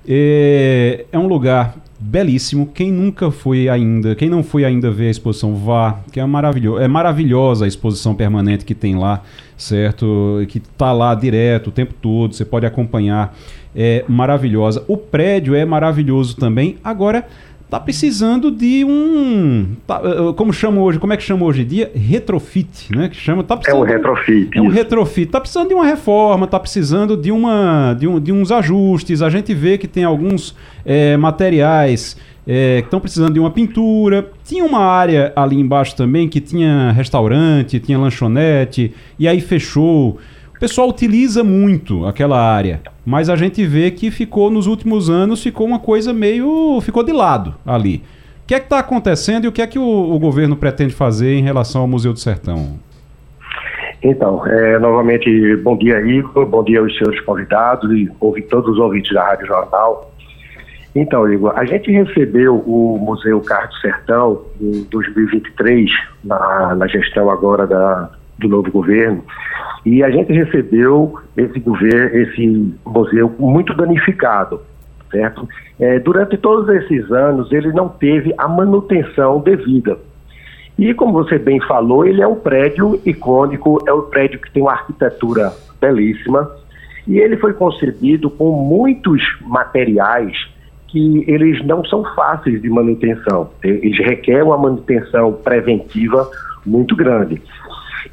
é, 0.08 1.06
é 1.12 1.18
um 1.18 1.26
lugar 1.26 1.76
belíssimo. 2.02 2.68
Quem 2.68 2.92
nunca 2.92 3.30
foi 3.30 3.70
ainda, 3.70 4.16
quem 4.16 4.30
não 4.30 4.44
foi 4.44 4.66
ainda 4.66 4.90
ver 4.90 5.08
a 5.08 5.12
exposição, 5.12 5.56
vá, 5.56 6.00
que 6.12 6.20
é, 6.20 6.26
maravilho 6.26 6.80
é 6.80 6.88
maravilhosa 6.88 7.66
a 7.66 7.68
exposição 7.68 8.16
permanente 8.16 8.66
que 8.66 8.74
tem 8.74 8.96
lá, 8.96 9.22
certo? 9.56 10.44
Que 10.48 10.60
tá 10.60 10.92
lá 10.92 11.14
direto 11.14 11.68
o 11.68 11.72
tempo 11.72 11.94
todo, 12.02 12.34
você 12.34 12.44
pode 12.44 12.66
acompanhar. 12.66 13.36
É 13.74 14.04
maravilhosa. 14.08 14.84
O 14.88 14.98
prédio 14.98 15.56
é 15.56 15.64
maravilhoso 15.64 16.36
também. 16.36 16.78
Agora, 16.84 17.26
tá 17.72 17.80
precisando 17.80 18.52
de 18.52 18.84
um, 18.84 19.78
tá, 19.88 20.02
eh, 20.04 20.10
eh, 20.10 20.34
como 20.36 20.52
chama 20.52 20.82
hoje, 20.82 21.00
como 21.00 21.14
é 21.14 21.18
que 21.18 21.24
chama 21.24 21.46
hoje 21.46 21.62
em 21.62 21.66
dia? 21.66 21.90
Retrofit, 21.96 22.94
né? 22.94 23.08
Que 23.08 23.16
chama, 23.16 23.46
tá 23.46 23.58
é 23.66 23.74
um 23.74 23.82
retrofit. 23.82 24.58
É 24.58 24.62
um 24.62 24.68
retrofit. 24.68 25.32
Tá 25.32 25.40
precisando 25.40 25.70
de 25.70 25.74
uma 25.74 25.86
reforma, 25.86 26.46
tá 26.48 26.60
precisando 26.60 27.16
de 27.16 27.32
uma, 27.32 27.94
de, 27.98 28.10
um, 28.10 28.20
de 28.20 28.30
uns 28.34 28.52
ajustes. 28.52 29.22
A 29.22 29.30
gente 29.30 29.54
vê 29.54 29.78
que 29.78 29.88
tem 29.88 30.04
alguns 30.04 30.54
é, 30.86 31.16
materiais 31.16 32.18
é, 32.46 32.82
que 32.82 32.88
estão 32.88 33.00
precisando 33.00 33.36
de 33.36 33.40
uma 33.40 33.52
pintura. 33.52 34.30
Tinha 34.44 34.66
uma 34.66 34.82
área 34.82 35.32
ali 35.34 35.58
embaixo 35.58 35.96
também 35.96 36.28
que 36.28 36.42
tinha 36.42 36.92
restaurante, 36.92 37.80
tinha 37.80 37.98
lanchonete 37.98 38.94
e 39.18 39.30
aí 39.30 39.40
fechou 39.40 40.20
pessoal 40.62 40.88
utiliza 40.88 41.44
muito 41.44 42.06
aquela 42.06 42.40
área, 42.40 42.82
mas 43.04 43.30
a 43.30 43.36
gente 43.36 43.66
vê 43.66 43.90
que 43.90 44.12
ficou 44.12 44.52
nos 44.52 44.68
últimos 44.68 45.10
anos, 45.10 45.42
ficou 45.42 45.66
uma 45.66 45.80
coisa 45.80 46.14
meio. 46.14 46.80
ficou 46.82 47.04
de 47.04 47.12
lado 47.12 47.56
ali. 47.66 48.04
O 48.44 48.48
que 48.48 48.54
é 48.54 48.60
que 48.60 48.66
está 48.66 48.78
acontecendo 48.78 49.46
e 49.46 49.48
o 49.48 49.52
que 49.52 49.60
é 49.60 49.66
que 49.66 49.80
o, 49.80 49.84
o, 49.84 50.20
governo 50.20 50.56
pretende 50.56 50.94
fazer 50.94 51.34
em 51.34 51.42
relação 51.42 51.82
ao 51.82 51.88
Museu 51.88 52.14
do 52.14 52.20
Sertão? 52.20 52.78
Então, 54.04 54.46
é, 54.46 54.78
novamente, 54.78 55.56
bom 55.64 55.76
dia, 55.76 56.00
Igor, 56.00 56.46
bom 56.46 56.64
dia 56.64 56.80
aos 56.80 56.96
senhores 56.96 57.20
convidados 57.22 57.92
e 57.92 58.12
ouvi 58.20 58.44
todos 58.44 58.74
os 58.74 58.78
ouvintes 58.78 59.12
da 59.16 59.26
Rádio 59.26 59.48
Jornal. 59.48 60.12
Então, 60.94 61.28
Igor, 61.32 61.54
a 61.56 61.66
gente 61.66 61.90
recebeu 61.92 62.58
o 62.58 63.00
Museu 63.00 63.42
Carlos 63.42 63.82
Sertão 63.82 64.44
em 64.62 64.84
2023, 64.92 65.90
na, 66.24 66.76
na 66.76 66.86
gestão 66.88 67.32
agora 67.32 67.66
da, 67.66 68.12
do 68.38 68.48
novo 68.48 68.72
governo, 68.72 69.24
e 69.86 70.04
a 70.04 70.10
gente 70.10 70.32
recebeu 70.32 71.20
esse 71.36 71.60
governo, 71.60 72.18
esse 72.18 72.76
museu 72.86 73.34
muito 73.40 73.74
danificado, 73.74 74.62
certo? 75.10 75.48
É, 75.80 76.00
durante 76.00 76.38
todos 76.38 76.70
esses 76.70 77.12
anos, 77.12 77.52
ele 77.52 77.72
não 77.74 77.90
teve 77.90 78.34
a 78.38 78.48
manutenção 78.48 79.40
devida. 79.40 79.98
E 80.78 80.94
como 80.94 81.14
você 81.14 81.38
bem 81.38 81.60
falou, 81.62 82.06
ele 82.06 82.22
é 82.22 82.28
um 82.28 82.36
prédio 82.36 83.00
icônico, 83.06 83.80
é 83.88 83.94
um 83.94 84.04
prédio 84.04 84.40
que 84.40 84.52
tem 84.52 84.64
uma 84.64 84.72
arquitetura 84.72 85.52
belíssima, 85.80 86.50
e 87.08 87.18
ele 87.18 87.38
foi 87.38 87.54
concebido 87.54 88.30
com 88.30 88.52
muitos 88.52 89.22
materiais 89.42 90.36
que 90.88 91.24
eles 91.28 91.66
não 91.66 91.84
são 91.86 92.04
fáceis 92.16 92.62
de 92.62 92.70
manutenção. 92.70 93.50
Eles 93.64 93.98
requerem 93.98 94.44
uma 94.44 94.58
manutenção 94.58 95.34
preventiva 95.34 96.30
muito 96.66 96.96
grande. 96.96 97.42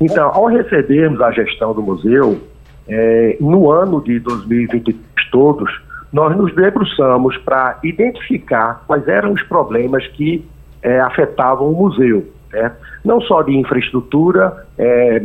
Então, 0.00 0.30
ao 0.32 0.46
recebermos 0.46 1.20
a 1.20 1.30
gestão 1.32 1.74
do 1.74 1.82
museu, 1.82 2.40
é, 2.88 3.36
no 3.40 3.70
ano 3.70 4.02
de 4.02 4.18
2023 4.20 5.08
todos, 5.30 5.70
nós 6.12 6.36
nos 6.36 6.54
debruçamos 6.54 7.36
para 7.38 7.78
identificar 7.82 8.82
quais 8.86 9.06
eram 9.08 9.32
os 9.32 9.42
problemas 9.42 10.06
que 10.08 10.44
é, 10.82 11.00
afetavam 11.00 11.70
o 11.70 11.76
museu. 11.76 12.26
Né? 12.52 12.72
Não 13.04 13.20
só 13.20 13.42
de 13.42 13.56
infraestrutura 13.56 14.66
é, 14.78 15.20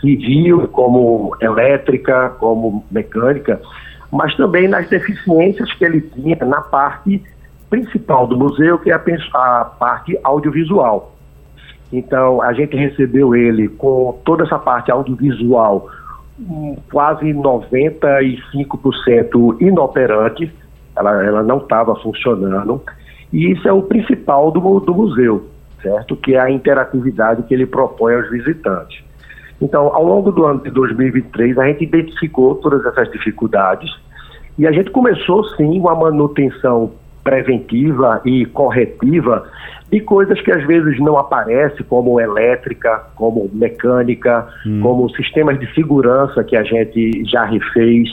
civil, 0.00 0.66
como 0.68 1.36
elétrica, 1.40 2.30
como 2.38 2.84
mecânica, 2.90 3.60
mas 4.10 4.34
também 4.36 4.66
nas 4.66 4.88
deficiências 4.88 5.72
que 5.74 5.84
ele 5.84 6.00
tinha 6.00 6.36
na 6.44 6.60
parte 6.60 7.22
principal 7.68 8.26
do 8.26 8.36
museu, 8.36 8.78
que 8.78 8.90
é 8.90 8.94
a, 8.94 9.02
a 9.34 9.64
parte 9.64 10.18
audiovisual. 10.24 11.15
Então, 11.92 12.42
a 12.42 12.52
gente 12.52 12.76
recebeu 12.76 13.34
ele 13.34 13.68
com 13.68 14.18
toda 14.24 14.44
essa 14.44 14.58
parte 14.58 14.90
audiovisual 14.90 15.88
quase 16.90 17.32
95% 17.32 19.60
inoperante, 19.60 20.52
ela, 20.94 21.24
ela 21.24 21.42
não 21.42 21.56
estava 21.58 21.96
funcionando, 21.96 22.82
e 23.32 23.50
isso 23.52 23.66
é 23.66 23.72
o 23.72 23.82
principal 23.82 24.50
do, 24.50 24.80
do 24.80 24.94
museu, 24.94 25.48
certo? 25.82 26.14
Que 26.16 26.34
é 26.34 26.40
a 26.40 26.50
interatividade 26.50 27.42
que 27.44 27.54
ele 27.54 27.64
propõe 27.66 28.14
aos 28.14 28.28
visitantes. 28.30 29.02
Então, 29.60 29.94
ao 29.94 30.04
longo 30.04 30.30
do 30.30 30.44
ano 30.44 30.62
de 30.62 30.70
2023, 30.70 31.58
a 31.58 31.66
gente 31.68 31.84
identificou 31.84 32.56
todas 32.56 32.84
essas 32.84 33.10
dificuldades 33.10 33.90
e 34.58 34.66
a 34.66 34.72
gente 34.72 34.90
começou, 34.90 35.44
sim, 35.56 35.78
uma 35.78 35.94
manutenção 35.94 36.92
preventiva 37.26 38.20
e 38.24 38.46
corretiva 38.46 39.50
e 39.90 40.00
coisas 40.00 40.40
que 40.40 40.52
às 40.52 40.64
vezes 40.64 40.96
não 41.00 41.18
aparecem, 41.18 41.84
como 41.88 42.20
elétrica, 42.20 43.04
como 43.16 43.50
mecânica, 43.52 44.46
hum. 44.64 44.80
como 44.80 45.10
sistemas 45.10 45.58
de 45.58 45.72
segurança 45.74 46.44
que 46.44 46.56
a 46.56 46.62
gente 46.62 47.24
já 47.24 47.44
refez, 47.44 48.08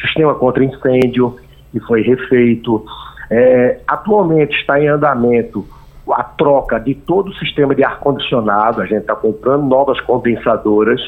sistema 0.00 0.34
contra 0.34 0.64
incêndio 0.64 1.36
que 1.70 1.78
foi 1.80 2.02
refeito. 2.02 2.84
É, 3.30 3.78
atualmente 3.86 4.56
está 4.56 4.80
em 4.80 4.88
andamento 4.88 5.64
a 6.10 6.24
troca 6.24 6.80
de 6.80 6.94
todo 6.94 7.28
o 7.28 7.34
sistema 7.34 7.74
de 7.74 7.84
ar-condicionado, 7.84 8.80
a 8.80 8.86
gente 8.86 9.02
está 9.02 9.14
comprando 9.14 9.64
novas 9.64 10.00
condensadoras, 10.00 11.00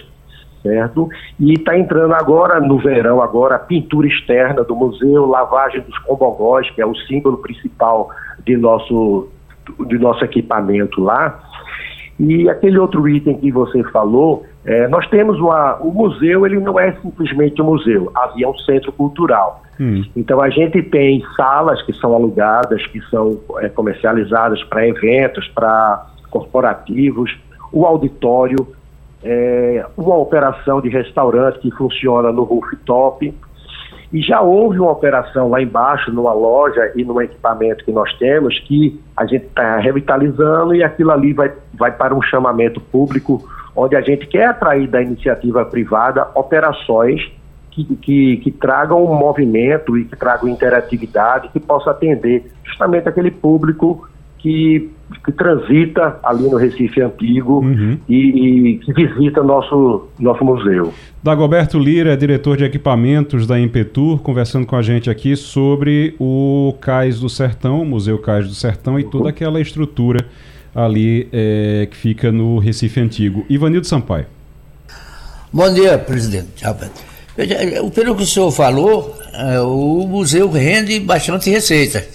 certo? 0.63 1.09
E 1.39 1.55
está 1.55 1.79
entrando 1.79 2.15
agora, 2.15 2.61
no 2.61 2.79
verão, 2.79 3.23
agora, 3.23 3.57
a 3.57 3.59
pintura 3.59 4.07
externa 4.07 4.63
do 4.63 4.75
museu, 4.75 5.27
lavagem 5.27 5.81
dos 5.81 5.99
combogós, 6.01 6.71
que 6.71 6.81
é 6.81 6.87
o 6.87 6.95
símbolo 6.95 7.39
principal 7.39 8.11
de 8.45 8.57
nosso 8.57 9.29
de 9.87 9.99
nosso 9.99 10.25
equipamento 10.25 11.01
lá. 11.01 11.39
E 12.19 12.49
aquele 12.51 12.79
outro 12.79 13.09
item 13.09 13.39
que 13.39 13.51
você 13.51 13.83
falou, 13.85 14.45
é, 14.65 14.87
nós 14.89 15.07
temos 15.09 15.39
uma, 15.39 15.77
o 15.77 15.91
museu, 15.91 16.45
ele 16.45 16.59
não 16.59 16.79
é 16.79 16.93
simplesmente 17.01 17.63
um 17.63 17.67
museu, 17.67 18.11
havia 18.15 18.49
um 18.49 18.59
centro 18.59 18.93
cultural. 18.93 19.63
Hum. 19.81 20.05
Então 20.15 20.41
a 20.43 20.51
gente 20.51 20.83
tem 20.83 21.25
salas 21.35 21.81
que 21.83 21.93
são 21.95 22.15
alugadas, 22.15 22.87
que 22.89 23.01
são 23.03 23.41
é, 23.59 23.69
comercializadas 23.71 24.63
para 24.65 24.87
eventos, 24.87 25.49
para 25.49 26.07
corporativos, 26.31 27.35
o 27.73 27.87
auditório, 27.87 28.69
é, 29.23 29.85
uma 29.97 30.17
operação 30.17 30.81
de 30.81 30.89
restaurante 30.89 31.59
que 31.59 31.71
funciona 31.73 32.33
no 32.33 32.45
rooftop, 32.45 33.35
e 34.13 34.21
já 34.23 34.41
houve 34.41 34.81
uma 34.81 34.91
operação 34.91 35.49
lá 35.49 35.63
embaixo, 35.63 36.13
numa 36.13 36.33
loja 36.33 36.93
e 36.97 37.05
num 37.05 37.21
equipamento 37.21 37.85
que 37.85 37.93
nós 37.93 38.13
temos, 38.19 38.59
que 38.61 39.01
a 39.17 39.25
gente 39.25 39.47
está 39.47 39.77
revitalizando 39.77 40.75
e 40.75 40.83
aquilo 40.83 41.13
ali 41.13 41.33
vai, 41.33 41.53
vai 41.75 41.93
para 41.93 42.15
um 42.15 42.21
chamamento 42.21 42.81
público, 42.81 43.49
onde 43.77 43.95
a 43.95 44.01
gente 44.01 44.27
quer 44.27 44.47
atrair 44.47 44.89
da 44.89 45.01
iniciativa 45.01 45.65
privada 45.65 46.27
operações 46.35 47.21
que, 47.71 47.85
que, 47.97 48.37
que 48.39 48.51
tragam 48.51 49.05
um 49.05 49.15
movimento 49.15 49.97
e 49.97 50.05
que 50.05 50.17
tragam 50.17 50.49
interatividade, 50.49 51.49
que 51.51 51.61
possa 51.61 51.93
atender 51.93 52.51
justamente 52.65 53.09
aquele 53.09 53.31
público 53.31 54.09
que, 54.43 54.91
que 55.25 55.33
transita 55.33 56.19
ali 56.23 56.45
no 56.45 56.57
Recife 56.57 57.03
Antigo 57.03 57.61
uhum. 57.61 57.99
e, 58.09 58.17
e, 58.17 58.79
que 58.79 58.93
visita 58.93 59.43
nosso, 59.43 60.09
nosso 60.19 60.45
museu. 60.45 60.93
Dagoberto 61.23 61.79
Lira 61.79 62.13
é 62.13 62.17
diretor 62.17 62.57
de 62.57 62.65
equipamentos 62.65 63.47
da 63.47 63.61
Impetur, 63.61 64.21
conversando 64.21 64.67
com 64.67 64.77
a 64.77 64.83
gente 64.83 65.11
aqui 65.11 65.37
sobre 65.37 66.15
o 66.19 66.75
Cais 66.81 67.21
do 67.21 67.29
Sertão, 67.29 67.83
o 67.83 67.85
Museu 67.85 68.19
Cais 68.19 68.49
do 68.49 68.55
Sertão 68.55 68.99
e 68.99 69.05
toda 69.05 69.29
aquela 69.29 69.61
estrutura 69.61 70.27
ali 70.75 71.29
é, 71.33 71.87
que 71.91 71.97
fica 71.97 72.33
no 72.33 72.59
Recife 72.59 73.01
Antigo. 73.01 73.45
Ivanildo 73.49 73.87
Sampaio. 73.87 74.27
Bom 75.53 75.73
dia, 75.75 75.99
presidente. 75.99 76.65
Pelo 77.95 78.15
que 78.15 78.23
o 78.23 78.27
senhor 78.27 78.51
falou, 78.53 79.19
é, 79.33 79.61
o 79.61 80.07
museu 80.07 80.49
rende 80.51 81.01
bastante 81.01 81.51
receita. 81.51 82.07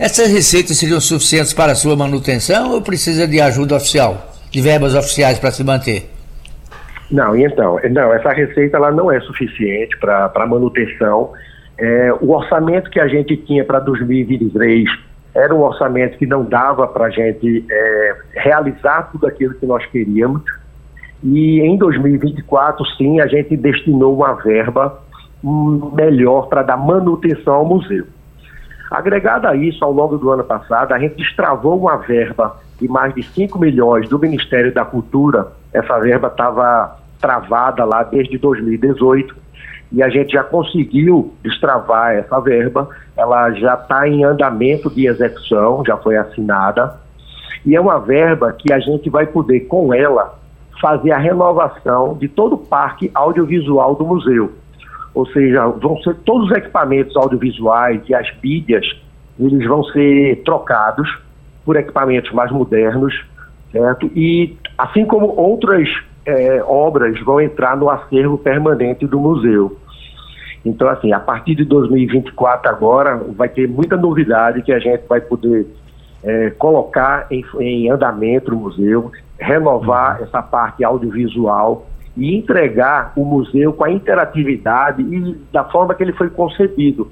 Essas 0.00 0.32
receitas 0.32 0.78
seriam 0.78 0.98
suficientes 0.98 1.52
para 1.52 1.74
sua 1.74 1.94
manutenção 1.94 2.72
ou 2.72 2.80
precisa 2.80 3.28
de 3.28 3.38
ajuda 3.38 3.76
oficial, 3.76 4.32
de 4.50 4.58
verbas 4.62 4.94
oficiais 4.94 5.38
para 5.38 5.50
se 5.50 5.62
manter? 5.62 6.08
Não, 7.10 7.36
então, 7.36 7.78
não, 7.90 8.10
essa 8.14 8.30
receita 8.30 8.78
ela 8.78 8.90
não 8.90 9.12
é 9.12 9.20
suficiente 9.20 9.94
para 9.98 10.46
manutenção. 10.46 11.32
É, 11.76 12.14
o 12.18 12.30
orçamento 12.30 12.88
que 12.88 12.98
a 12.98 13.06
gente 13.08 13.36
tinha 13.36 13.62
para 13.62 13.78
2023 13.78 14.88
era 15.34 15.54
um 15.54 15.60
orçamento 15.60 16.16
que 16.16 16.24
não 16.24 16.44
dava 16.44 16.88
para 16.88 17.04
a 17.04 17.10
gente 17.10 17.62
é, 17.70 18.16
realizar 18.36 19.10
tudo 19.12 19.26
aquilo 19.26 19.52
que 19.52 19.66
nós 19.66 19.84
queríamos. 19.84 20.40
E 21.22 21.60
em 21.60 21.76
2024, 21.76 22.86
sim, 22.96 23.20
a 23.20 23.26
gente 23.26 23.54
destinou 23.54 24.16
uma 24.16 24.32
verba 24.32 24.98
hum, 25.44 25.92
melhor 25.94 26.48
para 26.48 26.62
dar 26.62 26.78
manutenção 26.78 27.52
ao 27.52 27.66
museu. 27.66 28.06
Agregado 28.90 29.46
a 29.46 29.54
isso, 29.54 29.84
ao 29.84 29.92
longo 29.92 30.18
do 30.18 30.30
ano 30.30 30.42
passado, 30.42 30.92
a 30.92 30.98
gente 30.98 31.14
destravou 31.14 31.78
uma 31.78 31.96
verba 31.96 32.56
de 32.80 32.88
mais 32.88 33.14
de 33.14 33.22
5 33.22 33.56
milhões 33.56 34.08
do 34.08 34.18
Ministério 34.18 34.74
da 34.74 34.84
Cultura. 34.84 35.46
Essa 35.72 35.96
verba 36.00 36.26
estava 36.26 36.98
travada 37.20 37.84
lá 37.84 38.02
desde 38.02 38.36
2018 38.36 39.36
e 39.92 40.02
a 40.02 40.08
gente 40.08 40.32
já 40.32 40.42
conseguiu 40.42 41.32
destravar 41.40 42.14
essa 42.14 42.40
verba. 42.40 42.88
Ela 43.16 43.52
já 43.52 43.74
está 43.74 44.08
em 44.08 44.24
andamento 44.24 44.90
de 44.90 45.06
execução, 45.06 45.84
já 45.86 45.96
foi 45.96 46.16
assinada. 46.16 46.98
E 47.64 47.76
é 47.76 47.80
uma 47.80 48.00
verba 48.00 48.52
que 48.52 48.72
a 48.72 48.80
gente 48.80 49.08
vai 49.08 49.26
poder, 49.26 49.60
com 49.60 49.94
ela, 49.94 50.36
fazer 50.80 51.12
a 51.12 51.18
renovação 51.18 52.14
de 52.14 52.26
todo 52.26 52.54
o 52.54 52.58
parque 52.58 53.08
audiovisual 53.14 53.94
do 53.94 54.04
museu 54.04 54.50
ou 55.14 55.26
seja, 55.26 55.66
vão 55.66 55.96
ser 56.02 56.14
todos 56.24 56.50
os 56.50 56.56
equipamentos 56.56 57.16
audiovisuais 57.16 58.00
e 58.08 58.14
as 58.14 58.26
mídias 58.42 58.86
eles 59.38 59.66
vão 59.66 59.82
ser 59.84 60.42
trocados 60.44 61.08
por 61.64 61.76
equipamentos 61.76 62.30
mais 62.32 62.50
modernos, 62.52 63.14
certo? 63.72 64.10
E 64.14 64.56
assim 64.76 65.04
como 65.06 65.34
outras 65.36 65.88
é, 66.26 66.62
obras 66.66 67.18
vão 67.24 67.40
entrar 67.40 67.76
no 67.76 67.88
acervo 67.88 68.36
permanente 68.36 69.06
do 69.06 69.18
museu. 69.18 69.76
Então, 70.64 70.88
assim, 70.88 71.12
a 71.12 71.20
partir 71.20 71.54
de 71.54 71.64
2024 71.64 72.70
agora 72.70 73.16
vai 73.16 73.48
ter 73.48 73.66
muita 73.66 73.96
novidade 73.96 74.62
que 74.62 74.72
a 74.72 74.78
gente 74.78 75.04
vai 75.08 75.20
poder 75.20 75.66
é, 76.22 76.50
colocar 76.50 77.26
em, 77.30 77.42
em 77.58 77.90
andamento 77.90 78.52
o 78.52 78.56
museu, 78.56 79.10
renovar 79.38 80.20
essa 80.22 80.42
parte 80.42 80.84
audiovisual 80.84 81.86
e 82.16 82.36
entregar 82.36 83.12
o 83.16 83.24
museu 83.24 83.72
com 83.72 83.84
a 83.84 83.90
interatividade 83.90 85.02
e 85.02 85.36
da 85.52 85.64
forma 85.64 85.94
que 85.94 86.02
ele 86.02 86.12
foi 86.12 86.28
concebido. 86.30 87.10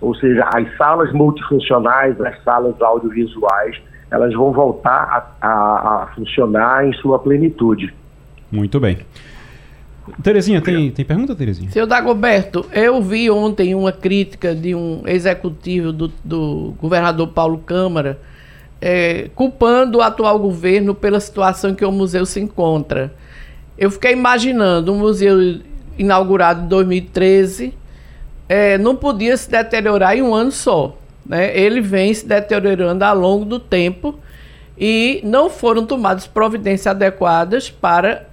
Ou 0.00 0.14
seja, 0.14 0.48
as 0.54 0.76
salas 0.76 1.12
multifuncionais, 1.12 2.20
as 2.20 2.42
salas 2.42 2.80
audiovisuais, 2.80 3.76
elas 4.10 4.32
vão 4.32 4.52
voltar 4.52 5.34
a, 5.40 5.46
a, 5.46 6.02
a 6.02 6.06
funcionar 6.14 6.86
em 6.86 6.92
sua 6.94 7.18
plenitude. 7.18 7.92
Muito 8.50 8.80
bem. 8.80 8.98
Terezinha, 10.22 10.62
tem, 10.62 10.90
tem 10.90 11.04
pergunta, 11.04 11.34
Terezinha? 11.34 11.70
Senhor 11.70 11.86
Dagoberto, 11.86 12.64
eu 12.72 13.02
vi 13.02 13.30
ontem 13.30 13.74
uma 13.74 13.92
crítica 13.92 14.54
de 14.54 14.74
um 14.74 15.02
executivo 15.06 15.92
do, 15.92 16.08
do 16.24 16.74
governador 16.80 17.28
Paulo 17.28 17.58
Câmara 17.58 18.18
é, 18.80 19.28
culpando 19.34 19.98
o 19.98 20.02
atual 20.02 20.38
governo 20.38 20.94
pela 20.94 21.20
situação 21.20 21.70
em 21.70 21.74
que 21.74 21.84
o 21.84 21.92
museu 21.92 22.24
se 22.24 22.40
encontra. 22.40 23.12
Eu 23.78 23.90
fiquei 23.90 24.12
imaginando 24.12 24.92
um 24.92 24.98
museu 24.98 25.60
inaugurado 25.96 26.64
em 26.64 26.68
2013 26.68 27.74
é, 28.48 28.78
não 28.78 28.96
podia 28.96 29.36
se 29.36 29.50
deteriorar 29.50 30.16
em 30.16 30.22
um 30.22 30.34
ano 30.34 30.50
só. 30.50 30.96
Né? 31.24 31.56
Ele 31.56 31.80
vem 31.80 32.12
se 32.14 32.26
deteriorando 32.26 33.04
ao 33.04 33.16
longo 33.16 33.44
do 33.44 33.60
tempo 33.60 34.18
e 34.76 35.20
não 35.22 35.50
foram 35.50 35.84
tomadas 35.84 36.26
providências 36.26 36.86
adequadas 36.86 37.68
para 37.68 38.26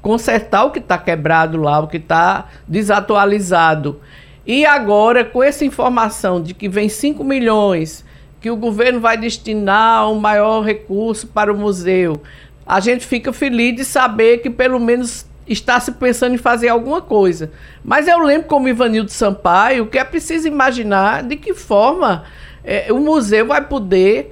consertar 0.00 0.64
o 0.64 0.70
que 0.70 0.78
está 0.78 0.96
quebrado 0.96 1.60
lá, 1.60 1.80
o 1.80 1.88
que 1.88 1.96
está 1.96 2.48
desatualizado. 2.68 4.00
E 4.46 4.64
agora, 4.64 5.24
com 5.24 5.42
essa 5.42 5.64
informação 5.64 6.40
de 6.40 6.54
que 6.54 6.68
vem 6.68 6.88
5 6.88 7.24
milhões, 7.24 8.04
que 8.40 8.50
o 8.50 8.56
governo 8.56 9.00
vai 9.00 9.16
destinar 9.16 10.08
um 10.08 10.14
maior 10.14 10.60
recurso 10.60 11.26
para 11.26 11.52
o 11.52 11.58
museu, 11.58 12.22
a 12.68 12.80
gente 12.80 13.06
fica 13.06 13.32
feliz 13.32 13.74
de 13.74 13.82
saber 13.82 14.38
que 14.38 14.50
pelo 14.50 14.78
menos 14.78 15.26
está 15.46 15.80
se 15.80 15.92
pensando 15.92 16.34
em 16.34 16.38
fazer 16.38 16.68
alguma 16.68 17.00
coisa. 17.00 17.50
Mas 17.82 18.06
eu 18.06 18.18
lembro 18.18 18.46
como 18.46 18.68
Ivanildo 18.68 19.10
Sampaio 19.10 19.86
que 19.86 19.98
é 19.98 20.04
preciso 20.04 20.46
imaginar 20.46 21.22
de 21.22 21.36
que 21.36 21.54
forma 21.54 22.24
é, 22.62 22.92
o 22.92 22.98
museu 22.98 23.46
vai 23.46 23.66
poder 23.66 24.30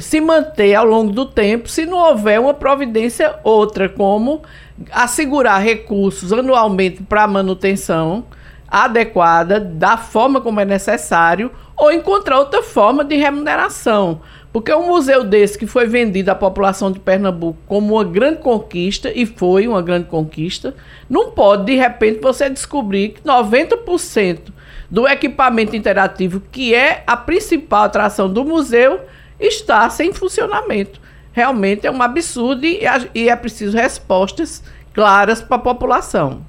se 0.00 0.18
manter 0.18 0.74
ao 0.74 0.86
longo 0.86 1.12
do 1.12 1.26
tempo 1.26 1.68
se 1.68 1.84
não 1.84 1.98
houver 1.98 2.40
uma 2.40 2.54
providência 2.54 3.34
outra, 3.44 3.86
como 3.86 4.42
assegurar 4.90 5.62
recursos 5.62 6.32
anualmente 6.32 7.02
para 7.02 7.26
manutenção 7.26 8.24
adequada, 8.66 9.60
da 9.60 9.98
forma 9.98 10.40
como 10.40 10.58
é 10.58 10.64
necessário, 10.64 11.50
ou 11.76 11.92
encontrar 11.92 12.38
outra 12.38 12.62
forma 12.62 13.04
de 13.04 13.16
remuneração. 13.16 14.20
Porque 14.52 14.72
um 14.72 14.86
museu 14.86 15.24
desse 15.24 15.58
que 15.58 15.66
foi 15.66 15.86
vendido 15.86 16.30
à 16.30 16.34
população 16.34 16.92
de 16.92 17.00
Pernambuco 17.00 17.58
como 17.66 17.94
uma 17.94 18.04
grande 18.04 18.38
conquista, 18.38 19.10
e 19.12 19.26
foi 19.26 19.66
uma 19.66 19.82
grande 19.82 20.06
conquista, 20.06 20.74
não 21.10 21.32
pode, 21.32 21.64
de 21.64 21.74
repente, 21.74 22.20
você 22.20 22.48
descobrir 22.48 23.08
que 23.10 23.22
90% 23.22 24.52
do 24.88 25.08
equipamento 25.08 25.74
interativo, 25.74 26.40
que 26.52 26.72
é 26.72 27.02
a 27.04 27.16
principal 27.16 27.84
atração 27.84 28.32
do 28.32 28.44
museu, 28.44 29.00
está 29.40 29.90
sem 29.90 30.12
funcionamento. 30.12 31.00
Realmente 31.32 31.84
é 31.84 31.90
um 31.90 32.00
absurdo 32.00 32.64
e 32.64 33.28
é 33.28 33.34
preciso 33.34 33.76
respostas 33.76 34.62
claras 34.92 35.42
para 35.42 35.56
a 35.56 35.58
população. 35.58 36.46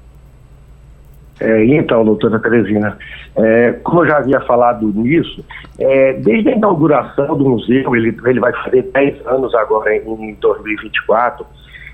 É, 1.38 1.64
então, 1.66 2.04
doutora 2.04 2.38
Teresina, 2.38 2.96
é, 3.36 3.72
como 3.82 4.00
eu 4.00 4.06
já 4.06 4.18
havia 4.18 4.40
falado 4.40 4.86
nisso, 4.94 5.44
é, 5.78 6.14
desde 6.14 6.48
a 6.48 6.52
inauguração 6.52 7.36
do 7.36 7.48
museu, 7.48 7.94
ele, 7.94 8.16
ele 8.24 8.40
vai 8.40 8.52
fazer 8.64 8.82
10 8.82 9.26
anos 9.26 9.54
agora 9.54 9.94
em, 9.94 10.00
em 10.00 10.34
2024, 10.34 11.44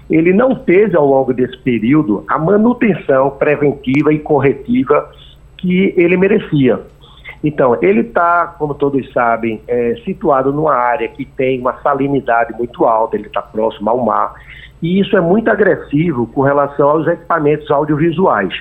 ele 0.08 0.32
não 0.32 0.54
teve 0.54 0.96
ao 0.96 1.06
longo 1.06 1.32
desse 1.32 1.56
período 1.58 2.24
a 2.28 2.38
manutenção 2.38 3.30
preventiva 3.30 4.12
e 4.12 4.18
corretiva 4.20 5.10
que 5.56 5.92
ele 5.96 6.16
merecia. 6.16 6.80
Então, 7.42 7.76
ele 7.82 8.02
está, 8.02 8.46
como 8.46 8.74
todos 8.74 9.12
sabem, 9.12 9.60
é, 9.66 9.96
situado 10.04 10.52
numa 10.52 10.74
área 10.74 11.08
que 11.08 11.24
tem 11.24 11.58
uma 11.58 11.80
salinidade 11.82 12.52
muito 12.52 12.84
alta, 12.84 13.16
ele 13.16 13.26
está 13.26 13.42
próximo 13.42 13.90
ao 13.90 13.98
mar, 13.98 14.34
e 14.80 15.00
isso 15.00 15.16
é 15.16 15.20
muito 15.20 15.50
agressivo 15.50 16.28
com 16.28 16.42
relação 16.42 16.88
aos 16.88 17.06
equipamentos 17.08 17.68
audiovisuais. 17.70 18.54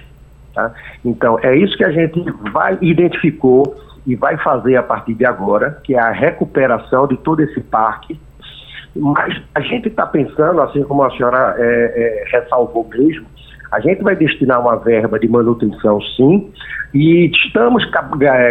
Tá? 0.54 0.74
Então, 1.06 1.40
é 1.42 1.56
isso 1.56 1.78
que 1.78 1.84
a 1.84 1.92
gente 1.92 2.24
vai 2.52 2.78
identificou 2.82 3.76
e 4.06 4.16
vai 4.16 4.38
fazer 4.38 4.76
a 4.76 4.84
partir 4.84 5.14
de 5.14 5.26
agora, 5.26 5.80
que 5.84 5.96
é 5.96 6.00
a 6.00 6.12
recuperação 6.12 7.08
de 7.08 7.18
todo 7.18 7.42
esse 7.42 7.62
parque. 7.62 8.20
Mas 8.96 9.42
a 9.56 9.62
gente 9.62 9.88
está 9.88 10.06
pensando, 10.06 10.62
assim 10.62 10.84
como 10.84 11.04
a 11.04 11.12
senhora 11.12 11.56
é, 11.58 11.64
é, 11.64 12.40
ressalvou 12.40 12.88
mesmo, 12.94 13.26
a 13.72 13.80
gente 13.80 14.04
vai 14.04 14.16
destinar 14.16 14.60
uma 14.60 14.76
verba 14.76 15.18
de 15.18 15.30
manutenção, 15.30 16.02
sim, 16.18 16.52
e 16.94 17.32
estamos 17.46 17.90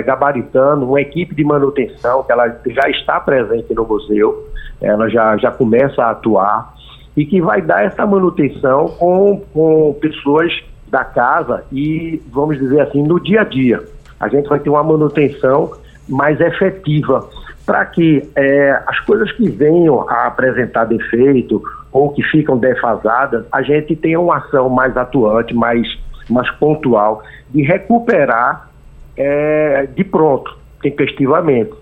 gabaritando 0.06 0.86
uma 0.86 1.00
equipe 1.00 1.34
de 1.34 1.44
manutenção 1.44 2.22
que 2.22 2.32
ela 2.32 2.48
já 2.66 2.88
está 2.88 3.20
presente 3.20 3.74
no 3.74 3.84
museu, 3.84 4.48
ela 4.80 5.10
já, 5.10 5.36
já 5.36 5.50
começa 5.50 6.02
a 6.02 6.12
atuar 6.12 6.74
e 7.14 7.26
que 7.26 7.42
vai 7.42 7.60
dar 7.60 7.84
essa 7.84 8.06
manutenção 8.06 8.86
com, 8.98 9.42
com 9.52 9.92
pessoas 10.00 10.50
da 10.90 11.04
casa 11.04 11.64
e, 11.72 12.20
vamos 12.30 12.58
dizer 12.58 12.80
assim, 12.80 13.02
no 13.02 13.20
dia 13.20 13.42
a 13.42 13.44
dia. 13.44 13.82
A 14.18 14.28
gente 14.28 14.48
vai 14.48 14.58
ter 14.58 14.68
uma 14.68 14.82
manutenção 14.82 15.72
mais 16.08 16.40
efetiva 16.40 17.28
para 17.64 17.86
que 17.86 18.28
é, 18.34 18.82
as 18.86 18.98
coisas 19.00 19.30
que 19.32 19.48
venham 19.48 20.08
a 20.08 20.26
apresentar 20.26 20.84
defeito 20.84 21.62
ou 21.92 22.12
que 22.12 22.22
ficam 22.24 22.58
defasadas, 22.58 23.44
a 23.50 23.62
gente 23.62 23.94
tenha 23.96 24.18
uma 24.18 24.38
ação 24.38 24.68
mais 24.68 24.96
atuante, 24.96 25.54
mais, 25.54 25.86
mais 26.28 26.50
pontual, 26.52 27.22
de 27.50 27.62
recuperar 27.62 28.68
é, 29.16 29.86
de 29.86 30.04
pronto, 30.04 30.56
tempestivamente. 30.82 31.72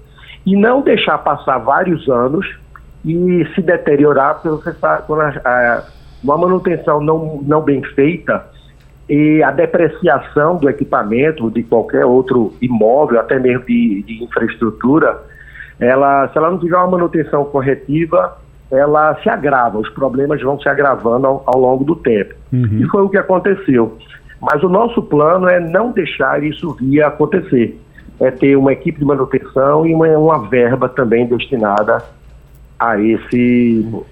E 0.45 0.57
não 0.57 0.81
deixar 0.81 1.19
passar 1.19 1.59
vários 1.59 2.09
anos 2.09 2.47
e 3.05 3.47
se 3.55 3.63
deteriorar, 3.63 4.35
porque 4.35 4.49
você 4.49 4.73
sabe, 4.75 5.03
quando 5.07 5.21
a, 5.21 5.33
a, 5.45 5.83
uma 6.23 6.37
manutenção 6.37 7.01
não, 7.01 7.41
não 7.43 7.61
bem 7.61 7.83
feita, 7.83 8.47
e 9.09 9.43
a 9.43 9.51
depreciação 9.51 10.57
do 10.57 10.69
equipamento, 10.69 11.51
de 11.51 11.63
qualquer 11.63 12.05
outro 12.05 12.53
imóvel, 12.61 13.19
até 13.19 13.39
mesmo 13.39 13.65
de, 13.65 14.03
de 14.03 14.23
infraestrutura, 14.25 15.19
ela, 15.81 16.29
se 16.29 16.37
ela 16.37 16.51
não 16.51 16.59
tiver 16.59 16.77
uma 16.77 16.89
manutenção 16.89 17.45
corretiva, 17.47 18.37
ela 18.71 19.15
se 19.23 19.31
agrava, 19.31 19.79
os 19.79 19.89
problemas 19.91 20.43
vão 20.43 20.61
se 20.61 20.69
agravando 20.69 21.27
ao, 21.27 21.43
ao 21.47 21.59
longo 21.59 21.85
do 21.85 21.97
tempo. 21.97 22.35
Uhum. 22.53 22.81
E 22.81 22.85
foi 22.89 23.03
o 23.03 23.09
que 23.09 23.17
aconteceu. 23.17 23.97
Mas 24.41 24.63
o 24.63 24.69
nosso 24.69 25.03
plano 25.03 25.49
é 25.49 25.59
não 25.59 25.91
deixar 25.91 26.43
isso 26.43 26.75
vir 26.75 27.03
a 27.03 27.09
acontecer. 27.09 27.81
É 28.21 28.31
ter 28.31 28.57
uma 28.57 28.73
equipe 28.73 28.99
de 28.99 29.05
manutenção 29.05 29.87
e 29.87 29.95
uma, 29.95 30.07
uma 30.19 30.49
verba 30.49 30.89
também 30.89 31.27
destinada 31.27 32.03
a 32.79 33.01
esse 33.01 34.05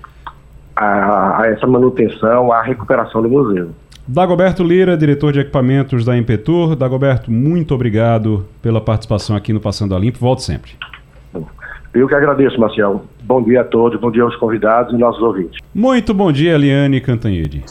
a, 0.74 1.42
a 1.42 1.46
essa 1.48 1.66
manutenção, 1.66 2.52
à 2.52 2.62
recuperação 2.62 3.22
do 3.22 3.28
museu. 3.28 3.70
Dagoberto 4.08 4.62
Lira, 4.62 4.96
diretor 4.96 5.32
de 5.32 5.40
equipamentos 5.40 6.04
da 6.04 6.16
Impetur. 6.16 6.76
Dagoberto, 6.76 7.30
muito 7.30 7.74
obrigado 7.74 8.46
pela 8.62 8.80
participação 8.80 9.34
aqui 9.34 9.52
no 9.52 9.58
Passando 9.58 9.96
a 9.96 9.98
Limpo. 9.98 10.18
Volte 10.18 10.44
sempre. 10.44 10.72
Eu 11.92 12.06
que 12.06 12.14
agradeço, 12.14 12.60
Marcial. 12.60 13.04
Bom 13.24 13.42
dia 13.42 13.62
a 13.62 13.64
todos, 13.64 13.98
bom 14.00 14.10
dia 14.10 14.22
aos 14.22 14.36
convidados 14.36 14.94
e 14.94 14.96
nossos 14.96 15.20
ouvintes. 15.20 15.58
Muito 15.74 16.14
bom 16.14 16.30
dia, 16.30 16.52
Eliane 16.52 17.00
Cantanhede. 17.00 17.64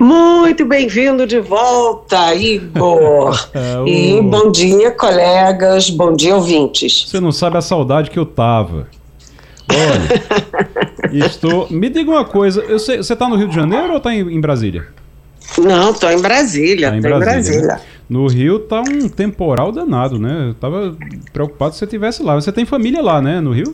Muito 0.00 0.64
bem-vindo 0.64 1.24
de 1.24 1.38
volta, 1.38 2.34
Igor. 2.34 3.32
é, 3.54 3.78
o... 3.78 3.86
E 3.86 4.20
bom 4.22 4.50
dia, 4.50 4.90
colegas, 4.90 5.88
bom 5.90 6.16
dia, 6.16 6.34
ouvintes. 6.34 7.08
Você 7.08 7.20
não 7.20 7.30
sabe 7.30 7.58
a 7.58 7.60
saudade 7.60 8.10
que 8.10 8.18
eu 8.18 8.26
tava. 8.26 8.88
Olha, 9.70 11.12
estou. 11.26 11.68
Me 11.70 11.88
diga 11.88 12.10
uma 12.10 12.24
coisa, 12.24 12.60
eu 12.62 12.78
sei, 12.78 12.96
você 12.96 13.12
está 13.12 13.28
no 13.28 13.36
Rio 13.36 13.48
de 13.48 13.54
Janeiro 13.54 13.90
ou 13.90 13.98
está 13.98 14.12
em, 14.12 14.20
em 14.20 14.40
Brasília? 14.40 14.97
Não, 15.56 15.94
tô 15.94 16.08
em 16.10 16.20
Brasília, 16.20 16.90
tá 16.90 16.96
em, 16.96 17.00
Brasília, 17.00 17.16
em 17.16 17.34
Brasília. 17.34 17.74
Né? 17.74 17.80
No 18.08 18.26
Rio 18.26 18.58
tá 18.58 18.80
um 18.80 19.08
temporal 19.08 19.70
danado, 19.70 20.18
né? 20.18 20.48
Eu 20.48 20.54
tava 20.54 20.96
preocupado 21.32 21.72
se 21.72 21.78
você 21.78 21.84
estivesse 21.84 22.22
lá. 22.22 22.34
Você 22.34 22.50
tem 22.50 22.64
família 22.64 23.02
lá, 23.02 23.20
né, 23.20 23.40
no 23.40 23.52
Rio? 23.52 23.72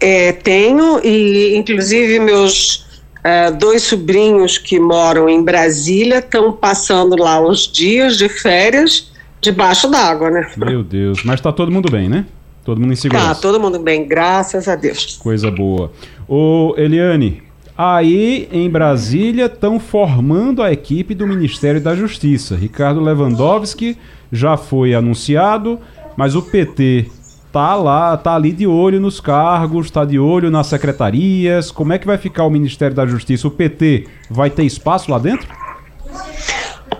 É, 0.00 0.32
tenho, 0.32 1.00
e 1.04 1.56
inclusive 1.56 2.20
meus 2.20 2.86
é, 3.24 3.50
dois 3.50 3.82
sobrinhos 3.82 4.58
que 4.58 4.78
moram 4.78 5.28
em 5.28 5.42
Brasília 5.42 6.18
estão 6.18 6.52
passando 6.52 7.16
lá 7.16 7.40
os 7.40 7.70
dias 7.70 8.16
de 8.16 8.28
férias 8.28 9.10
debaixo 9.40 9.88
d'água, 9.88 10.30
né? 10.30 10.50
Meu 10.56 10.84
Deus, 10.84 11.24
mas 11.24 11.40
tá 11.40 11.52
todo 11.52 11.70
mundo 11.70 11.90
bem, 11.90 12.08
né? 12.08 12.26
Todo 12.64 12.80
mundo 12.80 12.92
em 12.92 12.96
segurança. 12.96 13.28
Tá, 13.28 13.34
todo 13.34 13.58
mundo 13.58 13.78
bem, 13.78 14.06
graças 14.06 14.68
a 14.68 14.76
Deus. 14.76 15.16
Coisa 15.16 15.50
boa. 15.50 15.90
Ô, 16.28 16.74
Eliane, 16.76 17.42
aí 17.78 18.48
em 18.50 18.68
Brasília 18.68 19.46
estão 19.46 19.78
formando 19.78 20.64
a 20.64 20.72
equipe 20.72 21.14
do 21.14 21.28
Ministério 21.28 21.80
da 21.80 21.94
Justiça. 21.94 22.56
Ricardo 22.56 23.00
Lewandowski 23.00 23.96
já 24.32 24.56
foi 24.56 24.94
anunciado, 24.94 25.78
mas 26.16 26.34
o 26.34 26.42
PT 26.42 27.06
tá 27.52 27.76
lá, 27.76 28.16
tá 28.16 28.34
ali 28.34 28.50
de 28.50 28.66
olho 28.66 29.00
nos 29.00 29.20
cargos, 29.20 29.92
tá 29.92 30.04
de 30.04 30.18
olho 30.18 30.50
nas 30.50 30.66
secretarias. 30.66 31.70
Como 31.70 31.92
é 31.92 31.98
que 31.98 32.06
vai 32.06 32.18
ficar 32.18 32.44
o 32.44 32.50
Ministério 32.50 32.96
da 32.96 33.06
Justiça? 33.06 33.46
O 33.46 33.50
PT 33.52 34.08
vai 34.28 34.50
ter 34.50 34.64
espaço 34.64 35.08
lá 35.08 35.18
dentro? 35.20 35.48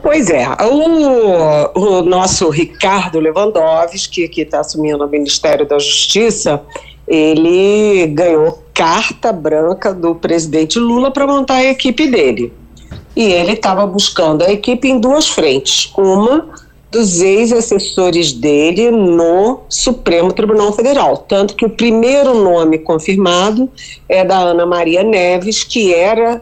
Pois 0.01 0.31
é, 0.31 0.47
o, 0.65 1.79
o 1.79 2.03
nosso 2.03 2.49
Ricardo 2.51 3.19
Lewandowski, 3.19 4.29
que 4.29 4.43
está 4.43 4.61
assumindo 4.61 5.05
o 5.05 5.09
Ministério 5.09 5.67
da 5.67 5.79
Justiça, 5.79 6.63
ele 7.07 8.07
ganhou 8.07 8.63
carta 8.79 9.33
branca 9.33 9.93
do 9.93 10.15
presidente 10.15 10.79
Lula 10.79 11.11
para 11.11 11.27
montar 11.27 11.57
a 11.57 11.65
equipe 11.65 12.07
dele. 12.07 12.53
E 13.17 13.25
ele 13.25 13.55
estava 13.55 13.85
buscando 13.85 14.45
a 14.45 14.53
equipe 14.53 14.89
em 14.89 15.01
duas 15.01 15.29
frentes. 15.29 15.91
Uma 15.99 16.49
dos 16.89 17.21
ex-assessores 17.21 18.33
dele 18.33 18.93
no 18.93 19.63
Supremo 19.69 20.33
Tribunal 20.33 20.73
Federal. 20.73 21.17
Tanto 21.17 21.57
que 21.57 21.65
o 21.65 21.71
primeiro 21.71 22.35
nome 22.35 22.79
confirmado 22.79 23.69
é 24.09 24.25
da 24.25 24.39
Ana 24.39 24.65
Maria 24.65 25.03
Neves, 25.03 25.65
que 25.65 25.93
era 25.93 26.41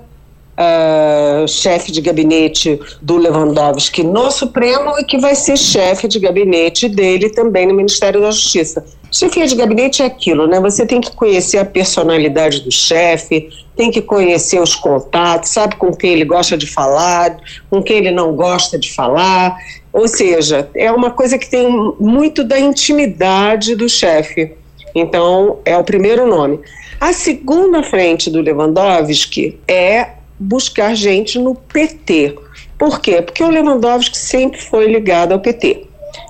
uh, 0.57 1.47
chefe 1.47 1.93
de 1.93 2.01
gabinete 2.01 2.81
do 3.01 3.17
Lewandowski 3.17 4.03
no 4.03 4.31
Supremo 4.31 4.99
e 4.99 5.05
que 5.05 5.19
vai 5.19 5.35
ser 5.35 5.57
chefe 5.57 6.09
de 6.09 6.19
gabinete 6.19 6.89
dele 6.89 7.31
também 7.31 7.67
no 7.67 7.75
Ministério 7.75 8.21
da 8.21 8.31
Justiça. 8.31 8.85
Chefia 9.11 9.47
de 9.47 9.55
gabinete 9.55 10.03
é 10.03 10.07
aquilo, 10.07 10.47
né? 10.47 10.61
Você 10.61 10.85
tem 10.85 11.01
que 11.01 11.13
conhecer 11.13 11.59
a 11.59 11.65
personalidade 11.65 12.61
do 12.61 12.73
chefe, 12.73 13.49
tem 13.77 13.91
que 13.91 14.03
conhecer 14.03 14.61
os 14.61 14.75
contatos, 14.75 15.51
sabe 15.51 15.77
com 15.77 15.95
quem 15.95 16.13
ele 16.13 16.25
gosta 16.25 16.57
de 16.57 16.67
falar, 16.67 17.39
com 17.71 17.83
quem 17.83 17.99
ele 17.99 18.11
não 18.11 18.35
gosta 18.35 18.79
de 18.79 18.93
falar. 18.93 19.57
Ou 19.93 20.09
seja, 20.09 20.69
é 20.75 20.91
uma 20.91 21.11
coisa 21.11 21.39
que 21.39 21.49
tem 21.49 21.71
muito 21.99 22.43
da 22.43 22.59
intimidade 22.59 23.75
do 23.75 23.89
chefe. 23.89 24.53
Então, 24.95 25.59
é 25.65 25.77
o 25.77 25.85
primeiro 25.85 26.27
nome. 26.27 26.61
A 27.01 27.13
segunda 27.13 27.83
frente 27.83 28.31
do 28.31 28.41
Lewandowski 28.41 29.59
é 29.69 30.09
buscar 30.39 30.95
gente 30.95 31.39
no 31.39 31.55
PT. 31.55 32.37
Por 32.79 33.01
quê? 33.01 33.23
Porque 33.23 33.43
o 33.43 33.49
Lewandowski 33.49 34.17
sempre 34.17 34.61
foi 34.61 34.87
ligado 34.87 35.33
ao 35.33 35.41
PT. 35.41 35.87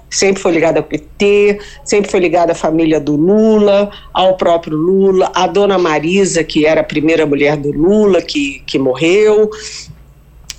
Sempre 0.09 0.41
foi 0.41 0.53
ligado 0.53 0.77
ao 0.79 0.83
PT, 0.85 1.59
sempre 1.85 2.11
foi 2.11 2.21
ligado 2.21 2.51
à 2.51 2.55
família 2.55 3.01
do 3.01 3.17
Lula, 3.17 3.91
ao 4.15 4.37
próprio 4.37 4.77
Lula, 4.77 5.31
à 5.35 5.47
dona 5.47 5.77
Marisa, 5.77 6.45
que 6.45 6.65
era 6.65 6.81
a 6.81 6.85
primeira 6.85 7.27
mulher 7.27 7.57
do 7.57 7.73
Lula, 7.73 8.23
que, 8.23 8.63
que 8.67 8.79
morreu. 8.79 9.51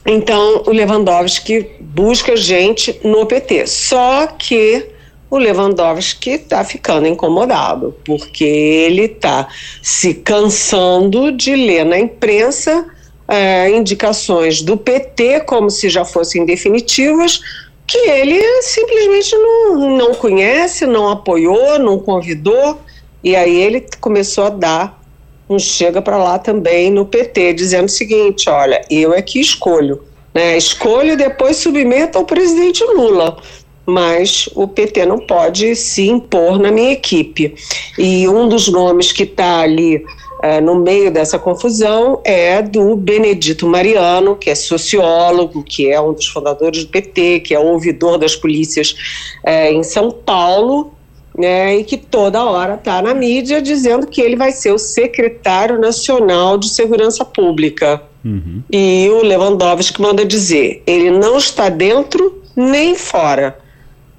Então, 0.06 0.64
o 0.66 0.72
Lewandowski 0.72 1.66
busca 1.80 2.36
gente 2.36 3.00
no 3.04 3.26
PT. 3.26 3.68
Só 3.68 4.28
que 4.28 4.86
o 5.30 5.38
Lewandowski 5.38 6.32
está 6.32 6.64
ficando 6.64 7.08
incomodado, 7.08 7.96
porque 8.06 8.44
ele 8.44 9.04
está 9.04 9.48
se 9.82 10.14
cansando 10.14 11.32
de 11.32 11.56
ler 11.56 11.86
na 11.86 12.00
imprensa 12.00 12.86
é, 13.28 13.70
indicações 13.70 14.62
do 14.62 14.78
PT, 14.78 15.42
como 15.42 15.70
se 15.70 15.90
já 15.90 16.06
fossem 16.06 16.46
definitivas, 16.46 17.42
que 17.86 17.98
ele 17.98 18.42
simplesmente 18.62 19.36
não, 19.36 19.98
não 19.98 20.14
conhece, 20.14 20.86
não 20.86 21.10
apoiou, 21.10 21.80
não 21.80 22.00
convidou, 22.00 22.80
e 23.24 23.36
aí 23.36 23.56
ele 23.56 23.86
começou 24.00 24.46
a 24.46 24.50
dar 24.50 25.02
um 25.50 25.58
chega 25.58 26.02
para 26.02 26.18
lá 26.18 26.38
também 26.38 26.92
no 26.92 27.06
PT, 27.06 27.54
dizendo 27.54 27.86
o 27.86 27.90
seguinte: 27.90 28.50
olha, 28.50 28.82
eu 28.90 29.14
é 29.14 29.22
que 29.22 29.40
escolho. 29.40 30.04
Né? 30.34 30.58
Escolho 30.58 31.14
e 31.14 31.18
depois 31.18 31.58
submeto 31.58 32.18
ao 32.18 32.26
presidente 32.26 32.84
Lula. 32.84 33.38
Mas 33.86 34.50
o 34.54 34.68
PT 34.68 35.06
não 35.06 35.20
pode 35.20 35.74
se 35.74 36.10
impor 36.10 36.60
na 36.60 36.70
minha 36.70 36.92
equipe. 36.92 37.56
E 37.98 38.28
um 38.28 38.50
dos 38.50 38.68
nomes 38.68 39.14
que 39.14 39.24
está 39.24 39.60
ali 39.62 40.04
é, 40.42 40.62
no 40.62 40.76
meio 40.76 41.12
dessa 41.12 41.40
confusão 41.40 42.22
é 42.24 42.62
do 42.62 42.96
Benedito 42.96 43.68
Mariano, 43.68 44.36
que 44.36 44.50
é 44.50 44.56
sociólogo, 44.56 45.64
que 45.64 45.90
é 45.90 46.00
um 46.00 46.14
dos 46.14 46.28
fundadores 46.28 46.84
do 46.86 46.90
PT, 46.90 47.42
que 47.42 47.54
é 47.54 47.60
ouvidor 47.60 48.18
das 48.18 48.36
polícias 48.36 48.96
é, 49.44 49.72
em 49.72 49.84
São 49.84 50.12
Paulo, 50.12 50.94
né, 51.38 51.78
e 51.78 51.84
que 51.84 51.98
toda 51.98 52.44
hora 52.44 52.76
está 52.76 53.02
na 53.02 53.14
mídia 53.14 53.62
dizendo 53.62 54.08
que 54.08 54.22
ele 54.22 54.36
vai 54.36 54.52
ser 54.52 54.72
o 54.72 54.78
secretário 54.80 55.80
nacional 55.80 56.58
de 56.58 56.70
segurança 56.70 57.24
pública. 57.24 58.02
Uhum. 58.26 58.64
E 58.72 59.08
o 59.12 59.24
Lewandowski 59.24 60.02
manda 60.02 60.26
dizer: 60.26 60.82
ele 60.88 61.12
não 61.12 61.38
está 61.38 61.70
dentro 61.70 62.42
nem 62.56 62.96
fora 62.96 63.56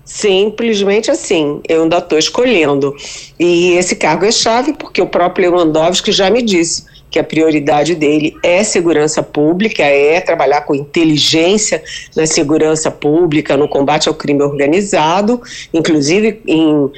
simplesmente 0.08 1.10
assim, 1.10 1.60
eu 1.68 1.82
ainda 1.82 1.98
estou 1.98 2.18
escolhendo. 2.18 2.96
E 3.38 3.72
esse 3.72 3.94
cargo 3.94 4.24
é 4.24 4.32
chave 4.32 4.72
porque 4.72 5.02
o 5.02 5.06
próprio 5.06 5.50
Lewandowski 5.50 6.10
já 6.10 6.30
me 6.30 6.40
disse 6.40 6.86
que 7.10 7.18
a 7.18 7.24
prioridade 7.24 7.94
dele 7.94 8.34
é 8.42 8.64
segurança 8.64 9.22
pública, 9.22 9.82
é 9.82 10.18
trabalhar 10.20 10.62
com 10.62 10.74
inteligência 10.74 11.82
na 12.16 12.26
segurança 12.26 12.90
pública, 12.90 13.54
no 13.54 13.68
combate 13.68 14.08
ao 14.08 14.14
crime 14.14 14.42
organizado, 14.42 15.42
inclusive 15.74 16.40
em 16.46 16.72
uh, 16.74 16.92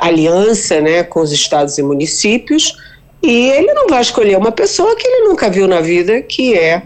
aliança 0.00 0.80
né, 0.80 1.04
com 1.04 1.20
os 1.20 1.30
estados 1.30 1.78
e 1.78 1.82
municípios. 1.84 2.76
E 3.22 3.48
ele 3.50 3.72
não 3.74 3.86
vai 3.86 4.02
escolher 4.02 4.36
uma 4.36 4.50
pessoa 4.50 4.96
que 4.96 5.06
ele 5.06 5.28
nunca 5.28 5.48
viu 5.48 5.68
na 5.68 5.80
vida, 5.80 6.20
que 6.20 6.54
é 6.58 6.82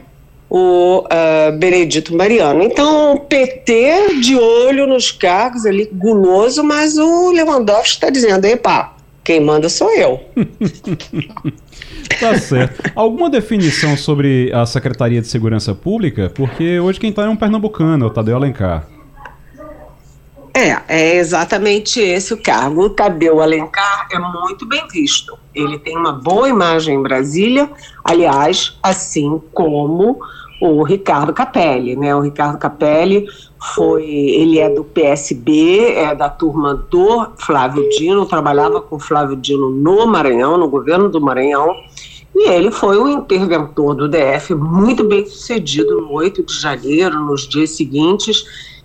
o 0.49 1.01
uh, 1.01 1.59
Benedito 1.59 2.15
Mariano. 2.17 2.63
Então, 2.63 3.15
o 3.15 3.21
PT 3.21 4.21
de 4.21 4.37
olho 4.37 4.87
nos 4.87 5.11
cargos 5.11 5.67
ali, 5.67 5.89
guloso, 5.93 6.63
mas 6.63 6.97
o 6.97 7.33
Lewandowski 7.33 7.95
está 7.95 8.11
dizendo, 8.11 8.45
epa, 8.45 8.95
quem 9.23 9.41
manda 9.41 9.69
sou 9.69 9.91
eu. 9.91 10.21
tá 12.21 12.39
certo. 12.39 12.91
Alguma 12.95 13.31
definição 13.31 13.97
sobre 13.97 14.53
a 14.53 14.67
Secretaria 14.67 15.21
de 15.21 15.27
Segurança 15.27 15.75
Pública? 15.75 16.31
Porque 16.35 16.79
hoje 16.79 17.01
quem 17.01 17.11
está 17.11 17.25
é 17.25 17.29
um 17.29 17.37
pernambucano, 17.37 18.05
é 18.05 18.09
o 18.09 18.11
Tadeu 18.11 18.37
Alencar. 18.37 18.94
É, 20.57 20.81
é 20.87 21.17
exatamente 21.17 22.01
esse 22.01 22.33
o 22.33 22.41
cargo. 22.41 22.83
O 22.83 22.91
Tadeu 22.91 23.41
Alencar 23.41 24.07
é 24.13 24.19
muito 24.19 24.65
bem 24.65 24.87
visto. 24.87 25.37
Ele 25.53 25.79
tem 25.81 25.97
uma 25.97 26.13
boa 26.13 26.49
imagem 26.49 26.95
em 26.95 27.03
Brasília, 27.03 27.69
aliás, 28.05 28.79
assim 28.81 29.43
como 29.53 30.21
o 30.61 30.85
Ricardo 30.85 31.33
Capelli, 31.33 31.97
né? 31.97 32.15
O 32.15 32.21
Ricardo 32.21 32.57
Capelli 32.57 33.27
foi, 33.75 34.05
ele 34.05 34.61
é 34.61 34.71
do 34.71 34.85
PSB, 34.85 35.93
é 35.95 36.15
da 36.15 36.29
turma 36.29 36.75
do 36.89 37.27
Flávio 37.37 37.89
Dino, 37.91 38.25
trabalhava 38.25 38.81
com 38.81 38.99
Flávio 38.99 39.37
Dino 39.37 39.71
no 39.71 40.07
Maranhão, 40.07 40.57
no 40.57 40.69
governo 40.69 41.09
do 41.09 41.21
Maranhão, 41.21 41.75
e 42.35 42.49
ele 42.49 42.71
foi 42.71 42.97
o 42.97 43.09
interventor 43.09 43.95
do 43.95 44.09
DF, 44.09 44.55
muito 44.55 45.05
bem 45.05 45.27
sucedido 45.27 46.01
no 46.01 46.13
8 46.13 46.45
de 46.45 46.61
janeiro, 46.61 47.21
nos 47.21 47.49
dias 47.49 47.71
seguintes. 47.71 48.45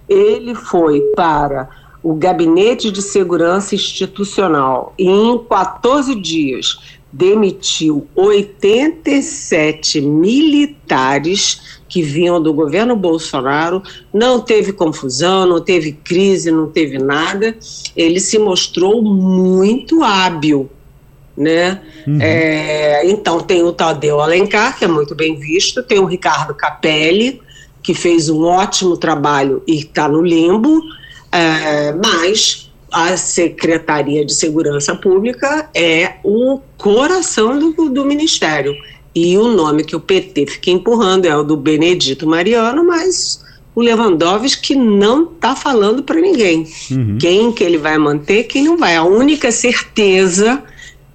Ele 0.09 0.55
foi 0.55 1.01
para 1.15 1.69
o 2.01 2.13
Gabinete 2.15 2.91
de 2.91 3.01
Segurança 3.01 3.75
Institucional 3.75 4.93
e 4.97 5.05
em 5.07 5.37
14 5.37 6.15
dias 6.15 6.77
demitiu 7.11 8.07
87 8.15 9.99
militares 9.99 11.79
que 11.87 12.03
vinham 12.03 12.41
do 12.41 12.53
governo 12.53 12.95
Bolsonaro, 12.95 13.81
não 14.13 14.39
teve 14.39 14.71
confusão, 14.71 15.47
não 15.47 15.59
teve 15.59 15.91
crise, 15.91 16.51
não 16.51 16.67
teve 16.67 16.99
nada. 16.99 17.57
Ele 17.95 18.19
se 18.19 18.37
mostrou 18.37 19.01
muito 19.01 20.03
hábil. 20.03 20.69
Né? 21.35 21.81
Uhum. 22.05 22.19
É, 22.21 23.09
então 23.09 23.39
tem 23.39 23.63
o 23.63 23.71
Tadeu 23.71 24.19
Alencar, 24.19 24.77
que 24.77 24.83
é 24.83 24.87
muito 24.87 25.15
bem 25.15 25.35
visto, 25.37 25.81
tem 25.81 25.97
o 25.97 26.05
Ricardo 26.05 26.53
Capelli, 26.53 27.41
que 27.81 27.93
fez 27.93 28.29
um 28.29 28.43
ótimo 28.43 28.97
trabalho 28.97 29.63
e 29.67 29.79
está 29.79 30.07
no 30.07 30.21
limbo, 30.21 30.81
é, 31.31 31.93
mas 31.93 32.69
a 32.91 33.15
Secretaria 33.17 34.25
de 34.25 34.33
Segurança 34.33 34.95
Pública 34.95 35.69
é 35.73 36.15
o 36.23 36.59
coração 36.77 37.57
do, 37.57 37.89
do 37.89 38.05
Ministério. 38.05 38.75
E 39.13 39.37
o 39.37 39.47
nome 39.49 39.83
que 39.83 39.95
o 39.95 39.99
PT 39.99 40.45
fica 40.47 40.71
empurrando 40.71 41.25
é 41.25 41.35
o 41.35 41.43
do 41.43 41.57
Benedito 41.57 42.27
Mariano, 42.27 42.85
mas 42.85 43.43
o 43.75 43.81
Lewandowski 43.81 44.75
não 44.75 45.23
está 45.23 45.55
falando 45.55 46.03
para 46.03 46.19
ninguém. 46.19 46.67
Uhum. 46.91 47.17
Quem 47.19 47.51
que 47.51 47.63
ele 47.63 47.77
vai 47.77 47.97
manter, 47.97 48.43
quem 48.43 48.63
não 48.63 48.77
vai. 48.77 48.95
A 48.95 49.03
única 49.03 49.51
certeza 49.51 50.63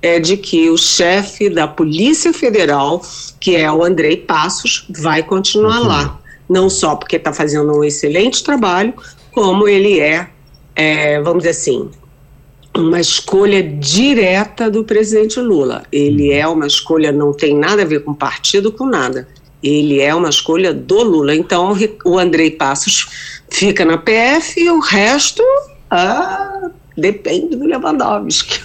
é 0.03 0.21
de 0.21 0.37
que 0.37 0.69
o 0.71 0.77
chefe 0.77 1.49
da 1.49 1.67
Polícia 1.67 2.33
Federal, 2.33 3.03
que 3.41 3.57
é 3.57 3.71
o 3.71 3.83
Andrei 3.83 4.17
Passos, 4.17 4.87
vai 4.91 5.23
continuar 5.23 5.81
uhum. 5.81 5.89
lá. 5.89 6.21
Não 6.49 6.69
só 6.69 6.97
porque 6.97 7.17
está 7.17 7.33
fazendo 7.33 7.73
um 7.77 7.85
excelente 7.85 8.43
trabalho, 8.45 8.95
como 9.33 9.67
ele 9.67 10.01
é 10.01 10.29
é, 10.75 11.21
vamos 11.21 11.45
dizer 11.45 11.51
assim, 11.51 11.91
uma 12.77 13.01
escolha 13.01 13.63
direta 13.63 14.71
do 14.71 14.83
presidente 14.85 15.39
Lula. 15.41 15.85
Ele 15.93 16.33
é 16.33 16.47
uma 16.47 16.67
escolha, 16.67 17.13
não 17.13 17.33
tem 17.33 17.57
nada 17.57 17.83
a 17.83 17.85
ver 17.85 18.03
com 18.03 18.13
partido, 18.13 18.73
com 18.73 18.87
nada. 18.87 19.29
Ele 19.63 20.01
é 20.01 20.15
uma 20.15 20.29
escolha 20.29 20.75
do 20.75 21.03
Lula. 21.03 21.35
Então, 21.35 21.75
o 22.05 22.19
Andrei 22.19 22.51
Passos 22.51 23.41
fica 23.49 23.85
na 23.85 23.97
PF 23.97 24.61
e 24.61 24.69
o 24.69 24.81
resto 24.81 25.43
ah, 25.91 26.71
depende 26.97 27.57
do 27.57 27.65
Lewandowski. 27.65 28.61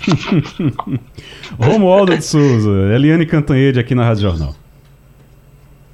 Romualdo 1.59 2.17
de 2.17 2.25
Souza, 2.25 2.71
Eliane 2.93 3.25
Cantanhede 3.25 3.79
aqui 3.79 3.93
na 3.93 4.03
Rádio 4.03 4.23
Jornal. 4.23 4.55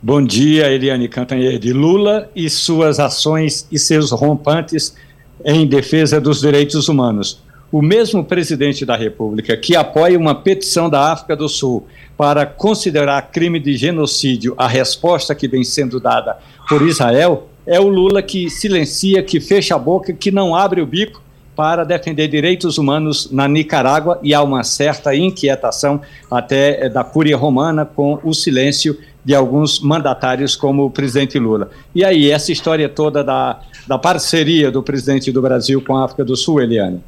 Bom 0.07 0.23
dia, 0.23 0.71
Eliane 0.71 1.07
Cantanhede. 1.07 1.73
Lula 1.73 2.29
e 2.35 2.47
suas 2.47 2.99
ações 2.99 3.67
e 3.71 3.79
seus 3.79 4.11
rompantes 4.11 4.95
em 5.43 5.65
defesa 5.65 6.21
dos 6.21 6.41
direitos 6.41 6.87
humanos. 6.87 7.41
O 7.71 7.81
mesmo 7.81 8.23
presidente 8.23 8.85
da 8.85 8.95
República 8.95 9.57
que 9.57 9.75
apoia 9.75 10.15
uma 10.15 10.35
petição 10.35 10.91
da 10.91 11.11
África 11.11 11.35
do 11.35 11.49
Sul 11.49 11.87
para 12.15 12.45
considerar 12.45 13.31
crime 13.31 13.59
de 13.59 13.75
genocídio 13.75 14.53
a 14.59 14.67
resposta 14.67 15.33
que 15.33 15.47
vem 15.47 15.63
sendo 15.63 15.99
dada 15.99 16.37
por 16.69 16.87
Israel 16.87 17.49
é 17.65 17.79
o 17.79 17.87
Lula 17.87 18.21
que 18.21 18.47
silencia, 18.47 19.23
que 19.23 19.39
fecha 19.39 19.73
a 19.73 19.79
boca, 19.79 20.13
que 20.13 20.29
não 20.29 20.55
abre 20.55 20.81
o 20.81 20.85
bico 20.85 21.19
para 21.55 21.83
defender 21.83 22.27
direitos 22.27 22.77
humanos 22.77 23.31
na 23.31 23.47
Nicarágua 23.47 24.19
e 24.21 24.33
há 24.33 24.41
uma 24.41 24.63
certa 24.63 25.15
inquietação 25.15 26.01
até 26.29 26.89
da 26.89 27.03
Cúria 27.03 27.37
Romana 27.37 27.85
com 27.85 28.19
o 28.23 28.33
silêncio 28.33 28.97
de 29.23 29.33
alguns 29.33 29.79
mandatários 29.79 30.55
como 30.55 30.85
o 30.85 30.91
presidente 30.91 31.39
Lula. 31.39 31.69
E 31.93 32.03
aí, 32.03 32.29
essa 32.29 32.51
história 32.51 32.87
toda 32.87 33.23
da, 33.23 33.59
da 33.87 33.97
parceria 33.97 34.69
do 34.69 34.83
presidente 34.83 35.31
do 35.31 35.41
Brasil 35.41 35.81
com 35.81 35.97
a 35.97 36.05
África 36.05 36.23
do 36.23 36.35
Sul, 36.35 36.61
Eliane? 36.61 37.01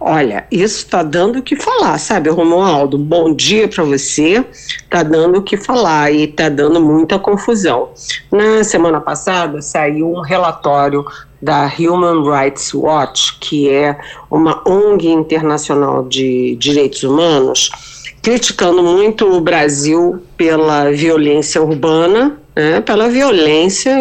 Olha, 0.00 0.46
isso 0.50 0.78
está 0.78 1.02
dando 1.02 1.40
o 1.40 1.42
que 1.42 1.56
falar, 1.56 1.98
sabe, 1.98 2.30
Romualdo? 2.30 2.96
Bom 2.96 3.34
dia 3.34 3.66
para 3.66 3.84
você. 3.84 4.44
Está 4.52 5.02
dando 5.02 5.38
o 5.38 5.42
que 5.42 5.56
falar 5.56 6.12
e 6.12 6.24
está 6.24 6.48
dando 6.48 6.80
muita 6.80 7.18
confusão. 7.18 7.90
Na 8.30 8.62
semana 8.62 9.00
passada 9.00 9.60
saiu 9.60 10.12
um 10.12 10.20
relatório 10.20 11.04
da 11.40 11.66
Human 11.78 12.22
Rights 12.22 12.74
Watch, 12.74 13.38
que 13.40 13.70
é 13.70 13.98
uma 14.30 14.62
ONG 14.68 15.08
internacional 15.08 16.04
de 16.04 16.56
direitos 16.56 17.02
humanos, 17.02 17.70
criticando 18.22 18.82
muito 18.82 19.24
o 19.24 19.40
Brasil 19.40 20.22
pela 20.36 20.90
violência 20.90 21.62
urbana, 21.62 22.38
né, 22.58 22.80
pela 22.80 23.08
violência, 23.08 23.96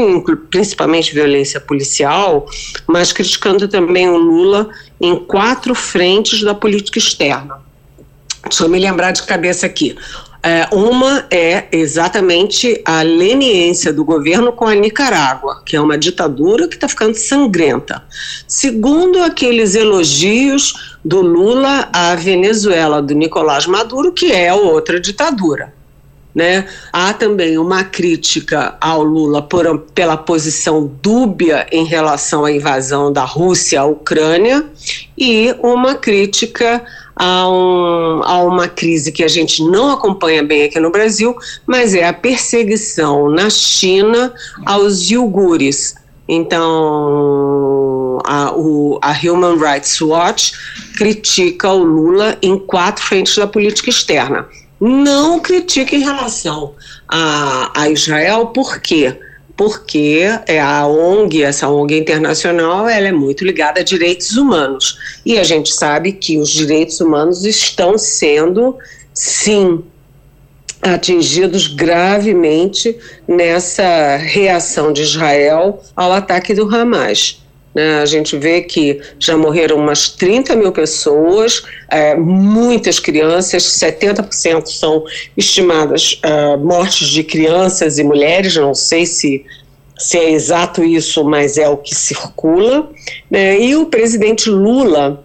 principalmente 0.49 1.14
violência 1.14 1.62
policial, 1.62 2.47
mas 2.88 3.14
criticando 3.14 3.68
também 3.68 4.10
o 4.10 4.18
Lula 4.18 4.68
em 4.99 5.16
quatro 5.16 5.76
frentes 5.76 6.41
da 6.41 6.55
política 6.55 6.97
externa. 6.97 7.62
Deixa 8.41 8.64
eu 8.64 8.70
me 8.70 8.80
lembrar 8.80 9.12
de 9.12 9.22
cabeça 9.22 9.68
aqui. 9.68 9.95
É, 10.41 10.68
uma 10.72 11.28
é 11.30 11.68
exatamente 11.72 12.82
a 12.84 13.03
leniência 13.03 13.93
do 13.93 14.03
governo 14.03 14.51
com 14.51 14.66
a 14.66 14.74
Nicarágua, 14.74 15.62
que 15.64 15.76
é 15.76 15.82
uma 15.82 15.97
ditadura 15.97 16.68
que 16.68 16.76
está 16.76 16.88
ficando 16.88 17.14
sangrenta. 17.14 18.03
Segundo, 18.47 19.22
aqueles 19.22 19.76
elogios 19.76 20.97
do 21.05 21.22
Lula 21.22 21.89
à 21.93 22.16
Venezuela, 22.16 23.03
do 23.03 23.14
Nicolás 23.14 23.68
Maduro, 23.68 24.12
que 24.12 24.32
é 24.32 24.51
outra 24.51 24.99
ditadura. 24.99 25.76
Né? 26.38 26.68
Há 26.94 27.14
também 27.14 27.58
uma 27.58 27.84
crítica 27.84 28.78
ao 28.80 29.02
Lula 29.02 29.42
por, 29.42 29.80
pela 29.96 30.16
posição 30.16 30.86
dúbia 31.02 31.66
em 31.72 31.84
relação 31.84 32.46
à 32.46 32.52
invasão 32.52 33.12
da 33.12 33.24
Rússia 33.24 33.82
à 33.82 33.86
Ucrânia 33.86 34.64
e 35.18 35.56
uma 35.64 35.96
crítica 35.96 36.86
a, 37.16 37.50
um, 37.50 38.22
a 38.24 38.44
uma 38.44 38.68
crise 38.68 39.12
que 39.12 39.24
a 39.24 39.28
gente 39.28 39.64
não 39.64 39.90
acompanha 39.90 40.44
bem 40.44 40.66
aqui 40.66 40.80
no 40.80 40.92
Brasil, 40.92 41.36
mas 41.66 41.96
é 41.96 42.06
a 42.06 42.14
perseguição 42.14 43.32
na 43.32 43.50
China 43.50 44.32
aos 44.64 45.10
iugures. 45.10 45.96
Então, 46.30 48.20
a, 48.26 48.52
o, 48.56 49.00
a 49.02 49.12
Human 49.12 49.58
Rights 49.58 50.00
Watch 50.02 50.54
critica 50.96 51.72
o 51.72 51.84
Lula 51.84 52.38
em 52.44 52.60
quatro 52.60 53.04
frentes 53.04 53.36
da 53.36 53.48
política 53.48 53.90
externa. 53.90 54.46
Não 54.80 55.39
critica 55.39 55.95
em 55.95 56.03
relação 56.03 56.75
a, 57.07 57.71
a 57.75 57.89
Israel, 57.89 58.47
por 58.47 58.80
quê? 58.80 59.17
porque 59.57 60.21
é 60.45 60.61
a 60.61 60.86
ONG, 60.86 61.41
essa 61.41 61.67
ONG 61.67 61.97
internacional, 61.97 62.88
ela 62.88 63.07
é 63.07 63.11
muito 63.11 63.43
ligada 63.43 63.80
a 63.80 63.84
direitos 63.84 64.38
humanos. 64.38 64.99
E 65.25 65.39
a 65.39 65.43
gente 65.43 65.73
sabe 65.73 66.13
que 66.13 66.38
os 66.38 66.51
direitos 66.51 67.01
humanos 67.01 67.43
estão 67.43 67.97
sendo, 67.97 68.78
sim, 69.15 69.84
atingidos 70.80 71.65
gravemente 71.65 72.95
nessa 73.28 74.15
reação 74.17 74.93
de 74.93 75.01
Israel 75.01 75.82
ao 75.95 76.13
ataque 76.13 76.53
do 76.53 76.73
Hamas. 76.73 77.41
Né? 77.78 77.99
A 77.99 78.07
gente 78.07 78.36
vê 78.36 78.61
que 78.63 78.99
já 79.19 79.38
morreram 79.38 79.75
umas 79.78 80.09
30 80.09 80.55
mil 80.55 80.71
pessoas, 80.71 81.61
é, 81.91 82.15
muitas 82.15 82.99
crianças, 82.99 83.61
70% 83.61 84.65
são 84.65 85.05
estimadas 85.38 86.19
uh, 86.25 86.57
mortes 86.57 87.07
de 87.09 87.23
crianças 87.23 87.99
e 87.99 88.03
mulheres, 88.03 88.55
não 88.55 88.73
sei 88.73 89.05
se, 89.05 89.45
se 89.95 90.17
é 90.17 90.32
exato 90.32 90.84
isso, 90.84 91.23
mas 91.23 91.59
é 91.59 91.69
o 91.69 91.78
que 91.78 91.93
circula. 91.93 92.89
Né? 93.30 93.61
E 93.61 93.75
o 93.75 93.86
presidente 93.86 94.49
Lula 94.49 95.23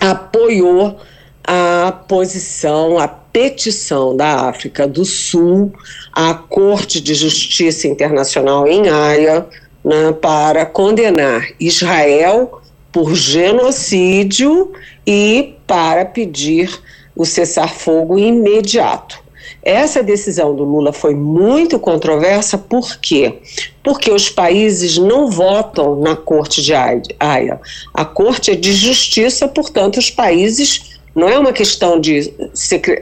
apoiou 0.00 0.98
a 1.44 1.92
posição, 2.08 2.98
a 2.98 3.06
petição 3.06 4.16
da 4.16 4.48
África 4.48 4.88
do 4.88 5.04
Sul 5.04 5.72
à 6.12 6.34
Corte 6.34 7.00
de 7.00 7.14
Justiça 7.14 7.86
Internacional 7.86 8.66
em 8.66 8.88
Haia 8.88 9.46
né, 9.84 10.12
para 10.12 10.64
condenar 10.66 11.46
Israel 11.58 12.60
por 12.90 13.14
genocídio 13.14 14.72
e 15.06 15.54
para 15.66 16.04
pedir 16.04 16.70
o 17.16 17.24
cessar-fogo 17.24 18.18
imediato. 18.18 19.22
Essa 19.62 20.02
decisão 20.02 20.54
do 20.54 20.64
Lula 20.64 20.92
foi 20.92 21.14
muito 21.14 21.78
controversa, 21.78 22.58
por 22.58 22.98
quê? 22.98 23.38
Porque 23.82 24.10
os 24.10 24.28
países 24.28 24.98
não 24.98 25.30
votam 25.30 26.00
na 26.00 26.16
Corte 26.16 26.60
de 26.60 26.72
Haia. 26.74 27.60
A 27.94 28.04
Corte 28.04 28.50
é 28.50 28.54
de 28.56 28.72
Justiça, 28.72 29.46
portanto, 29.46 29.98
os 29.98 30.10
países 30.10 30.91
não 31.14 31.28
é 31.28 31.38
uma 31.38 31.52
questão 31.52 32.00
de 32.00 32.32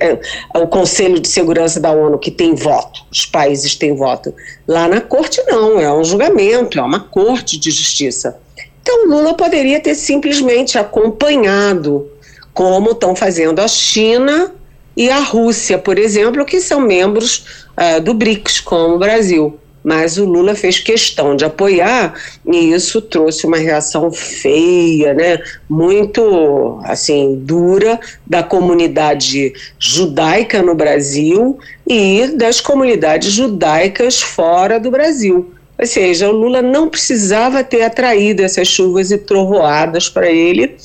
é, 0.00 0.18
o 0.58 0.66
Conselho 0.66 1.20
de 1.20 1.28
Segurança 1.28 1.78
da 1.78 1.92
ONU 1.92 2.18
que 2.18 2.30
tem 2.30 2.54
voto, 2.54 3.00
os 3.10 3.24
países 3.24 3.74
têm 3.74 3.94
voto. 3.94 4.34
Lá 4.66 4.88
na 4.88 5.00
corte 5.00 5.42
não, 5.46 5.80
é 5.80 5.92
um 5.92 6.04
julgamento, 6.04 6.78
é 6.78 6.82
uma 6.82 7.00
corte 7.00 7.58
de 7.58 7.70
justiça. 7.70 8.38
Então 8.82 9.06
Lula 9.06 9.34
poderia 9.34 9.80
ter 9.80 9.94
simplesmente 9.94 10.78
acompanhado, 10.78 12.10
como 12.52 12.90
estão 12.90 13.14
fazendo 13.14 13.60
a 13.60 13.68
China 13.68 14.52
e 14.96 15.08
a 15.08 15.20
Rússia, 15.20 15.78
por 15.78 15.98
exemplo, 15.98 16.44
que 16.44 16.60
são 16.60 16.80
membros 16.80 17.44
uh, 17.78 18.00
do 18.00 18.12
BRICS, 18.12 18.60
como 18.60 18.96
o 18.96 18.98
Brasil 18.98 19.58
mas 19.82 20.18
o 20.18 20.24
Lula 20.24 20.54
fez 20.54 20.78
questão 20.78 21.34
de 21.34 21.44
apoiar 21.44 22.14
e 22.46 22.72
isso 22.72 23.00
trouxe 23.00 23.46
uma 23.46 23.56
reação 23.56 24.12
feia, 24.12 25.14
né, 25.14 25.38
muito 25.68 26.80
assim 26.84 27.36
dura 27.42 27.98
da 28.26 28.42
comunidade 28.42 29.52
judaica 29.78 30.62
no 30.62 30.74
Brasil 30.74 31.58
e 31.86 32.28
das 32.36 32.60
comunidades 32.60 33.32
judaicas 33.32 34.20
fora 34.20 34.78
do 34.78 34.90
Brasil. 34.90 35.52
Ou 35.78 35.86
seja, 35.86 36.28
o 36.28 36.32
Lula 36.32 36.60
não 36.60 36.90
precisava 36.90 37.64
ter 37.64 37.82
atraído 37.82 38.42
essas 38.42 38.68
chuvas 38.68 39.10
e 39.10 39.16
trovoadas 39.16 40.10
para 40.10 40.30
ele. 40.30 40.76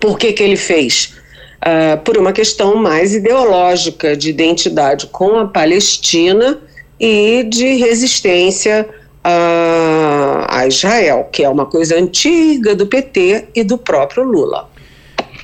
Por 0.00 0.18
que, 0.18 0.32
que 0.32 0.42
ele 0.42 0.56
fez? 0.56 1.14
Uh, 1.58 1.98
por 2.02 2.18
uma 2.18 2.32
questão 2.32 2.74
mais 2.74 3.14
ideológica 3.14 4.16
de 4.16 4.30
identidade 4.30 5.06
com 5.06 5.38
a 5.38 5.46
Palestina 5.46 6.58
e 7.00 7.44
de 7.44 7.74
resistência 7.76 8.88
a, 9.22 10.60
a 10.60 10.66
Israel, 10.66 11.28
que 11.30 11.42
é 11.42 11.48
uma 11.48 11.66
coisa 11.66 11.96
antiga 11.96 12.74
do 12.74 12.86
PT 12.86 13.48
e 13.54 13.64
do 13.64 13.76
próprio 13.76 14.22
Lula. 14.22 14.68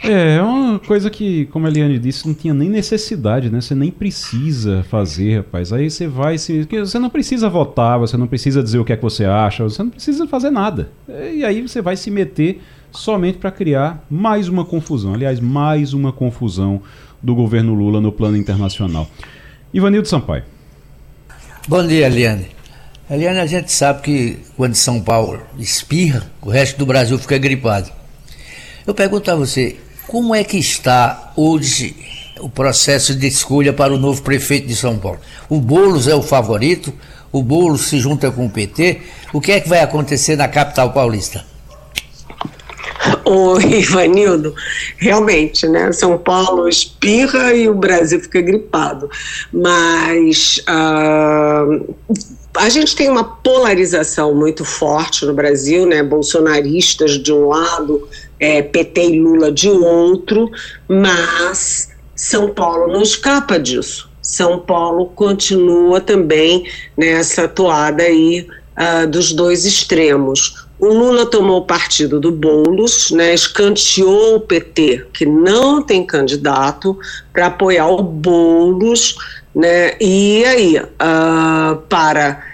É, 0.02 0.36
é 0.36 0.42
uma 0.42 0.78
coisa 0.78 1.08
que, 1.08 1.46
como 1.46 1.66
a 1.66 1.70
Eliane 1.70 1.98
disse, 1.98 2.26
não 2.26 2.34
tinha 2.34 2.52
nem 2.52 2.68
necessidade, 2.68 3.50
né? 3.50 3.60
Você 3.60 3.74
nem 3.74 3.90
precisa 3.90 4.84
fazer, 4.90 5.38
rapaz. 5.38 5.72
Aí 5.72 5.90
você 5.90 6.06
vai, 6.06 6.36
se, 6.36 6.68
você 6.70 6.98
não 6.98 7.08
precisa 7.08 7.48
votar, 7.48 7.98
você 7.98 8.16
não 8.16 8.26
precisa 8.26 8.62
dizer 8.62 8.78
o 8.78 8.84
que 8.84 8.92
é 8.92 8.96
que 8.96 9.02
você 9.02 9.24
acha, 9.24 9.64
você 9.64 9.82
não 9.82 9.90
precisa 9.90 10.26
fazer 10.26 10.50
nada. 10.50 10.90
E 11.08 11.42
aí 11.42 11.62
você 11.62 11.80
vai 11.80 11.96
se 11.96 12.10
meter 12.10 12.60
somente 12.92 13.38
para 13.38 13.50
criar 13.50 14.04
mais 14.10 14.46
uma 14.46 14.64
confusão. 14.64 15.14
Aliás, 15.14 15.40
mais 15.40 15.94
uma 15.94 16.12
confusão 16.12 16.82
do 17.22 17.34
governo 17.34 17.72
Lula 17.72 17.98
no 17.98 18.12
plano 18.12 18.36
internacional. 18.36 19.08
Ivanildo 19.72 20.06
Sampaio. 20.06 20.44
Bom 21.66 21.86
dia, 21.86 22.08
Eliane. 22.08 22.46
Eliane, 23.10 23.38
a 23.38 23.46
gente 23.46 23.72
sabe 23.72 24.02
que 24.02 24.38
quando 24.54 24.74
São 24.74 25.00
Paulo 25.00 25.40
espirra, 25.58 26.30
o 26.42 26.50
resto 26.50 26.76
do 26.76 26.84
Brasil 26.84 27.18
fica 27.18 27.38
gripado. 27.38 27.90
Eu 28.86 28.92
pergunto 28.92 29.30
a 29.30 29.34
você, 29.34 29.78
como 30.06 30.34
é 30.34 30.44
que 30.44 30.58
está 30.58 31.32
hoje 31.34 31.96
o 32.38 32.50
processo 32.50 33.14
de 33.14 33.26
escolha 33.26 33.72
para 33.72 33.94
o 33.94 33.98
novo 33.98 34.20
prefeito 34.20 34.66
de 34.66 34.76
São 34.76 34.98
Paulo? 34.98 35.18
O 35.48 35.58
Boulos 35.58 36.06
é 36.06 36.14
o 36.14 36.20
favorito? 36.20 36.92
O 37.32 37.42
Boulos 37.42 37.88
se 37.88 37.98
junta 37.98 38.30
com 38.30 38.44
o 38.44 38.50
PT? 38.50 39.00
O 39.32 39.40
que 39.40 39.52
é 39.52 39.58
que 39.58 39.68
vai 39.68 39.80
acontecer 39.80 40.36
na 40.36 40.48
capital 40.48 40.92
paulista? 40.92 41.46
O 43.24 43.58
Ivanildo, 43.60 44.54
realmente, 44.96 45.66
né? 45.66 45.92
São 45.92 46.18
Paulo 46.18 46.68
espirra 46.68 47.54
e 47.54 47.68
o 47.68 47.74
Brasil 47.74 48.20
fica 48.20 48.40
gripado. 48.40 49.10
Mas 49.52 50.62
uh, 50.68 51.94
a 52.56 52.68
gente 52.68 52.94
tem 52.94 53.08
uma 53.08 53.24
polarização 53.24 54.34
muito 54.34 54.64
forte 54.64 55.24
no 55.26 55.34
Brasil, 55.34 55.86
né? 55.86 56.02
Bolsonaristas 56.02 57.12
de 57.22 57.32
um 57.32 57.48
lado, 57.48 58.08
é, 58.38 58.62
PT 58.62 59.08
e 59.08 59.20
Lula 59.20 59.50
de 59.50 59.68
outro, 59.68 60.50
mas 60.88 61.90
São 62.14 62.50
Paulo 62.50 62.92
não 62.92 63.02
escapa 63.02 63.58
disso. 63.58 64.08
São 64.22 64.58
Paulo 64.58 65.06
continua 65.06 66.00
também 66.00 66.66
nessa 66.96 67.46
toada 67.46 68.02
aí 68.02 68.46
uh, 68.78 69.06
dos 69.06 69.32
dois 69.32 69.64
extremos. 69.64 70.63
O 70.78 70.88
Lula 70.88 71.26
tomou 71.26 71.64
partido 71.64 72.18
do 72.18 72.32
Boulos, 72.32 73.10
né, 73.10 73.32
escanteou 73.32 74.36
o 74.36 74.40
PT, 74.40 75.06
que 75.12 75.24
não 75.24 75.82
tem 75.82 76.04
candidato, 76.04 76.98
para 77.32 77.46
apoiar 77.46 77.88
o 77.88 78.02
Boulos, 78.02 79.16
né, 79.54 79.96
e 80.00 80.44
aí, 80.44 80.78
uh, 80.78 81.76
para 81.88 82.44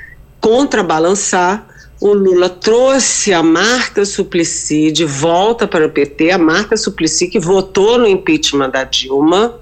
contrabalançar, 0.40 1.66
o 2.00 2.14
Lula 2.14 2.48
trouxe 2.48 3.32
a 3.32 3.42
Marta 3.42 4.04
Suplicy 4.04 4.90
de 4.90 5.04
volta 5.04 5.68
para 5.68 5.86
o 5.86 5.90
PT, 5.90 6.30
a 6.30 6.38
Marta 6.38 6.76
Suplicy 6.76 7.28
que 7.28 7.38
votou 7.38 7.98
no 7.98 8.06
impeachment 8.06 8.70
da 8.70 8.84
Dilma 8.84 9.60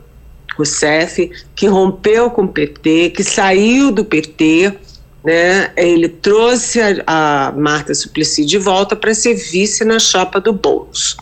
Rousseff, 0.57 1.31
que 1.55 1.67
rompeu 1.67 2.31
com 2.31 2.43
o 2.43 2.49
PT, 2.49 3.11
que 3.11 3.25
saiu 3.25 3.91
do 3.91 4.05
PT, 4.05 4.79
né? 5.25 5.71
Ele 5.77 6.09
trouxe 6.09 6.81
a, 6.81 7.49
a 7.49 7.53
Marta 7.53 7.95
Suplicy 7.95 8.45
de 8.45 8.59
volta 8.59 8.95
para 8.95 9.15
ser 9.15 9.35
vice 9.35 9.85
na 9.85 9.99
chapa 9.99 10.41
do 10.41 10.53
Boulos. 10.53 11.17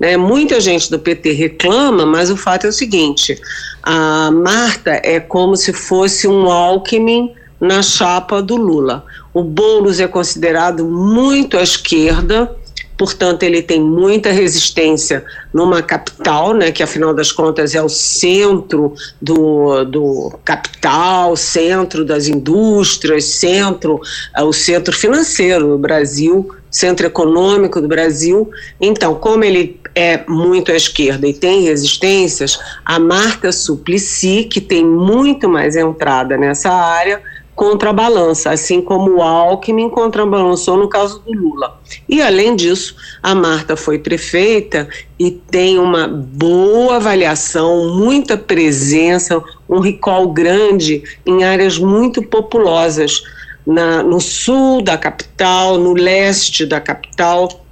Né? 0.00 0.16
Muita 0.16 0.60
gente 0.60 0.90
do 0.90 0.98
PT 0.98 1.32
reclama, 1.32 2.06
mas 2.06 2.30
o 2.30 2.36
fato 2.36 2.66
é 2.66 2.70
o 2.70 2.72
seguinte: 2.72 3.38
a 3.82 4.30
Marta 4.30 5.00
é 5.04 5.20
como 5.20 5.56
se 5.56 5.72
fosse 5.72 6.26
um 6.26 6.50
Alckmin 6.50 7.32
na 7.60 7.82
chapa 7.82 8.42
do 8.42 8.56
Lula. 8.56 9.04
O 9.32 9.44
Boulos 9.44 10.00
é 10.00 10.08
considerado 10.08 10.84
muito 10.84 11.56
à 11.56 11.62
esquerda, 11.62 12.54
portanto, 13.02 13.42
ele 13.42 13.60
tem 13.60 13.80
muita 13.80 14.30
resistência 14.30 15.24
numa 15.52 15.82
capital, 15.82 16.54
né, 16.54 16.70
que 16.70 16.84
afinal 16.84 17.12
das 17.12 17.32
contas 17.32 17.74
é 17.74 17.82
o 17.82 17.88
centro 17.88 18.94
do, 19.20 19.84
do 19.84 20.38
capital, 20.44 21.36
centro 21.36 22.04
das 22.04 22.28
indústrias, 22.28 23.24
centro, 23.24 24.00
é 24.36 24.44
o 24.44 24.52
centro 24.52 24.96
financeiro 24.96 25.66
do 25.70 25.78
Brasil, 25.78 26.48
centro 26.70 27.04
econômico 27.04 27.80
do 27.80 27.88
Brasil. 27.88 28.48
Então, 28.80 29.16
como 29.16 29.42
ele 29.42 29.80
é 29.96 30.22
muito 30.28 30.70
à 30.70 30.76
esquerda 30.76 31.26
e 31.26 31.34
tem 31.34 31.64
resistências, 31.64 32.60
a 32.84 33.00
Marta 33.00 33.50
Suplicy, 33.50 34.44
que 34.44 34.60
tem 34.60 34.86
muito 34.86 35.48
mais 35.48 35.74
entrada 35.74 36.36
nessa 36.36 36.70
área, 36.70 37.20
contrabalança, 37.54 38.50
assim 38.50 38.80
como 38.80 39.16
o 39.16 39.22
Alckmin 39.22 39.88
contrabalançou 39.90 40.76
no 40.76 40.88
caso 40.88 41.20
do 41.20 41.32
Lula. 41.32 41.78
E 42.08 42.22
além 42.22 42.56
disso, 42.56 42.96
a 43.22 43.34
Marta 43.34 43.76
foi 43.76 43.98
prefeita 43.98 44.88
e 45.18 45.30
tem 45.30 45.78
uma 45.78 46.08
boa 46.08 46.96
avaliação, 46.96 47.94
muita 47.94 48.36
presença, 48.38 49.42
um 49.68 49.80
recall 49.80 50.32
grande 50.32 51.02
em 51.26 51.44
áreas 51.44 51.78
muito 51.78 52.22
populosas, 52.22 53.22
na, 53.66 54.02
no 54.02 54.20
sul 54.20 54.82
da 54.82 54.98
capital, 54.98 55.78
no 55.78 55.92
leste 55.92 56.66
da 56.66 56.80
capital. 56.80 57.64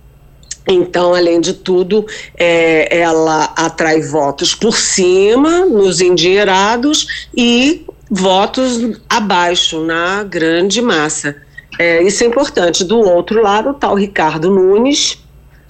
Então, 0.68 1.14
além 1.14 1.40
de 1.40 1.54
tudo, 1.54 2.06
é, 2.36 3.00
ela 3.00 3.52
atrai 3.56 4.00
votos 4.00 4.54
por 4.54 4.76
cima, 4.76 5.64
nos 5.66 6.00
endinheirados, 6.00 7.28
e 7.36 7.84
votos 8.10 9.00
abaixo 9.08 9.84
na 9.84 10.24
grande 10.24 10.82
massa. 10.82 11.36
É, 11.78 12.02
isso 12.02 12.24
é 12.24 12.26
importante. 12.26 12.84
Do 12.84 12.98
outro 12.98 13.40
lado 13.40 13.70
está 13.70 13.90
o 13.90 13.94
Ricardo 13.94 14.50
Nunes, 14.50 15.22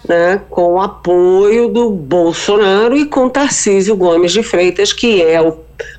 né, 0.08 0.40
com 0.48 0.80
apoio 0.80 1.68
do 1.68 1.90
Bolsonaro 1.90 2.96
e 2.96 3.04
com 3.04 3.28
Tarcísio 3.28 3.94
Gomes 3.94 4.32
de 4.32 4.42
Freitas, 4.42 4.92
que 4.94 5.22
é 5.22 5.42
o, 5.42 5.58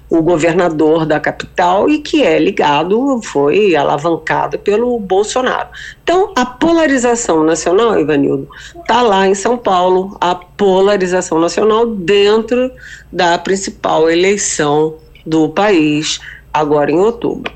o 0.09 0.21
governador 0.23 1.05
da 1.05 1.19
capital 1.19 1.87
e 1.87 1.99
que 1.99 2.23
é 2.23 2.39
ligado, 2.39 3.21
foi 3.23 3.75
alavancado 3.75 4.57
pelo 4.57 4.99
Bolsonaro. 4.99 5.69
Então, 6.03 6.33
a 6.35 6.45
polarização 6.45 7.43
nacional, 7.43 7.99
Ivanildo, 7.99 8.49
está 8.79 9.03
lá 9.03 9.27
em 9.27 9.35
São 9.35 9.55
Paulo, 9.55 10.17
a 10.19 10.33
polarização 10.33 11.39
nacional 11.39 11.85
dentro 11.85 12.71
da 13.11 13.37
principal 13.37 14.09
eleição 14.09 14.95
do 15.25 15.49
país, 15.49 16.19
agora 16.53 16.91
em 16.91 16.97
outubro. 16.97 17.51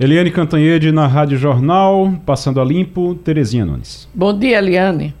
Eliane 0.00 0.30
Cantanhede 0.30 0.92
na 0.92 1.06
Rádio 1.06 1.36
Jornal, 1.36 2.12
passando 2.24 2.60
a 2.60 2.64
limpo, 2.64 3.16
Terezinha 3.16 3.64
Nunes. 3.64 4.08
Bom 4.14 4.36
dia, 4.36 4.58
Eliane. 4.58 5.14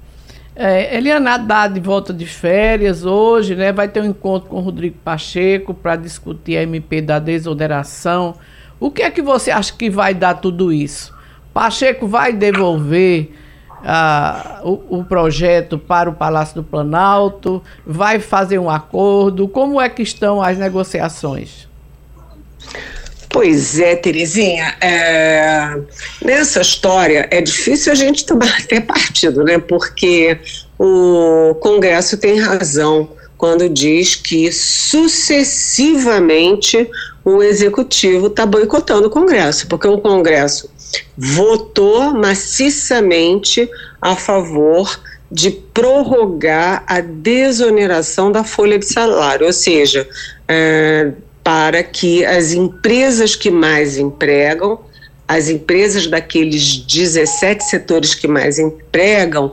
É, 0.54 0.96
Eliane 0.96 1.26
Haddad 1.26 1.74
de 1.74 1.80
volta 1.80 2.12
de 2.12 2.26
férias 2.26 3.04
hoje, 3.04 3.54
né? 3.54 3.72
Vai 3.72 3.88
ter 3.88 4.00
um 4.00 4.06
encontro 4.06 4.48
com 4.48 4.56
o 4.56 4.60
Rodrigo 4.60 4.96
Pacheco 5.04 5.72
para 5.72 5.96
discutir 5.96 6.56
a 6.56 6.62
MP 6.62 7.00
da 7.00 7.18
desoneração. 7.18 8.34
O 8.80 8.90
que 8.90 9.02
é 9.02 9.10
que 9.10 9.22
você 9.22 9.50
acha 9.50 9.72
que 9.72 9.88
vai 9.88 10.14
dar 10.14 10.34
tudo 10.34 10.72
isso? 10.72 11.12
Pacheco 11.52 12.06
vai 12.06 12.32
devolver 12.32 13.32
ah, 13.84 14.60
o, 14.64 14.98
o, 14.98 15.04
projeto 15.04 15.78
para 15.78 16.10
o 16.10 16.12
Palácio 16.12 16.56
do 16.56 16.64
Planalto? 16.64 17.62
Vai 17.86 18.20
fazer 18.20 18.58
um 18.58 18.68
acordo? 18.68 19.48
Como 19.48 19.80
é 19.80 19.88
que 19.88 20.02
estão 20.02 20.42
as 20.42 20.58
negociações? 20.58 21.68
Pois 23.30 23.78
é, 23.78 23.94
Terezinha, 23.94 24.74
é, 24.80 25.78
nessa 26.24 26.62
história 26.62 27.28
é 27.30 27.40
difícil 27.40 27.92
a 27.92 27.94
gente 27.94 28.24
tomar 28.24 28.56
até 28.58 28.80
partido, 28.80 29.44
né? 29.44 29.58
Porque 29.58 30.40
o 30.78 31.54
Congresso 31.60 32.16
tem 32.16 32.40
razão 32.40 33.10
quando 33.36 33.68
diz 33.68 34.14
que 34.16 34.50
sucessivamente 34.50 36.90
o 37.24 37.42
Executivo 37.42 38.28
está 38.28 38.44
boicotando 38.44 39.06
o 39.06 39.10
Congresso, 39.10 39.68
porque 39.68 39.86
o 39.86 39.98
Congresso 39.98 40.68
votou 41.16 42.12
maciçamente 42.12 43.68
a 44.00 44.14
favor 44.16 45.00
de 45.30 45.50
prorrogar 45.50 46.84
a 46.86 47.00
desoneração 47.00 48.32
da 48.32 48.42
folha 48.44 48.78
de 48.78 48.86
salário, 48.86 49.46
ou 49.46 49.52
seja, 49.52 50.08
é, 50.46 51.12
para 51.44 51.82
que 51.82 52.24
as 52.24 52.52
empresas 52.52 53.34
que 53.34 53.50
mais 53.50 53.98
empregam, 53.98 54.80
as 55.26 55.48
empresas 55.48 56.06
daqueles 56.06 56.76
17 56.76 57.64
setores 57.64 58.14
que 58.14 58.26
mais 58.26 58.58
empregam, 58.58 59.52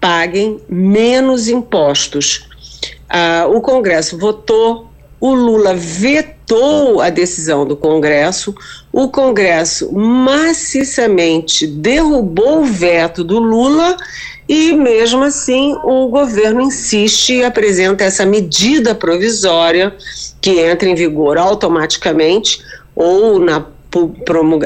paguem 0.00 0.60
menos 0.68 1.48
impostos. 1.48 2.48
Ah, 3.08 3.46
o 3.48 3.60
Congresso 3.60 4.18
votou, 4.18 4.91
o 5.22 5.36
Lula 5.36 5.72
vetou 5.72 7.00
a 7.00 7.08
decisão 7.08 7.64
do 7.64 7.76
Congresso, 7.76 8.52
o 8.92 9.06
Congresso 9.08 9.92
maciçamente 9.92 11.64
derrubou 11.64 12.62
o 12.62 12.64
veto 12.64 13.22
do 13.22 13.38
Lula 13.38 13.96
e, 14.48 14.72
mesmo 14.72 15.22
assim, 15.22 15.76
o 15.84 16.08
governo 16.08 16.60
insiste 16.60 17.34
e 17.34 17.44
apresenta 17.44 18.02
essa 18.02 18.26
medida 18.26 18.96
provisória 18.96 19.94
que 20.40 20.58
entra 20.58 20.88
em 20.88 20.96
vigor 20.96 21.38
automaticamente 21.38 22.60
ou 22.92 23.38
na, 23.38 23.64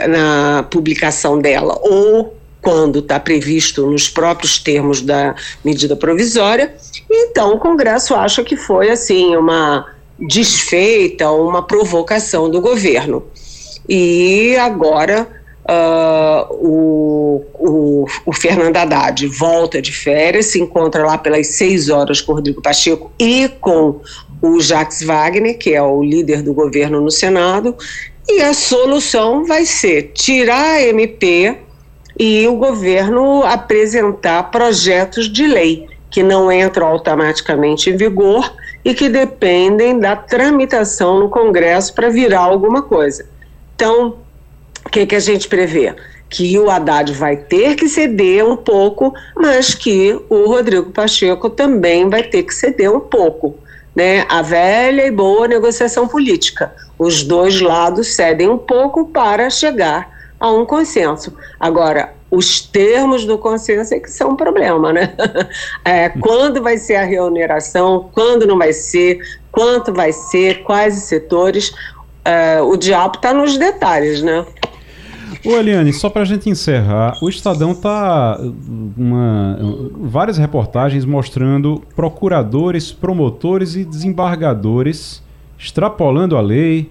na 0.09 0.63
publicação 0.71 1.39
dela 1.39 1.79
ou 1.83 2.35
quando 2.63 3.01
está 3.01 3.21
previsto 3.21 3.87
nos 3.91 4.09
próprios 4.09 4.59
termos 4.59 5.03
da 5.03 5.35
medida 5.63 5.95
provisória. 5.95 6.75
Então, 7.11 7.53
o 7.53 7.59
Congresso 7.59 8.15
acha 8.15 8.43
que 8.43 8.57
foi 8.57 8.91
assim 8.91 9.37
uma 9.37 9.95
desfeita, 10.19 11.31
uma 11.31 11.63
provocação 11.63 12.51
do 12.51 12.61
governo. 12.61 13.25
E 13.89 14.57
agora 14.57 15.29
uh, 15.67 16.55
o, 16.55 17.45
o, 17.55 18.07
o, 18.25 18.33
Fernando 18.33 18.77
Haddad 18.77 19.27
volta 19.27 19.83
de 19.83 19.93
férias, 19.93 20.47
se 20.47 20.61
encontra 20.61 21.05
lá 21.05 21.19
pelas 21.19 21.49
seis 21.49 21.89
horas 21.89 22.21
com 22.21 22.33
o 22.33 22.35
Rodrigo 22.37 22.63
Pacheco 22.63 23.11
e 23.19 23.49
com 23.61 24.01
o 24.41 24.61
Jacques 24.61 25.03
Wagner, 25.03 25.59
que 25.59 25.75
é 25.75 25.83
o 25.83 26.03
líder 26.03 26.43
do 26.43 26.55
governo 26.55 27.01
no 27.01 27.11
Senado, 27.11 27.77
e 28.29 28.43
a 28.43 28.53
solução 28.55 29.45
vai 29.45 29.65
ser 29.65 30.13
tirar 30.15 30.77
a 30.77 30.83
MP 30.83 31.57
e 32.19 32.47
o 32.49 32.57
governo 32.57 33.43
apresentar 33.45 34.51
projetos 34.51 35.31
de 35.31 35.47
lei 35.47 35.87
que 36.11 36.23
não 36.23 36.51
entram 36.51 36.87
automaticamente 36.87 37.91
em 37.91 37.97
vigor 37.97 38.51
e 38.87 38.95
que 38.95 39.09
dependem 39.09 39.99
da 39.99 40.15
tramitação 40.15 41.19
no 41.19 41.29
Congresso 41.29 41.93
para 41.93 42.09
virar 42.09 42.43
alguma 42.43 42.83
coisa. 42.83 43.27
Então, 43.75 44.19
o 44.87 44.89
que, 44.89 45.05
que 45.05 45.17
a 45.17 45.19
gente 45.19 45.49
prevê? 45.49 45.93
Que 46.29 46.57
o 46.57 46.71
Haddad 46.71 47.13
vai 47.13 47.37
ter 47.37 47.75
que 47.75 47.89
ceder 47.89 48.47
um 48.47 48.57
pouco, 48.57 49.13
mas 49.35 49.75
que 49.75 50.17
o 50.29 50.47
Rodrigo 50.47 50.93
Pacheco 50.93 51.51
também 51.51 52.09
vai 52.09 52.23
ter 52.23 52.45
que 52.45 52.55
ceder 52.55 52.89
um 52.93 53.01
pouco. 53.01 53.59
Né? 53.93 54.25
A 54.29 54.41
velha 54.41 55.05
e 55.05 55.11
boa 55.11 55.49
negociação 55.49 56.07
política. 56.07 56.73
Os 56.97 57.25
dois 57.25 57.61
lados 57.61 58.15
cedem 58.15 58.49
um 58.49 58.59
pouco 58.59 59.09
para 59.09 59.51
chegar 59.51 60.09
a 60.39 60.49
um 60.49 60.65
consenso. 60.65 61.37
Agora, 61.59 62.15
os 62.37 62.61
termos 62.61 63.25
do 63.25 63.39
consenso 63.39 63.95
é 63.95 63.99
que 63.99 64.11
são 64.11 64.31
um 64.31 64.37
problema, 64.37 64.93
né? 64.93 65.15
É, 65.85 66.09
quando 66.09 66.63
vai 66.63 66.79
ser 66.79 66.97
a 66.97 67.05
remuneração, 67.05 68.11
quando 68.13 68.47
não 68.47 68.59
vai 68.59 68.73
ser, 68.73 69.21
quanto 69.53 69.93
vai 69.93 70.13
ser, 70.13 70.63
quais 70.65 70.95
setores, 70.95 71.73
é, 72.25 72.61
o 72.61 72.77
diabo 72.77 73.17
está 73.17 73.33
nos 73.33 73.57
detalhes, 73.57 74.21
né? 74.21 74.45
Ô 75.45 75.51
Eliane, 75.51 75.93
só 75.93 76.11
para 76.11 76.23
a 76.23 76.25
gente 76.25 76.51
encerrar, 76.51 77.17
o 77.23 77.29
Estadão 77.29 77.75
tá 77.75 78.39
uma, 78.97 79.59
várias 79.93 80.37
reportagens 80.37 81.05
mostrando 81.05 81.83
procuradores, 81.95 82.93
promotores 82.93 83.77
e 83.77 83.85
desembargadores 83.85 85.23
extrapolando 85.59 86.37
a 86.37 86.41
lei, 86.41 86.91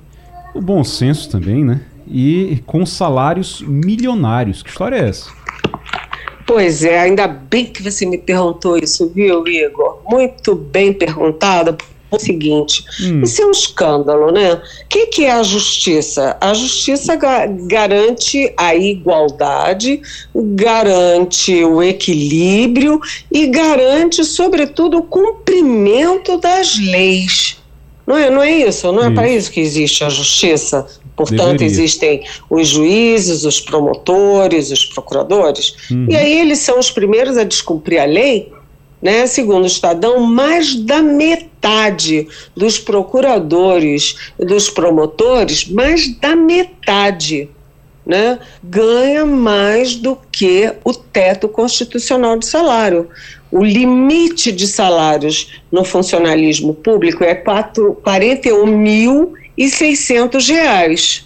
o 0.54 0.62
bom 0.62 0.84
senso 0.84 1.30
também, 1.30 1.64
né? 1.64 1.82
E 2.08 2.62
com 2.66 2.86
salários 2.86 3.62
milionários. 3.62 4.62
Que 4.62 4.70
história 4.70 4.98
é 4.98 5.10
essa? 5.10 5.30
Pois 6.46 6.84
é, 6.84 7.00
ainda 7.00 7.28
bem 7.28 7.66
que 7.66 7.82
você 7.82 8.06
me 8.06 8.18
perguntou 8.18 8.78
isso, 8.78 9.12
viu, 9.14 9.48
Igor? 9.48 10.00
Muito 10.08 10.54
bem 10.54 10.94
perguntado. 10.94 11.76
O 12.12 12.20
seguinte, 12.20 12.86
hum. 13.02 13.24
isso 13.24 13.42
é 13.42 13.46
um 13.46 13.52
escândalo, 13.52 14.32
né? 14.32 14.54
O 14.54 14.62
que, 14.88 15.08
que 15.08 15.26
é 15.26 15.32
a 15.32 15.44
justiça? 15.44 16.38
A 16.40 16.54
justiça 16.54 17.16
ga 17.16 17.48
garante 17.48 18.54
a 18.56 18.76
igualdade, 18.76 20.02
garante 20.34 21.64
o 21.66 21.82
equilíbrio 21.82 23.02
e 23.30 23.48
garante, 23.48 24.24
sobretudo, 24.24 25.00
o 25.00 25.04
cumprimento 25.04 26.38
das 26.38 26.78
leis. 26.80 27.58
Não 28.06 28.16
é, 28.16 28.30
não 28.30 28.44
é 28.44 28.52
isso? 28.52 28.92
Não 28.92 29.04
é 29.04 29.10
para 29.10 29.28
isso 29.28 29.52
que 29.52 29.60
existe 29.60 30.04
a 30.04 30.10
justiça? 30.10 30.86
Portanto, 31.16 31.60
Deveria. 31.60 31.68
existem 31.68 32.24
os 32.50 32.68
juízes, 32.68 33.46
os 33.46 33.60
promotores, 33.60 34.70
os 34.72 34.86
procuradores, 34.86 35.76
uhum. 35.90 36.08
e 36.10 36.16
aí 36.16 36.40
eles 36.40 36.60
são 36.60 36.78
os 36.78 36.92
primeiros 36.92 37.38
a 37.38 37.44
descumprir 37.44 38.02
a 38.02 38.06
lei, 38.06 38.52
né? 39.02 39.26
Segundo 39.28 39.64
o 39.64 39.68
Estadão, 39.68 40.20
mais 40.22 40.76
da 40.76 41.02
metade 41.02 42.28
dos 42.56 42.78
procuradores 42.78 44.16
e 44.40 44.46
dos 44.46 44.70
promotores, 44.70 45.68
mais 45.68 46.14
da 46.18 46.36
metade, 46.36 47.50
né, 48.06 48.40
ganha 48.64 49.26
mais 49.26 49.96
do 49.96 50.18
que 50.32 50.72
o 50.84 50.94
teto 50.94 51.48
constitucional 51.48 52.38
de 52.38 52.46
salário. 52.46 53.10
O 53.52 53.64
limite 53.64 54.52
de 54.52 54.68
salários 54.68 55.62
no 55.72 55.84
funcionalismo 55.84 56.74
público 56.74 57.24
é 57.24 57.34
4, 57.34 58.00
41 58.04 58.66
mil 58.68 59.34
e 59.58 59.70
600 59.70 60.50
reais, 60.50 61.26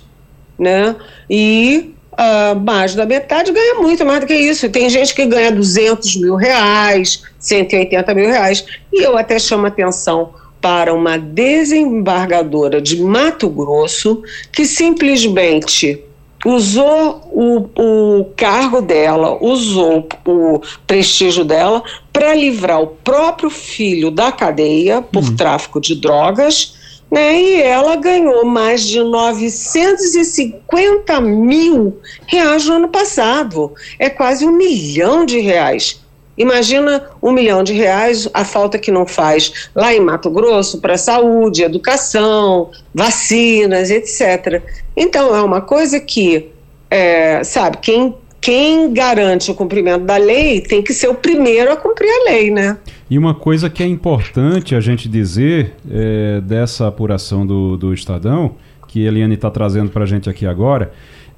né? 0.58 0.96
E 1.30 1.94
uh, 2.14 2.60
mais 2.60 2.96
da 2.96 3.06
metade 3.06 3.52
ganha 3.52 3.76
muito 3.76 4.06
mais 4.06 4.20
do 4.20 4.28
que 4.28 4.36
isso. 4.36 4.70
Tem 4.70 4.90
gente 4.90 5.14
que 5.14 5.26
ganha 5.26 5.52
200 5.52 6.18
mil 6.18 6.36
reais, 6.36 7.24
180 7.40 8.14
mil 8.14 8.28
reais. 8.28 8.66
E 8.92 9.04
eu 9.04 9.18
até 9.18 9.40
chamo 9.40 9.66
atenção 9.66 10.34
para 10.62 10.94
uma 10.94 11.18
desembargadora 11.18 12.82
de 12.82 13.02
Mato 13.02 13.50
Grosso 13.50 14.22
que 14.52 14.66
simplesmente 14.66 16.04
usou 16.46 17.22
o, 17.32 18.20
o 18.20 18.26
cargo 18.36 18.82
dela, 18.82 19.38
usou 19.42 20.08
o 20.26 20.62
prestígio 20.88 21.44
dela 21.44 21.84
para 22.14 22.34
livrar 22.34 22.82
o 22.82 22.88
próprio 22.88 23.50
filho 23.50 24.10
da 24.10 24.32
cadeia 24.32 25.02
por 25.02 25.24
hum. 25.24 25.36
tráfico 25.36 25.82
de 25.82 25.96
drogas 25.96 26.79
né? 27.12 27.42
E 27.42 27.62
ela 27.62 27.96
ganhou 27.96 28.44
mais 28.46 28.84
de 28.84 29.02
950 29.02 31.22
mil 31.22 31.98
reais 32.28 32.66
no 32.66 32.76
ano 32.76 32.90
passado. 32.90 33.74
É 33.98 34.10
quase 34.10 34.46
um 34.46 34.52
milhão 34.52 35.26
de 35.26 35.40
reais. 35.40 36.02
Imagina 36.38 37.10
um 37.22 37.32
milhão 37.34 37.64
de 37.64 37.74
reais, 37.74 38.30
a 38.34 38.46
falta 38.46 38.80
que 38.80 38.92
não 38.92 39.06
faz 39.06 39.70
lá 39.76 39.94
em 39.94 40.00
Mato 40.00 40.30
Grosso 40.30 40.80
para 40.80 40.98
saúde, 40.98 41.64
educação, 41.64 42.72
vacinas, 42.96 43.92
etc. 43.92 44.64
Então, 44.96 45.36
é 45.36 45.42
uma 45.42 45.60
coisa 45.60 46.00
que, 46.00 46.48
é, 46.90 47.44
sabe, 47.44 47.80
quem, 47.82 48.16
quem 48.40 48.94
garante 48.94 49.52
o 49.52 49.54
cumprimento 49.54 50.06
da 50.06 50.16
lei 50.16 50.62
tem 50.62 50.82
que 50.82 50.94
ser 50.94 51.10
o 51.10 51.16
primeiro 51.16 51.74
a 51.74 51.76
cumprir 51.76 52.10
a 52.10 52.32
lei, 52.32 52.50
né? 52.50 52.78
E 53.10 53.18
uma 53.18 53.34
coisa 53.34 53.70
que 53.70 53.82
é 53.82 53.88
importante 53.88 54.76
a 54.76 54.80
gente 54.80 55.10
dizer 55.10 55.74
é, 55.90 56.40
dessa 56.42 56.88
apuração 56.88 57.46
do, 57.46 57.76
do 57.76 57.92
Estadão, 57.92 58.56
que 58.88 59.04
a 59.04 59.08
Eliane 59.08 59.34
está 59.34 59.50
trazendo 59.50 59.90
para 59.90 60.04
a 60.04 60.08
gente 60.08 60.30
aqui 60.30 60.46
agora, 60.46 60.92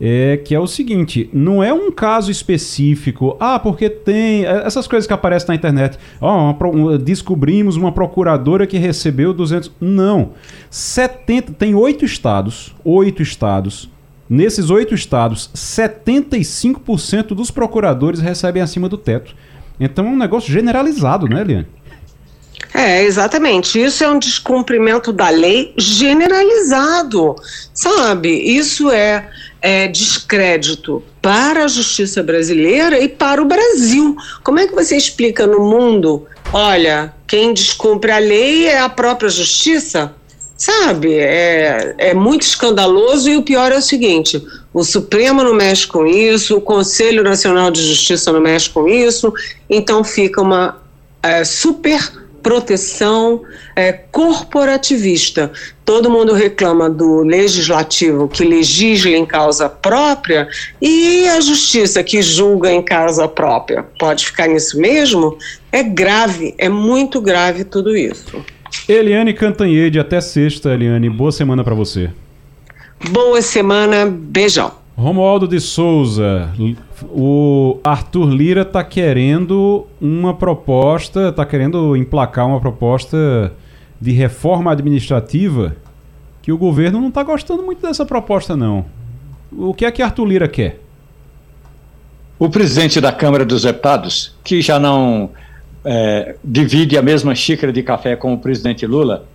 é 0.04 0.36
que 0.36 0.54
é 0.54 0.60
o 0.60 0.68
seguinte, 0.68 1.30
não 1.32 1.64
é 1.64 1.72
um 1.72 1.92
caso 1.92 2.32
específico, 2.32 3.38
ah, 3.40 3.58
porque 3.58 3.90
tem 3.90 4.44
é, 4.44 4.66
essas 4.66 4.86
coisas 4.86 5.08
que 5.08 5.14
aparecem 5.14 5.48
na 5.50 5.56
internet, 5.56 5.98
descobrimos 7.04 7.78
uma 7.78 7.92
procuradora 7.92 8.68
que 8.68 8.78
recebeu 8.78 9.34
200, 9.34 9.72
não, 9.80 10.32
70, 10.70 11.54
tem 11.54 11.74
oito 11.74 12.04
estados, 12.04 12.76
oito 12.84 13.22
estados, 13.22 13.90
nesses 14.28 14.70
oito 14.70 14.94
estados, 14.94 15.50
75% 15.56 17.28
dos 17.28 17.50
procuradores 17.50 18.20
recebem 18.20 18.62
acima 18.62 18.90
do 18.90 18.98
teto. 18.98 19.36
Então 19.84 20.06
é 20.06 20.10
um 20.10 20.18
negócio 20.18 20.54
generalizado, 20.54 21.28
né, 21.28 21.42
Eliane? 21.42 21.68
É, 22.72 23.04
exatamente. 23.04 23.82
Isso 23.82 24.04
é 24.04 24.10
um 24.10 24.20
descumprimento 24.20 25.12
da 25.12 25.30
lei 25.30 25.74
generalizado, 25.76 27.36
sabe? 27.74 28.30
Isso 28.30 28.92
é, 28.92 29.28
é, 29.60 29.88
descrédito 29.88 31.04
para 31.20 31.66
a 31.66 31.68
justiça 31.68 32.22
brasileira 32.22 33.00
e 33.00 33.10
para 33.10 33.42
o 33.42 33.46
Brasil. 33.46 34.16
Como 34.44 34.60
é 34.60 34.68
que 34.68 34.76
você 34.76 34.96
explica 34.96 35.48
no 35.48 35.60
mundo? 35.60 36.28
Olha, 36.54 37.12
quem 37.28 37.52
descumpre 37.52 38.12
a 38.12 38.20
lei 38.20 38.68
é 38.68 38.80
a 38.80 38.90
própria 38.90 39.30
justiça? 39.30 40.14
Sabe? 40.56 41.16
É, 41.16 41.96
é 41.98 42.14
muito 42.14 42.44
escandaloso 42.44 43.28
e 43.28 43.36
o 43.36 43.42
pior 43.42 43.72
é 43.72 43.78
o 43.78 43.82
seguinte: 43.82 44.42
o 44.74 44.84
Supremo 44.84 45.44
não 45.44 45.54
mexe 45.54 45.86
com 45.86 46.06
isso, 46.06 46.58
o 46.58 46.62
Conselho 46.62 47.24
Nacional 47.24 47.70
de 47.70 47.84
Justiça 47.84 48.32
não 48.32 48.40
mexe 48.40 48.70
com 48.70 48.88
isso, 48.88 49.34
então 49.70 50.04
fica 50.04 50.42
uma 50.42 50.82
é, 51.22 51.44
super 51.44 52.00
proteção 52.42 53.42
é, 53.76 53.92
corporativista. 53.92 55.52
Todo 55.86 56.10
mundo 56.10 56.34
reclama 56.34 56.90
do 56.90 57.22
legislativo 57.22 58.28
que 58.28 58.44
legisla 58.44 59.12
em 59.12 59.26
causa 59.26 59.70
própria 59.70 60.48
e 60.82 61.28
a 61.28 61.40
justiça 61.40 62.04
que 62.04 62.22
julga 62.22 62.72
em 62.72 62.82
causa 62.82 63.28
própria. 63.28 63.84
Pode 64.00 64.26
ficar 64.26 64.48
nisso 64.48 64.80
mesmo? 64.80 65.38
É 65.72 65.84
grave, 65.84 66.56
é 66.58 66.70
muito 66.70 67.22
grave 67.22 67.64
tudo 67.64 67.96
isso. 67.96 68.44
Eliane 68.88 69.34
Cantanhede, 69.34 70.00
até 70.00 70.20
sexta, 70.22 70.74
Eliane. 70.74 71.10
Boa 71.10 71.32
semana 71.32 71.64
para 71.64 71.76
você. 71.76 72.10
Boa 73.10 73.42
semana, 73.42 74.06
beijão. 74.06 74.72
Romualdo 74.96 75.48
de 75.48 75.60
Souza, 75.60 76.54
o 77.10 77.80
Arthur 77.84 78.30
Lira 78.30 78.62
está 78.62 78.84
querendo 78.84 79.88
uma 80.00 80.34
proposta, 80.34 81.30
está 81.30 81.44
querendo 81.46 81.96
emplacar 81.98 82.48
uma 82.48 82.60
proposta 82.60 83.52
de 84.00 84.12
reforma 84.12 84.72
administrativa 84.72 85.76
que 86.42 86.52
o 86.52 86.58
governo 86.58 87.02
não 87.02 87.08
está 87.08 87.24
gostando 87.24 87.64
muito 87.64 87.82
dessa 87.82 88.06
proposta, 88.06 88.56
não. 88.56 88.86
O 89.52 89.74
que 89.74 89.86
é 89.86 89.92
que 89.92 90.02
Arthur 90.02 90.26
Lira 90.26 90.48
quer? 90.48 90.80
O 92.38 92.50
presidente 92.50 93.02
da 93.02 93.12
Câmara 93.12 93.46
dos 93.46 93.64
Deputados, 93.64 94.36
que 94.44 94.62
já 94.62 94.80
não 94.80 95.32
é, 95.84 96.36
divide 96.44 96.98
a 96.98 97.02
mesma 97.02 97.34
xícara 97.34 97.74
de 97.74 97.82
café 97.82 98.16
com 98.16 98.34
o 98.34 98.38
presidente 98.38 98.86
Lula, 98.86 99.26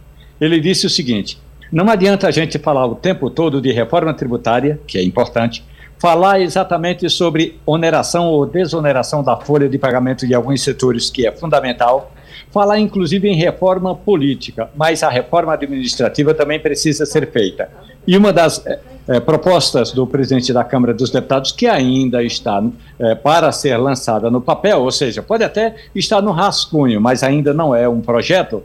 ele 0.40 0.60
disse 0.60 0.86
o 0.86 0.90
seguinte: 0.90 1.38
não 1.72 1.88
adianta 1.88 2.28
a 2.28 2.30
gente 2.30 2.58
falar 2.58 2.86
o 2.86 2.94
tempo 2.94 3.30
todo 3.30 3.60
de 3.60 3.72
reforma 3.72 4.14
tributária, 4.14 4.80
que 4.86 4.98
é 4.98 5.02
importante, 5.02 5.64
falar 5.98 6.40
exatamente 6.40 7.08
sobre 7.08 7.58
oneração 7.64 8.26
ou 8.26 8.46
desoneração 8.46 9.22
da 9.22 9.36
folha 9.36 9.68
de 9.68 9.78
pagamento 9.78 10.26
de 10.26 10.34
alguns 10.34 10.62
setores, 10.62 11.10
que 11.10 11.26
é 11.26 11.32
fundamental, 11.32 12.12
falar 12.50 12.78
inclusive 12.78 13.28
em 13.28 13.34
reforma 13.34 13.94
política, 13.94 14.70
mas 14.76 15.02
a 15.02 15.08
reforma 15.08 15.54
administrativa 15.54 16.34
também 16.34 16.60
precisa 16.60 17.06
ser 17.06 17.30
feita. 17.30 17.68
E 18.06 18.16
uma 18.16 18.32
das 18.32 18.64
é, 19.08 19.20
propostas 19.20 19.90
do 19.92 20.06
presidente 20.06 20.52
da 20.52 20.62
Câmara 20.62 20.94
dos 20.94 21.10
Deputados, 21.10 21.50
que 21.50 21.66
ainda 21.66 22.22
está 22.22 22.62
é, 22.98 23.14
para 23.14 23.50
ser 23.50 23.76
lançada 23.76 24.30
no 24.30 24.40
papel, 24.40 24.80
ou 24.80 24.90
seja, 24.90 25.22
pode 25.22 25.42
até 25.42 25.74
estar 25.94 26.20
no 26.22 26.30
rascunho, 26.30 27.00
mas 27.00 27.22
ainda 27.22 27.52
não 27.52 27.74
é 27.74 27.88
um 27.88 28.00
projeto, 28.00 28.62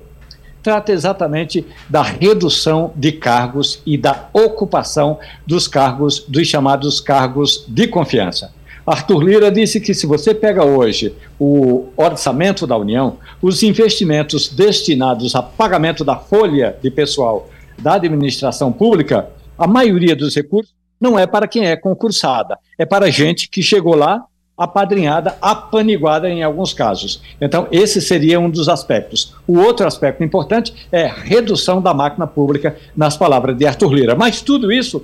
trata 0.61 0.91
exatamente 0.91 1.65
da 1.89 2.01
redução 2.01 2.91
de 2.95 3.11
cargos 3.11 3.81
e 3.85 3.97
da 3.97 4.29
ocupação 4.33 5.19
dos 5.45 5.67
cargos, 5.67 6.23
dos 6.27 6.47
chamados 6.47 6.99
cargos 6.99 7.65
de 7.67 7.87
confiança. 7.87 8.53
Arthur 8.85 9.23
Lira 9.23 9.51
disse 9.51 9.79
que 9.79 9.93
se 9.93 10.07
você 10.07 10.33
pega 10.33 10.65
hoje 10.65 11.13
o 11.39 11.89
orçamento 11.95 12.65
da 12.65 12.75
União, 12.77 13.17
os 13.41 13.61
investimentos 13.61 14.49
destinados 14.49 15.35
a 15.35 15.41
pagamento 15.41 16.03
da 16.03 16.15
folha 16.15 16.75
de 16.81 16.89
pessoal 16.89 17.49
da 17.77 17.95
administração 17.95 18.71
pública, 18.71 19.29
a 19.57 19.67
maioria 19.67 20.15
dos 20.15 20.35
recursos 20.35 20.73
não 20.99 21.17
é 21.17 21.25
para 21.25 21.47
quem 21.47 21.65
é 21.65 21.75
concursada, 21.75 22.57
é 22.77 22.85
para 22.85 23.09
gente 23.09 23.49
que 23.49 23.61
chegou 23.61 23.95
lá 23.95 24.23
apadrinhada, 24.63 25.35
apaniguada 25.41 26.29
em 26.29 26.43
alguns 26.43 26.73
casos. 26.73 27.21
Então, 27.39 27.67
esse 27.71 27.99
seria 27.99 28.39
um 28.39 28.49
dos 28.49 28.69
aspectos. 28.69 29.33
O 29.47 29.57
outro 29.57 29.87
aspecto 29.87 30.23
importante 30.23 30.73
é 30.91 31.07
redução 31.07 31.81
da 31.81 31.93
máquina 31.93 32.27
pública, 32.27 32.75
nas 32.95 33.17
palavras 33.17 33.57
de 33.57 33.65
Arthur 33.65 33.93
Lira. 33.93 34.15
Mas 34.15 34.41
tudo 34.41 34.71
isso 34.71 35.03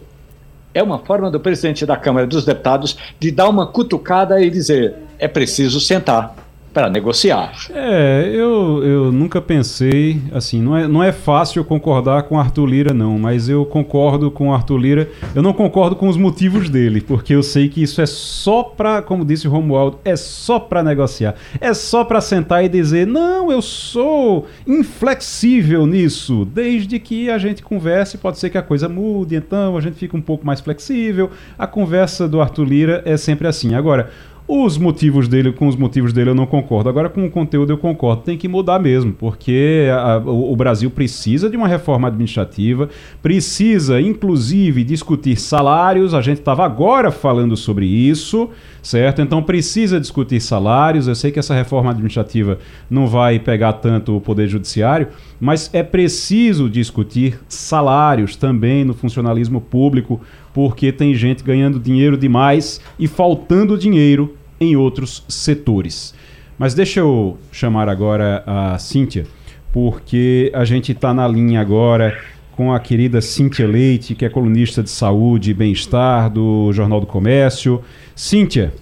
é 0.74 0.84
uma 0.84 1.00
forma 1.00 1.32
do 1.32 1.40
presidente 1.40 1.86
da 1.86 1.98
Câmara 1.98 2.28
dos 2.28 2.46
Deputados 2.46 2.98
de 3.20 3.32
dar 3.32 3.50
uma 3.50 3.66
cutucada 3.66 4.40
e 4.40 4.50
dizer: 4.50 4.94
é 5.18 5.28
preciso 5.28 5.80
sentar 5.80 6.47
para 6.78 6.92
negociar. 6.92 7.54
É, 7.74 8.30
eu, 8.32 8.84
eu 8.84 9.12
nunca 9.12 9.42
pensei, 9.42 10.22
assim, 10.32 10.62
não 10.62 10.78
é, 10.78 10.88
não 10.88 11.02
é 11.02 11.12
fácil 11.12 11.66
concordar 11.66 12.22
com 12.24 12.40
Arthur 12.40 12.68
Lira, 12.68 12.94
não, 12.94 13.18
mas 13.18 13.50
eu 13.50 13.66
concordo 13.66 14.30
com 14.30 14.54
Arthur 14.54 14.78
Lira. 14.78 15.10
Eu 15.34 15.42
não 15.42 15.54
concordo 15.54 15.96
com 15.96 16.08
os 16.08 16.16
motivos 16.16 16.70
dele, 16.70 17.02
porque 17.02 17.34
eu 17.34 17.42
sei 17.42 17.68
que 17.68 17.82
isso 17.82 18.00
é 18.00 18.06
só 18.06 18.62
para, 18.62 19.02
como 19.02 19.26
disse 19.26 19.48
o 19.48 19.50
Romualdo, 19.50 19.98
é 20.06 20.16
só 20.16 20.60
para 20.60 20.84
negociar. 20.84 21.34
É 21.60 21.74
só 21.74 22.04
para 22.04 22.22
sentar 22.22 22.64
e 22.64 22.70
dizer: 22.70 23.08
não, 23.08 23.52
eu 23.52 23.64
sou 23.64 24.46
inflexível 24.68 25.88
nisso. 25.88 26.46
Desde 26.46 27.00
que 27.00 27.28
a 27.32 27.40
gente 27.40 27.64
converse, 27.64 28.20
pode 28.20 28.38
ser 28.38 28.52
que 28.52 28.58
a 28.60 28.62
coisa 28.62 28.88
mude, 28.88 29.36
então 29.36 29.76
a 29.76 29.82
gente 29.82 29.96
fica 29.96 30.16
um 30.16 30.22
pouco 30.22 30.46
mais 30.46 30.62
flexível. 30.62 31.32
A 31.58 31.66
conversa 31.66 32.28
do 32.28 32.40
Arthur 32.40 32.66
Lira 32.66 33.02
é 33.04 33.18
sempre 33.18 33.48
assim. 33.48 33.74
Agora. 33.74 34.12
Os 34.50 34.78
motivos 34.78 35.28
dele, 35.28 35.52
com 35.52 35.68
os 35.68 35.76
motivos 35.76 36.14
dele 36.14 36.30
eu 36.30 36.36
não 36.36 36.46
concordo. 36.46 36.88
Agora 36.88 37.10
com 37.10 37.26
o 37.26 37.30
conteúdo 37.30 37.74
eu 37.74 37.78
concordo. 37.78 38.22
Tem 38.22 38.38
que 38.38 38.48
mudar 38.48 38.80
mesmo, 38.80 39.12
porque 39.12 39.88
a, 39.92 40.20
o, 40.20 40.54
o 40.54 40.56
Brasil 40.56 40.90
precisa 40.90 41.50
de 41.50 41.58
uma 41.58 41.68
reforma 41.68 42.08
administrativa, 42.08 42.88
precisa 43.22 44.00
inclusive 44.00 44.86
discutir 44.86 45.38
salários. 45.38 46.14
A 46.14 46.22
gente 46.22 46.40
estava 46.40 46.64
agora 46.64 47.12
falando 47.12 47.58
sobre 47.58 47.86
isso, 47.86 48.50
certo? 48.82 49.22
Então 49.22 49.44
precisa 49.44 50.00
discutir 50.00 50.40
salários. 50.40 51.10
Eu 51.10 51.16
sei 51.16 51.30
que 51.30 51.40
essa 51.40 51.54
reforma 51.54 51.92
administrativa 51.92 52.58
não 52.90 53.06
vai 53.06 53.40
pegar 53.40 53.74
tanto 53.74 54.16
o 54.16 54.22
poder 54.22 54.48
judiciário, 54.48 55.10
mas 55.42 55.70
é 55.74 55.84
preciso 55.84 56.70
discutir 56.70 57.38
salários 57.50 58.38
também 58.38 58.86
no 58.86 58.94
funcionalismo 58.94 59.60
público, 59.60 60.22
porque 60.58 60.92
tem 60.92 61.14
gente 61.14 61.44
ganhando 61.44 61.80
dinheiro 61.80 62.18
demais 62.18 62.82
e 62.98 63.08
faltando 63.08 63.78
dinheiro 63.78 64.36
em 64.60 64.76
outros 64.76 65.24
setores. 65.28 66.16
Mas 66.58 66.74
deixa 66.74 67.00
eu 67.00 67.38
chamar 67.52 67.88
agora 67.88 68.42
a 68.44 68.76
Cíntia, 68.80 69.28
porque 69.72 70.52
a 70.56 70.66
gente 70.66 70.94
está 70.94 71.14
na 71.14 71.28
linha 71.28 71.62
agora 71.62 72.18
com 72.54 72.74
a 72.74 72.80
querida 72.80 73.22
Cíntia 73.22 73.68
Leite, 73.68 74.16
que 74.16 74.26
é 74.26 74.30
colunista 74.30 74.82
de 74.82 74.90
saúde 74.90 75.52
e 75.52 75.54
bem-estar 75.54 76.28
do 76.28 76.74
Jornal 76.74 77.02
do 77.02 77.06
Comércio. 77.06 77.80
Cíntia, 78.16 78.74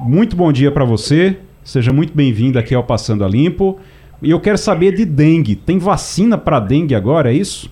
muito 0.00 0.34
bom 0.34 0.50
dia 0.50 0.72
para 0.72 0.84
você. 0.84 1.36
Seja 1.62 1.92
muito 1.92 2.12
bem-vinda 2.12 2.58
aqui 2.58 2.74
ao 2.74 2.82
Passando 2.82 3.24
a 3.24 3.28
Limpo. 3.28 3.78
E 4.20 4.28
eu 4.28 4.40
quero 4.40 4.58
saber 4.58 4.96
de 4.96 5.04
dengue. 5.04 5.54
Tem 5.54 5.78
vacina 5.78 6.36
para 6.36 6.58
dengue 6.58 6.96
agora, 6.96 7.32
é 7.32 7.36
isso? 7.36 7.70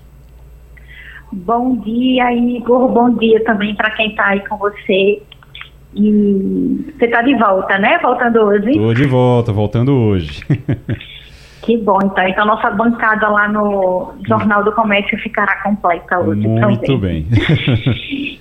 Bom 1.32 1.76
dia, 1.76 2.32
Igor. 2.32 2.88
Bom 2.88 3.10
dia 3.14 3.42
também 3.44 3.74
para 3.74 3.90
quem 3.92 4.10
está 4.10 4.26
aí 4.26 4.40
com 4.48 4.56
você. 4.56 5.22
E 5.94 6.92
você 6.98 7.04
está 7.04 7.22
de 7.22 7.34
volta, 7.36 7.78
né? 7.78 7.98
Voltando 7.98 8.40
hoje? 8.40 8.70
Estou 8.70 8.94
de 8.94 9.06
volta, 9.06 9.52
voltando 9.52 9.92
hoje. 9.92 10.44
que 11.62 11.76
bom, 11.78 11.98
então. 12.04 12.26
Então, 12.26 12.46
nossa 12.46 12.70
bancada 12.70 13.28
lá 13.28 13.48
no 13.48 14.14
Jornal 14.26 14.64
do 14.64 14.72
Comércio 14.72 15.18
ficará 15.18 15.62
completa 15.62 16.18
hoje. 16.18 16.46
Muito 16.46 16.86
também. 16.86 17.26
bem. 17.28 18.40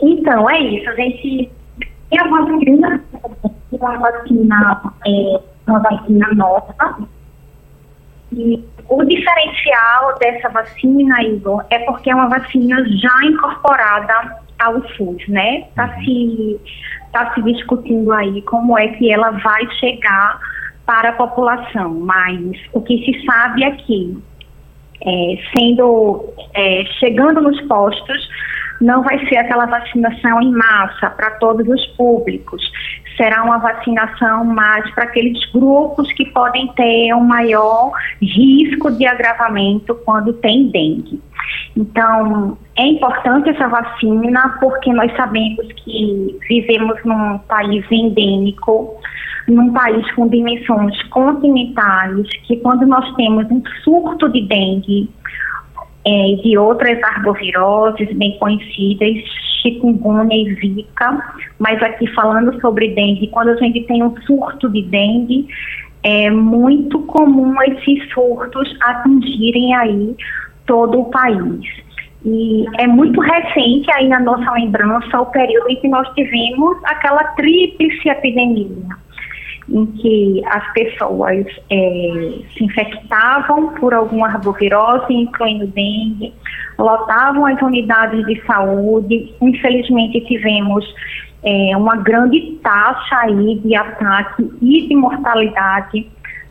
então, 0.00 0.48
é 0.50 0.60
isso. 0.60 0.90
A 0.90 0.94
gente 0.94 1.50
tem 2.10 2.20
a 2.20 2.28
vacina, 2.28 3.04
uma 3.72 3.98
vacina, 3.98 4.82
é, 5.06 5.40
uma 5.66 5.78
vacina 5.80 6.28
nova. 6.34 7.08
E 8.36 8.62
o 8.88 9.02
diferencial 9.02 10.18
dessa 10.18 10.50
vacina, 10.50 11.22
Igor, 11.22 11.64
é 11.70 11.78
porque 11.80 12.10
é 12.10 12.14
uma 12.14 12.28
vacina 12.28 12.76
já 12.86 13.24
incorporada 13.24 14.36
ao 14.58 14.86
SUS, 14.90 15.26
né? 15.28 15.60
Está 15.60 15.86
uhum. 15.86 16.04
se, 16.04 16.60
tá 17.12 17.34
se 17.34 17.42
discutindo 17.42 18.12
aí 18.12 18.42
como 18.42 18.78
é 18.78 18.88
que 18.88 19.10
ela 19.10 19.30
vai 19.30 19.66
chegar 19.80 20.38
para 20.84 21.08
a 21.08 21.12
população, 21.14 21.94
mas 21.94 22.56
o 22.72 22.80
que 22.82 22.98
se 23.04 23.24
sabe 23.24 23.64
é 23.64 23.70
que, 23.72 24.16
é, 25.02 25.38
sendo, 25.56 26.24
é, 26.54 26.84
chegando 27.00 27.40
nos 27.40 27.60
postos, 27.62 28.28
não 28.80 29.02
vai 29.02 29.24
ser 29.26 29.36
aquela 29.38 29.66
vacinação 29.66 30.40
em 30.40 30.52
massa 30.52 31.10
para 31.10 31.30
todos 31.32 31.66
os 31.66 31.86
públicos. 31.96 32.62
Será 33.16 33.42
uma 33.44 33.58
vacinação 33.58 34.44
mais 34.44 34.88
para 34.94 35.04
aqueles 35.04 35.38
grupos 35.50 36.12
que 36.12 36.26
podem 36.26 36.68
ter 36.74 37.14
um 37.14 37.24
maior 37.24 37.92
risco 38.20 38.90
de 38.90 39.06
agravamento 39.06 39.94
quando 40.04 40.34
tem 40.34 40.68
dengue. 40.68 41.20
Então, 41.76 42.58
é 42.76 42.86
importante 42.86 43.50
essa 43.50 43.68
vacina 43.68 44.56
porque 44.60 44.92
nós 44.92 45.14
sabemos 45.16 45.66
que 45.84 46.38
vivemos 46.48 46.98
num 47.04 47.38
país 47.38 47.84
endêmico, 47.90 48.94
num 49.48 49.72
país 49.72 50.10
com 50.12 50.28
dimensões 50.28 51.00
continentais, 51.04 52.26
que 52.46 52.56
quando 52.56 52.86
nós 52.86 53.14
temos 53.14 53.46
um 53.50 53.62
surto 53.82 54.28
de 54.30 54.42
dengue 54.46 55.08
é, 56.06 56.36
de 56.40 56.56
outras 56.56 57.02
arboviroses 57.02 58.16
bem 58.16 58.38
conhecidas, 58.38 59.24
chikungunya 59.60 60.36
e 60.36 60.54
zika, 60.54 61.34
mas 61.58 61.82
aqui 61.82 62.06
falando 62.14 62.58
sobre 62.60 62.94
dengue, 62.94 63.26
quando 63.28 63.48
a 63.48 63.56
gente 63.56 63.82
tem 63.82 64.04
um 64.04 64.16
surto 64.22 64.70
de 64.70 64.82
dengue, 64.82 65.48
é 66.04 66.30
muito 66.30 67.00
comum 67.00 67.60
esses 67.62 68.08
surtos 68.12 68.72
atingirem 68.80 69.74
aí 69.74 70.16
todo 70.64 71.00
o 71.00 71.10
país. 71.10 71.60
E 72.24 72.64
é 72.78 72.86
muito 72.86 73.20
recente 73.20 73.90
aí 73.92 74.08
na 74.08 74.20
nossa 74.20 74.50
lembrança 74.52 75.20
o 75.20 75.26
período 75.26 75.70
em 75.70 75.76
que 75.76 75.88
nós 75.88 76.08
tivemos 76.14 76.76
aquela 76.84 77.24
tríplice 77.34 78.08
epidemia, 78.08 78.96
em 79.68 79.86
que 79.86 80.42
as 80.46 80.72
pessoas 80.72 81.46
é, 81.70 82.32
se 82.56 82.64
infectavam 82.64 83.74
por 83.74 83.92
alguma 83.92 84.28
arbovirose, 84.28 85.12
incluindo 85.12 85.66
dengue, 85.68 86.32
lotavam 86.78 87.46
as 87.46 87.60
unidades 87.60 88.24
de 88.26 88.40
saúde. 88.46 89.34
Infelizmente 89.40 90.20
tivemos 90.22 90.84
é, 91.42 91.76
uma 91.76 91.96
grande 91.96 92.58
taxa 92.62 93.16
aí 93.18 93.58
de 93.58 93.74
ataque 93.74 94.50
e 94.60 94.88
de 94.88 94.94
mortalidade 94.94 96.06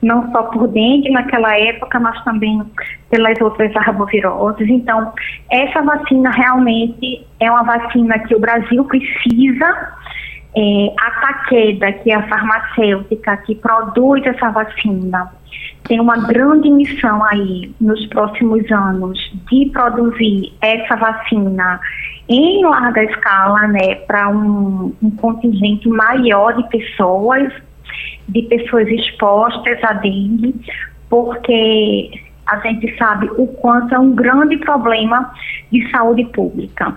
não 0.06 0.32
só 0.32 0.44
por 0.44 0.68
dengue 0.68 1.10
naquela 1.10 1.58
época, 1.58 2.00
mas 2.00 2.24
também 2.24 2.62
pelas 3.10 3.40
outras 3.42 3.76
arboviroses. 3.76 4.70
Então, 4.70 5.12
essa 5.50 5.82
vacina 5.82 6.30
realmente 6.30 7.26
é 7.40 7.50
uma 7.50 7.64
vacina 7.64 8.20
que 8.20 8.36
o 8.36 8.40
Brasil 8.40 8.86
precisa. 8.86 9.94
É, 10.58 10.94
a 10.98 11.12
Takeda, 11.12 11.92
que 11.92 12.12
é 12.12 12.16
a 12.16 12.28
farmacêutica 12.28 13.36
que 13.38 13.56
produz 13.56 14.26
essa 14.26 14.50
vacina, 14.52 15.30
tem 15.84 16.00
uma 16.00 16.18
grande 16.28 16.70
missão 16.70 17.24
aí 17.26 17.74
nos 17.80 18.06
próximos 18.08 18.70
anos 18.72 19.20
de 19.52 19.70
produzir 19.72 20.54
essa 20.62 20.96
vacina 20.96 21.80
em 22.30 22.64
larga 22.64 23.04
escala, 23.04 23.68
né, 23.68 23.96
para 24.08 24.30
um, 24.30 24.94
um 25.04 25.12
contingente 25.12 25.88
maior 25.90 26.56
de 26.56 26.68
pessoas 26.70 27.54
de 28.28 28.42
pessoas 28.44 28.88
expostas 28.88 29.84
à 29.84 29.94
dengue, 29.94 30.56
porque 31.10 32.12
a 32.48 32.60
gente 32.60 32.96
sabe 32.98 33.30
o 33.38 33.48
quanto 33.48 33.94
é 33.94 34.00
um 34.00 34.14
grande 34.16 34.58
problema 34.58 35.32
de 35.72 35.90
saúde 35.92 36.26
pública. 36.26 36.96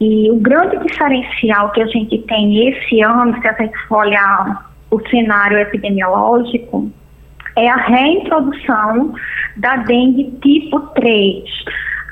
E 0.00 0.30
o 0.30 0.36
grande 0.36 0.78
diferencial 0.78 1.70
que 1.72 1.82
a 1.82 1.86
gente 1.86 2.18
tem 2.22 2.68
esse 2.68 3.00
ano, 3.00 3.40
se 3.40 3.48
a 3.48 3.52
gente 3.54 3.76
for 3.88 3.98
olhar 3.98 4.70
o 4.90 5.00
cenário 5.08 5.58
epidemiológico, 5.58 6.90
é 7.56 7.68
a 7.68 7.76
reintrodução 7.76 9.14
da 9.56 9.76
dengue 9.76 10.38
tipo 10.42 10.80
3. 10.80 11.44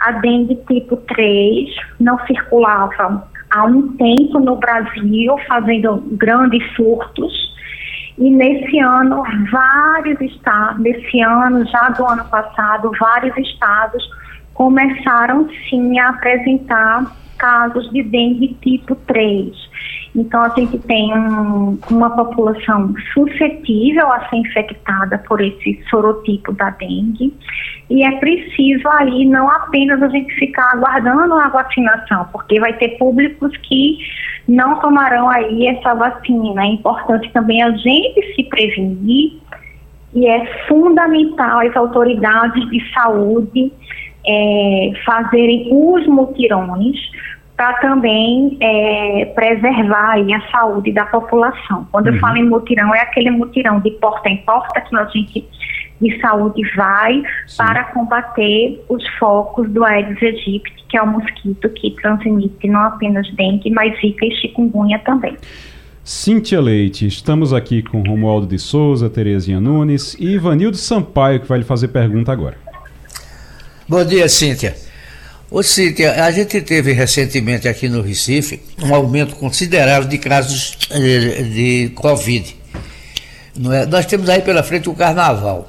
A 0.06 0.12
dengue 0.12 0.56
tipo 0.66 0.96
3 0.96 1.70
não 2.00 2.18
circulava 2.26 3.28
há 3.50 3.64
um 3.64 3.94
tempo 3.96 4.40
no 4.40 4.56
Brasil, 4.56 5.36
fazendo 5.46 6.02
grandes 6.12 6.64
surtos. 6.74 7.54
E 8.16 8.30
nesse 8.30 8.78
ano, 8.78 9.22
vários 9.52 10.20
estados, 10.20 10.80
nesse 10.80 11.20
ano, 11.20 11.66
já 11.66 11.90
do 11.90 12.06
ano 12.06 12.24
passado, 12.26 12.90
vários 12.98 13.36
estados 13.36 14.02
começaram 14.54 15.48
sim 15.68 15.98
a 15.98 16.10
apresentar 16.10 17.12
casos 17.44 17.90
de 17.90 18.02
dengue 18.02 18.56
tipo 18.62 18.94
3. 18.94 19.52
Então, 20.16 20.42
a 20.42 20.48
gente 20.50 20.78
tem 20.78 21.12
um, 21.12 21.78
uma 21.90 22.08
população 22.10 22.94
suscetível 23.12 24.10
a 24.10 24.26
ser 24.30 24.36
infectada 24.36 25.18
por 25.28 25.42
esse 25.42 25.82
sorotipo 25.90 26.52
da 26.52 26.70
dengue. 26.70 27.34
E 27.90 28.02
é 28.02 28.12
preciso 28.12 28.88
aí 28.88 29.26
não 29.26 29.50
apenas 29.50 30.02
a 30.02 30.08
gente 30.08 30.32
ficar 30.36 30.70
aguardando 30.72 31.34
a 31.34 31.48
vacinação, 31.48 32.26
porque 32.32 32.58
vai 32.58 32.72
ter 32.78 32.96
públicos 32.96 33.54
que 33.58 33.98
não 34.48 34.80
tomarão 34.80 35.28
aí 35.28 35.66
essa 35.66 35.92
vacina. 35.94 36.62
É 36.62 36.68
importante 36.68 37.30
também 37.32 37.62
a 37.62 37.72
gente 37.72 38.34
se 38.34 38.44
prevenir 38.44 39.38
e 40.14 40.26
é 40.26 40.46
fundamental 40.66 41.58
as 41.58 41.76
autoridades 41.76 42.70
de 42.70 42.92
saúde 42.92 43.70
é, 44.26 44.92
fazerem 45.04 45.68
os 45.70 46.06
mutirões 46.06 46.96
para 47.56 47.74
também 47.74 48.56
é, 48.60 49.26
preservar 49.34 50.16
a 50.18 50.50
saúde 50.50 50.92
da 50.92 51.04
população. 51.06 51.86
Quando 51.92 52.08
uhum. 52.08 52.14
eu 52.14 52.20
falo 52.20 52.36
em 52.36 52.48
mutirão, 52.48 52.94
é 52.94 53.00
aquele 53.00 53.30
mutirão 53.30 53.80
de 53.80 53.90
porta 53.92 54.28
em 54.28 54.38
porta 54.38 54.80
que 54.80 54.96
a 54.96 55.04
gente 55.06 55.48
de 56.00 56.20
saúde 56.20 56.60
vai 56.76 57.22
Sim. 57.46 57.56
para 57.56 57.84
combater 57.84 58.84
os 58.88 59.06
focos 59.18 59.70
do 59.70 59.84
Aedes 59.84 60.20
aegypti, 60.22 60.84
que 60.88 60.96
é 60.96 61.02
o 61.02 61.06
mosquito 61.06 61.68
que 61.70 61.90
transmite 61.92 62.66
não 62.66 62.80
apenas 62.80 63.28
dengue, 63.34 63.70
mas 63.70 63.98
zika 64.00 64.26
e 64.26 64.34
chikungunya 64.34 64.98
também. 64.98 65.36
Cíntia 66.02 66.60
Leite, 66.60 67.06
estamos 67.06 67.54
aqui 67.54 67.82
com 67.82 68.02
Romualdo 68.02 68.46
de 68.46 68.58
Souza, 68.58 69.08
Terezinha 69.08 69.60
Nunes 69.60 70.14
e 70.14 70.34
Ivanildo 70.34 70.76
Sampaio, 70.76 71.40
que 71.40 71.48
vai 71.48 71.58
lhe 71.58 71.64
fazer 71.64 71.88
pergunta 71.88 72.30
agora. 72.30 72.56
Bom 73.88 74.04
dia, 74.04 74.28
Cíntia. 74.28 74.74
Ô 75.54 75.62
Cíntia, 75.62 76.24
a 76.24 76.32
gente 76.32 76.60
teve 76.62 76.90
recentemente 76.90 77.68
aqui 77.68 77.88
no 77.88 78.02
Recife 78.02 78.60
um 78.82 78.92
aumento 78.92 79.36
considerável 79.36 80.08
de 80.08 80.18
casos 80.18 80.76
eh, 80.90 81.44
de 81.44 81.92
Covid. 81.94 82.56
É? 83.72 83.86
Nós 83.86 84.04
temos 84.04 84.28
aí 84.28 84.42
pela 84.42 84.64
frente 84.64 84.88
o 84.88 84.94
carnaval. 84.96 85.68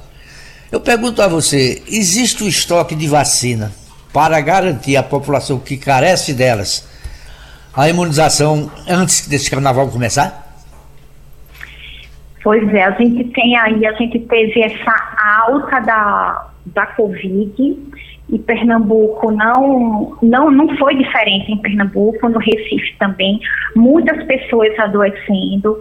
Eu 0.72 0.80
pergunto 0.80 1.22
a 1.22 1.28
você: 1.28 1.84
existe 1.86 2.42
o 2.42 2.46
um 2.46 2.48
estoque 2.48 2.96
de 2.96 3.06
vacina 3.06 3.70
para 4.12 4.40
garantir 4.40 4.96
à 4.96 5.04
população 5.04 5.60
que 5.60 5.76
carece 5.76 6.34
delas 6.34 6.84
a 7.72 7.88
imunização 7.88 8.68
antes 8.88 9.28
desse 9.28 9.48
carnaval 9.48 9.88
começar? 9.88 10.64
Pois 12.42 12.74
é, 12.74 12.82
a 12.82 12.90
gente 12.90 13.22
tem 13.22 13.56
aí, 13.56 13.86
a 13.86 13.92
gente 13.92 14.18
teve 14.18 14.62
essa 14.62 15.46
alta 15.46 15.78
da, 15.78 16.48
da 16.74 16.86
Covid 16.86 17.54
e 18.28 18.38
Pernambuco 18.38 19.30
não, 19.30 20.16
não, 20.22 20.50
não 20.50 20.76
foi 20.76 20.96
diferente 20.96 21.52
em 21.52 21.58
Pernambuco, 21.58 22.28
no 22.28 22.38
Recife 22.38 22.96
também, 22.98 23.40
muitas 23.74 24.24
pessoas 24.24 24.76
adoecendo. 24.78 25.78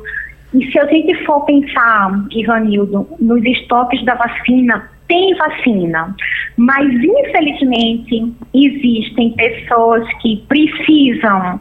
E 0.54 0.72
se 0.72 0.80
a 0.80 0.86
gente 0.86 1.16
for 1.26 1.44
pensar, 1.46 2.26
Ivanildo, 2.32 3.08
nos 3.20 3.44
estoques 3.44 4.04
da 4.06 4.16
vacina, 4.16 4.90
tem 5.08 5.36
vacina, 5.36 6.16
mas 6.58 6.88
infelizmente 6.88 8.34
existem 8.54 9.32
pessoas 9.32 10.08
que 10.22 10.44
precisam, 10.48 11.60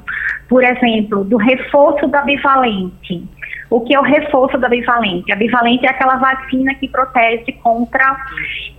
por 0.49 0.62
exemplo, 0.62 1.24
do 1.24 1.37
reforço 1.37 2.07
da 2.09 2.22
bivalente 2.22 3.26
o 3.75 3.81
que 3.81 3.93
é 3.93 3.99
o 3.99 4.05
reforço 4.05 4.57
da 4.57 4.68
bivalente? 4.68 5.33
A 5.33 5.37
bivalente 5.37 5.85
é 5.85 5.91
aquela 5.91 6.14
vacina 6.14 6.72
que 6.77 6.87
protege 6.87 7.51
contra 7.61 8.16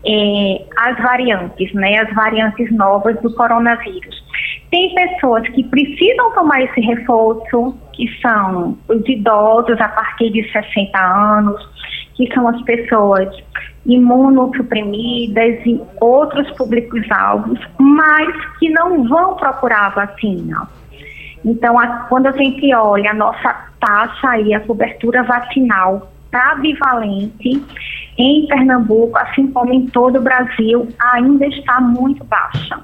é, 0.05 0.65
as 0.77 0.97
variantes, 0.99 1.73
né, 1.73 1.97
as 1.97 2.15
variantes 2.15 2.71
novas 2.71 3.19
do 3.19 3.29
coronavírus. 3.35 4.23
Tem 4.71 4.95
pessoas 4.95 5.45
que 5.49 5.65
precisam 5.65 6.31
tomar 6.31 6.61
esse 6.61 6.79
reforço, 6.79 7.77
que 7.91 8.07
são 8.21 8.77
os 8.87 9.05
idosos 9.09 9.81
a 9.81 9.89
partir 9.89 10.29
de 10.29 10.49
60 10.49 10.97
anos, 10.97 11.61
que 12.15 12.33
são 12.33 12.47
as 12.47 12.61
pessoas 12.61 13.27
imunossuprimidas 13.85 15.59
e 15.65 15.81
outros 15.99 16.49
públicos-alvos, 16.51 17.59
mas 17.77 18.33
que 18.59 18.69
não 18.69 19.05
vão 19.09 19.35
procurar 19.35 19.87
a 19.87 20.05
vacina. 20.05 20.69
Então, 21.45 21.79
a, 21.79 21.87
quando 22.09 22.25
a 22.25 22.31
gente 22.31 22.73
olha 22.73 23.11
a 23.11 23.13
nossa 23.13 23.69
taxa 23.79 24.29
aí, 24.29 24.53
a 24.53 24.59
cobertura 24.61 25.21
vacinal 25.23 26.11
para 26.31 26.55
bivalente 26.55 27.63
em 28.17 28.47
Pernambuco, 28.47 29.17
assim 29.19 29.51
como 29.51 29.71
em 29.71 29.85
todo 29.85 30.17
o 30.17 30.21
Brasil, 30.21 30.87
ainda 30.99 31.45
está 31.45 31.79
muito 31.79 32.23
baixa. 32.25 32.79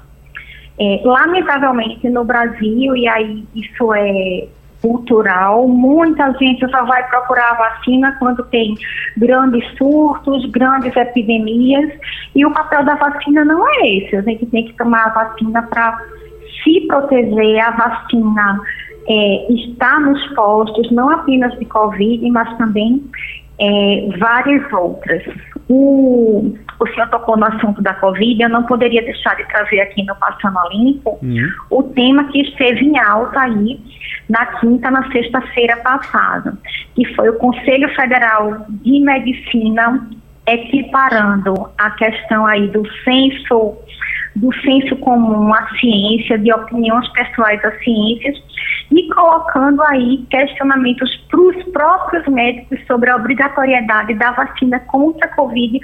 É, 0.78 1.02
lamentavelmente 1.04 2.08
no 2.08 2.24
Brasil, 2.24 2.96
e 2.96 3.08
aí 3.08 3.44
isso 3.54 3.92
é 3.92 4.46
cultural, 4.80 5.68
muita 5.68 6.32
gente 6.32 6.68
só 6.68 6.84
vai 6.84 7.06
procurar 7.08 7.50
a 7.50 7.54
vacina 7.54 8.16
quando 8.18 8.42
tem 8.46 8.74
grandes 9.16 9.64
surtos, 9.76 10.44
grandes 10.50 10.94
epidemias, 10.96 11.92
e 12.34 12.44
o 12.44 12.50
papel 12.52 12.84
da 12.84 12.94
vacina 12.96 13.44
não 13.44 13.68
é 13.68 13.88
esse. 13.88 14.16
A 14.16 14.22
gente 14.22 14.46
tem 14.46 14.66
que 14.66 14.72
tomar 14.74 15.06
a 15.06 15.10
vacina 15.10 15.62
para 15.62 15.98
se 16.62 16.86
proteger, 16.86 17.60
a 17.60 17.70
vacina 17.70 18.60
é, 19.08 19.52
está 19.52 20.00
nos 20.00 20.24
postos, 20.34 20.90
não 20.90 21.10
apenas 21.10 21.56
de 21.58 21.64
Covid, 21.64 22.30
mas 22.30 22.56
também 22.56 23.02
é, 23.58 24.08
várias 24.18 24.72
outras. 24.72 25.22
O, 25.68 26.54
o 26.80 26.86
senhor 26.88 27.08
tocou 27.08 27.36
no 27.36 27.44
assunto 27.44 27.80
da 27.82 27.94
Covid, 27.94 28.42
eu 28.42 28.48
não 28.48 28.64
poderia 28.64 29.02
deixar 29.02 29.36
de 29.36 29.44
trazer 29.48 29.80
aqui 29.80 30.04
no 30.04 30.14
Passando 30.16 30.58
a 30.58 30.68
Limpo 30.70 31.18
uhum. 31.22 31.48
o 31.70 31.82
tema 31.82 32.24
que 32.24 32.40
esteve 32.42 32.84
em 32.84 32.98
alta 32.98 33.40
aí 33.40 33.80
na 34.28 34.46
quinta, 34.46 34.90
na 34.90 35.10
sexta-feira 35.10 35.76
passada, 35.78 36.56
que 36.94 37.04
foi 37.14 37.28
o 37.28 37.38
Conselho 37.38 37.88
Federal 37.94 38.66
de 38.68 39.00
Medicina 39.00 40.08
equiparando 40.46 41.70
a 41.78 41.90
questão 41.90 42.46
aí 42.46 42.68
do 42.68 42.82
censo 43.04 43.76
do 44.34 44.52
senso 44.62 44.96
comum 44.96 45.52
à 45.52 45.68
ciência, 45.78 46.38
de 46.38 46.52
opiniões 46.52 47.06
pessoais 47.10 47.62
às 47.64 47.78
ciências, 47.84 48.36
e 48.90 49.08
colocando 49.08 49.82
aí 49.82 50.26
questionamentos 50.30 51.14
para 51.30 51.40
os 51.40 51.64
próprios 51.64 52.26
médicos 52.28 52.78
sobre 52.86 53.10
a 53.10 53.16
obrigatoriedade 53.16 54.14
da 54.14 54.32
vacina 54.32 54.80
contra 54.80 55.26
a 55.26 55.34
Covid 55.34 55.78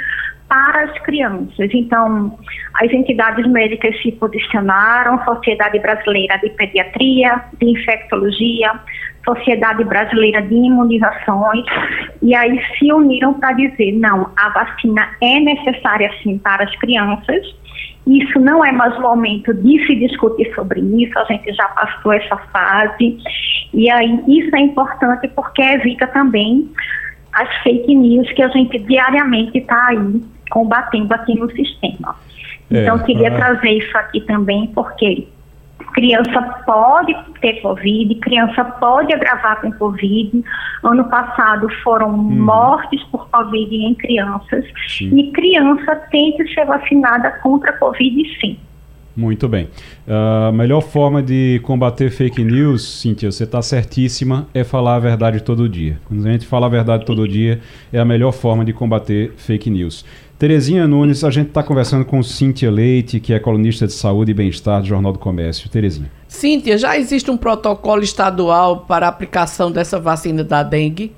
para 0.49 0.85
as 0.85 0.99
crianças. 1.01 1.69
Então, 1.73 2.39
as 2.81 2.91
entidades 2.91 3.47
médicas 3.47 4.01
se 4.01 4.13
posicionaram, 4.13 5.23
Sociedade 5.25 5.79
Brasileira 5.79 6.39
de 6.39 6.51
Pediatria, 6.51 7.45
de 7.61 7.71
Infectologia, 7.71 8.73
Sociedade 9.29 9.85
Brasileira 9.85 10.41
de 10.43 10.55
Imunizações, 10.55 11.65
e 12.23 12.35
aí 12.35 12.61
se 12.79 12.93
uniram 12.93 13.35
para 13.35 13.53
dizer, 13.53 13.93
não, 13.93 14.31
a 14.37 14.49
vacina 14.51 15.09
é 15.21 15.41
necessária 15.41 16.11
sim 16.23 16.39
para 16.39 16.65
as 16.65 16.75
crianças, 16.77 17.47
isso 18.07 18.41
não 18.41 18.65
é 18.65 18.73
mais 18.73 18.97
o 18.97 19.03
momento 19.03 19.53
de 19.53 19.87
se 19.87 19.95
discutir 19.97 20.53
sobre 20.55 20.81
isso, 20.81 21.19
a 21.19 21.25
gente 21.25 21.53
já 21.53 21.69
passou 21.69 22.13
essa 22.13 22.37
fase. 22.53 23.19
E 23.75 23.91
aí 23.91 24.23
isso 24.27 24.57
é 24.57 24.61
importante 24.61 25.29
porque 25.29 25.61
evita 25.61 26.07
também 26.07 26.71
as 27.35 27.55
fake 27.63 27.95
news 27.95 28.31
que 28.33 28.43
a 28.43 28.49
gente 28.49 28.79
diariamente 28.79 29.59
está 29.59 29.89
aí 29.89 30.23
combatendo 30.51 31.13
aqui 31.13 31.39
no 31.39 31.51
sistema. 31.51 32.17
É, 32.71 32.83
então, 32.83 32.99
queria 33.01 33.31
trazer 33.31 33.71
isso 33.71 33.97
aqui 33.97 34.21
também, 34.23 34.67
porque 34.69 35.29
criança 35.93 36.41
pode 36.65 37.15
ter 37.41 37.61
Covid, 37.61 38.15
criança 38.17 38.65
pode 38.65 39.13
agravar 39.13 39.61
com 39.61 39.73
Covid. 39.73 40.45
Ano 40.85 41.05
passado 41.09 41.69
foram 41.83 42.11
uhum. 42.11 42.45
mortes 42.45 43.03
por 43.05 43.29
Covid 43.31 43.75
em 43.75 43.95
crianças. 43.95 44.65
Sim. 44.87 45.17
E 45.19 45.31
criança 45.33 45.97
tem 46.11 46.37
que 46.37 46.47
ser 46.55 46.65
vacinada 46.67 47.31
contra 47.43 47.71
a 47.71 47.79
Covid, 47.79 48.41
sim. 48.41 48.59
Muito 49.19 49.49
bem. 49.49 49.69
A 50.07 50.51
uh, 50.51 50.53
melhor 50.53 50.81
forma 50.81 51.21
de 51.21 51.61
combater 51.65 52.09
fake 52.09 52.45
news, 52.45 53.01
Cíntia, 53.01 53.33
você 53.33 53.43
está 53.43 53.61
certíssima, 53.61 54.47
é 54.55 54.63
falar 54.63 54.95
a 54.95 55.01
verdade 55.01 55.43
todo 55.43 55.69
dia. 55.69 55.99
Quando 56.05 56.25
a 56.25 56.31
gente 56.31 56.47
fala 56.47 56.67
a 56.67 56.69
verdade 56.69 57.05
todo 57.05 57.27
dia, 57.27 57.61
é 57.93 57.99
a 57.99 58.05
melhor 58.05 58.31
forma 58.31 58.65
de 58.65 58.73
combater 58.73 59.33
fake 59.37 59.71
news. 59.71 60.05
Terezinha 60.39 60.87
Nunes, 60.87 61.25
a 61.25 61.31
gente 61.33 61.49
está 61.49 61.65
conversando 61.65 62.05
com 62.05 62.23
Cíntia 62.23 62.71
Leite, 62.71 63.19
que 63.19 63.35
é 63.35 63.41
colunista 63.41 63.89
de 63.89 63.93
saúde 63.93 64.31
e 64.31 64.35
bem-estar 64.35 64.81
do 64.81 64.87
Jornal 64.87 65.13
do 65.13 65.19
Comércio. 65.19 65.69
Terezinha. 65.69 66.09
Cíntia, 66.29 66.79
já 66.79 66.97
existe 66.97 67.29
um 67.29 67.37
protocolo 67.37 68.05
estadual 68.05 68.85
para 68.87 69.07
a 69.07 69.09
aplicação 69.09 69.69
dessa 69.73 69.99
vacina 69.99 70.45
da 70.45 70.63
dengue. 70.63 71.13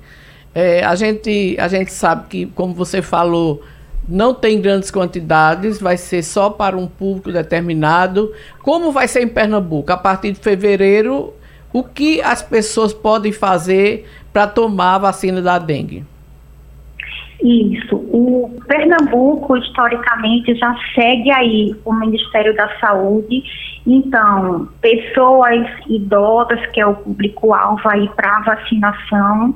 É, 0.55 0.83
a, 0.83 0.95
gente, 0.95 1.55
a 1.59 1.67
gente 1.67 1.93
sabe 1.93 2.29
que, 2.29 2.45
como 2.47 2.73
você 2.73 2.99
falou, 2.99 3.61
não 4.09 4.33
tem 4.33 4.59
grandes 4.59 4.89
quantidades, 4.89 5.79
vai 5.79 5.97
ser 5.97 6.23
só 6.23 6.49
para 6.49 6.75
um 6.75 6.87
público 6.87 7.31
determinado. 7.31 8.33
Como 8.63 8.91
vai 8.91 9.07
ser 9.07 9.21
em 9.21 9.27
Pernambuco? 9.27 9.91
A 9.91 9.97
partir 9.97 10.31
de 10.31 10.39
fevereiro, 10.39 11.31
o 11.71 11.83
que 11.83 12.23
as 12.23 12.41
pessoas 12.41 12.91
podem 12.91 13.31
fazer 13.31 14.09
para 14.33 14.47
tomar 14.47 14.95
a 14.95 14.97
vacina 14.97 15.43
da 15.43 15.59
dengue? 15.59 16.03
Isso. 17.41 17.95
O 17.95 18.51
Pernambuco, 18.67 19.57
historicamente, 19.57 20.53
já 20.55 20.75
segue 20.93 21.31
aí 21.31 21.75
o 21.83 21.93
Ministério 21.93 22.55
da 22.55 22.69
Saúde. 22.79 23.43
Então, 23.85 24.67
pessoas 24.79 25.67
idosas, 25.87 26.63
que 26.67 26.79
é 26.79 26.85
o 26.85 26.93
público-alvo 26.93 27.81
aí 27.89 28.07
para 28.09 28.41
vacinação. 28.41 29.55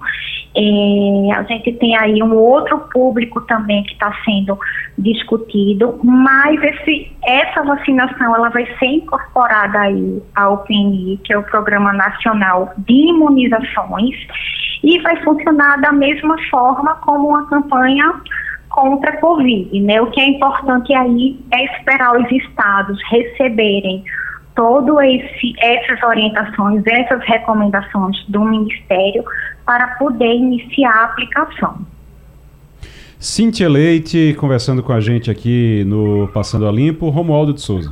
É, 0.58 1.34
a 1.36 1.44
gente 1.44 1.74
tem 1.74 1.96
aí 1.98 2.24
um 2.24 2.34
outro 2.34 2.80
público 2.92 3.42
também 3.42 3.84
que 3.84 3.94
está 3.94 4.12
sendo 4.24 4.58
discutido, 4.98 6.00
mas 6.02 6.64
esse, 6.64 7.12
essa 7.24 7.62
vacinação 7.62 8.36
ela 8.36 8.50
vai 8.50 8.66
ser 8.80 8.86
incorporada 8.86 9.80
aí 9.80 10.24
ao 10.34 10.60
PNI, 10.60 11.20
que 11.24 11.34
é 11.34 11.38
o 11.38 11.44
Programa 11.44 11.94
Nacional 11.94 12.74
de 12.78 12.94
Imunizações 12.94 14.16
e 14.86 15.02
vai 15.02 15.22
funcionar 15.24 15.82
da 15.82 15.92
mesma 15.92 16.36
forma 16.52 16.94
como 16.98 17.30
uma 17.30 17.48
campanha 17.48 18.22
contra 18.70 19.10
a 19.10 19.18
Covid. 19.18 19.80
Né? 19.82 20.00
O 20.00 20.12
que 20.12 20.22
é 20.22 20.30
importante 20.30 20.94
aí 20.94 21.40
é 21.52 21.66
esperar 21.66 22.16
os 22.16 22.32
estados 22.32 23.02
receberem 23.10 24.04
todas 24.56 24.96
essas 25.60 26.04
orientações, 26.04 26.84
essas 26.86 27.22
recomendações 27.26 28.24
do 28.28 28.46
Ministério 28.46 29.26
para 29.66 29.88
poder 29.96 30.36
iniciar 30.36 30.92
a 30.92 31.04
aplicação. 31.06 31.80
Cintia 33.20 33.68
Leite 33.68 34.36
conversando 34.40 34.84
com 34.84 34.94
a 34.94 35.02
gente 35.02 35.32
aqui 35.32 35.84
no 35.88 36.28
Passando 36.28 36.68
a 36.70 36.72
Limpo, 36.72 37.10
Romualdo 37.10 37.54
de 37.54 37.62
Souza. 37.62 37.92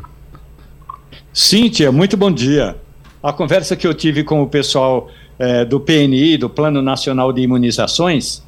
Cíntia, 1.33 1.91
muito 1.91 2.15
bom 2.15 2.31
dia. 2.31 2.77
A 3.21 3.33
conversa 3.33 3.75
que 3.75 3.87
eu 3.87 3.93
tive 3.95 4.23
com 4.23 4.43
o 4.43 4.47
pessoal 4.47 5.09
é, 5.43 5.65
do 5.65 5.77
PNI, 5.77 6.37
do 6.37 6.49
Plano 6.49 6.81
Nacional 6.81 7.33
de 7.33 7.41
Imunizações, 7.41 8.41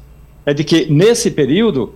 é 0.46 0.54
de 0.54 0.64
que 0.64 0.86
nesse 0.86 1.30
período 1.30 1.94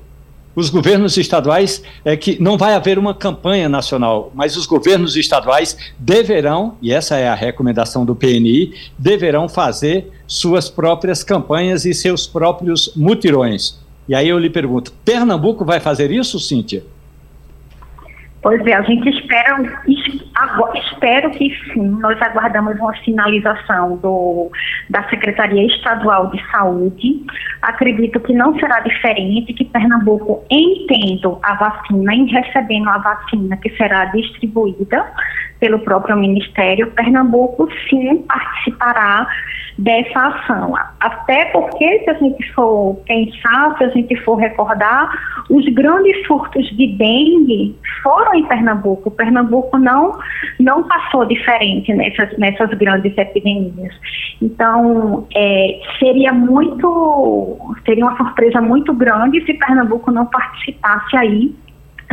os 0.55 0.68
governos 0.68 1.16
estaduais 1.16 1.82
é 2.05 2.14
que 2.16 2.43
não 2.43 2.59
vai 2.59 2.74
haver 2.74 2.98
uma 2.98 3.14
campanha 3.14 3.66
nacional, 3.66 4.31
mas 4.35 4.56
os 4.56 4.66
governos 4.66 5.16
estaduais 5.16 5.94
deverão, 5.98 6.77
e 6.82 6.93
essa 6.93 7.16
é 7.16 7.28
a 7.28 7.35
recomendação 7.35 8.05
do 8.05 8.14
PNI, 8.14 8.74
deverão 8.98 9.48
fazer 9.48 10.10
suas 10.27 10.68
próprias 10.68 11.24
campanhas 11.24 11.86
e 11.86 11.94
seus 11.94 12.27
próprios 12.27 12.94
mutirões. 12.94 13.81
E 14.06 14.14
aí 14.14 14.28
eu 14.28 14.39
lhe 14.39 14.51
pergunto, 14.51 14.93
Pernambuco 15.02 15.64
vai 15.64 15.81
fazer 15.81 16.10
isso, 16.10 16.39
Cíntia? 16.39 16.82
Pois 18.43 18.60
é, 18.66 18.74
a 18.74 18.82
gente 18.82 19.09
espera, 19.09 19.82
espero 20.75 21.31
que 21.31 21.51
sim, 21.73 21.89
nós 22.01 22.21
aguardamos 22.21 22.79
uma 22.79 22.95
sinalização 22.99 23.97
do, 23.97 24.51
da 24.89 25.03
Secretaria 25.09 25.67
Estadual 25.67 26.31
de 26.31 26.51
Saúde. 26.51 27.25
Acredito 27.62 28.21
que 28.21 28.33
não 28.33 28.59
será 28.59 28.81
diferente, 28.81 29.53
que 29.53 29.65
Pernambuco, 29.65 30.45
entendo 30.51 31.39
a 31.43 31.55
vacina, 31.55 32.15
em 32.15 32.27
recebendo 32.27 32.89
a 32.89 32.99
vacina 32.99 33.57
que 33.57 33.71
será 33.77 34.07
distribuída 34.07 35.07
pelo 35.61 35.79
próprio 35.81 36.17
Ministério, 36.17 36.91
Pernambuco 36.93 37.69
sim 37.89 38.25
participará 38.27 39.27
dessa 39.79 40.27
ação. 40.29 40.75
Até 41.01 41.47
porque, 41.47 42.01
se 42.01 42.11
a 42.11 42.15
gente 42.15 42.53
for 42.53 42.97
pensar, 43.07 43.77
se 43.79 43.85
a 43.85 43.89
gente 43.89 44.17
for 44.25 44.37
recordar, 44.37 45.11
os 45.49 45.65
grandes 45.75 46.27
surtos 46.27 46.67
de 46.77 46.87
dengue 46.97 47.77
foram 48.03 48.35
em 48.35 48.47
Pernambuco. 48.47 49.11
Pernambuco 49.11 49.79
não, 49.79 50.19
não 50.59 50.82
passou 50.85 51.24
diferente 51.24 51.93
nessas, 51.94 52.36
nessas 52.39 52.70
grandes 52.70 53.16
epidemias. 53.16 53.94
Então, 54.40 55.27
é, 55.35 55.81
seria 55.98 56.32
muito, 56.32 57.59
seria 57.85 58.05
uma 58.05 58.16
surpresa 58.16 58.61
muito 58.61 58.93
grande 58.93 59.44
se 59.44 59.55
Pernambuco 59.55 60.11
não 60.11 60.27
participasse 60.27 61.16
aí 61.16 61.55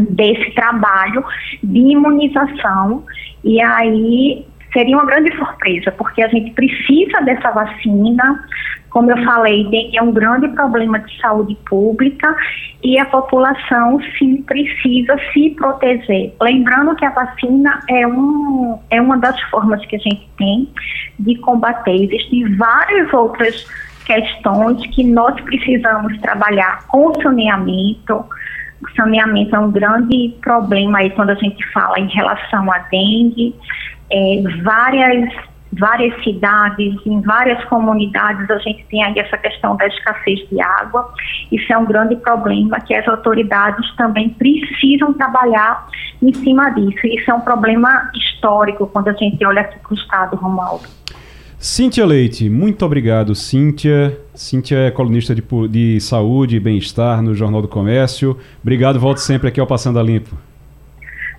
desse 0.10 0.52
trabalho 0.52 1.23
de 1.64 1.80
imunização 1.80 3.03
e 3.44 3.61
aí 3.61 4.45
seria 4.73 4.95
uma 4.95 5.06
grande 5.06 5.35
surpresa, 5.35 5.91
porque 5.91 6.22
a 6.22 6.27
gente 6.27 6.52
precisa 6.52 7.22
dessa 7.22 7.52
vacina. 7.52 8.44
Como 8.89 9.11
eu 9.11 9.23
falei, 9.23 9.68
é 9.93 10.01
um 10.01 10.11
grande 10.11 10.47
problema 10.49 10.99
de 10.99 11.19
saúde 11.19 11.55
pública 11.69 12.35
e 12.84 12.97
a 12.97 13.05
população 13.05 13.99
sim 14.18 14.41
precisa 14.43 15.15
se 15.34 15.51
proteger. 15.51 16.34
Lembrando 16.41 16.95
que 16.95 17.05
a 17.05 17.09
vacina 17.09 17.80
é, 17.89 18.07
um, 18.07 18.80
é 18.89 19.01
uma 19.01 19.18
das 19.18 19.39
formas 19.43 19.85
que 19.85 19.95
a 19.95 19.99
gente 19.99 20.27
tem 20.38 20.69
de 21.19 21.35
combater. 21.35 21.95
Existem 21.95 22.55
várias 22.55 23.14
outras 23.14 23.68
questões 24.05 24.85
que 24.95 25.03
nós 25.03 25.39
precisamos 25.41 26.18
trabalhar 26.22 26.88
com 26.88 27.14
saneamento. 27.22 28.26
O 28.81 28.91
saneamento 28.95 29.55
é 29.55 29.59
um 29.59 29.72
grande 29.72 30.34
problema 30.41 30.99
aí 30.99 31.09
quando 31.09 31.31
a 31.31 31.35
gente 31.35 31.64
fala 31.72 31.99
em 31.99 32.07
relação 32.07 32.72
à 32.72 32.80
dengue 32.80 33.53
é, 34.09 34.43
várias 34.64 35.34
várias 35.73 36.23
cidades, 36.23 36.95
em 37.06 37.22
várias 37.22 37.64
comunidades, 37.65 38.49
a 38.49 38.57
gente 38.60 38.85
tem 38.89 39.03
aí 39.03 39.18
essa 39.18 39.38
questão 39.38 39.76
da 39.76 39.88
escassez 39.88 40.48
de 40.49 40.61
água. 40.61 41.14
Isso 41.52 41.72
é 41.72 41.77
um 41.77 41.85
grande 41.85 42.15
problema 42.18 42.80
que 42.80 42.94
as 42.94 43.07
autoridades 43.07 43.89
também 43.95 44.30
precisam 44.30 45.14
trabalhar 45.14 45.88
em 46.22 46.34
cima 46.34 46.69
disso. 46.72 47.06
Isso 47.06 47.30
é 47.30 47.34
um 47.34 47.41
problema 47.41 48.10
histórico 48.15 48.88
quando 48.88 49.10
a 49.10 49.14
gente 49.14 49.44
olha 49.45 49.61
aqui 49.61 49.77
para 49.80 49.91
o 49.91 49.95
Estado, 49.95 50.35
Romualdo. 50.35 50.88
Cíntia 51.60 52.06
Leite, 52.06 52.49
muito 52.52 52.85
obrigado, 52.85 53.34
Cíntia. 53.34 54.15
Cíntia 54.34 54.77
é 54.77 54.91
colunista 54.91 55.34
de, 55.34 55.44
de 55.69 55.99
saúde 55.99 56.56
e 56.56 56.60
bem-estar 56.60 57.22
no 57.22 57.34
Jornal 57.34 57.64
do 57.64 57.68
Comércio. 57.68 58.38
Obrigado, 58.61 58.99
volto 58.99 59.18
sempre 59.18 59.48
aqui 59.48 59.60
ao 59.60 59.65
Passando 59.65 59.99
a 59.99 60.03
Limpo. 60.03 60.38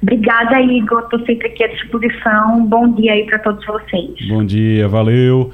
Obrigada, 0.03 0.61
Igor. 0.61 1.01
Estou 1.01 1.25
sempre 1.27 1.49
aqui 1.49 1.65
à 1.65 1.69
disposição. 1.69 2.65
Bom 2.67 2.93
dia 2.93 3.13
aí 3.13 3.27
para 3.27 3.39
todos 3.41 3.65
vocês. 3.67 4.29
Bom 4.29 4.45
dia, 4.45 4.87
valeu. 4.87 5.51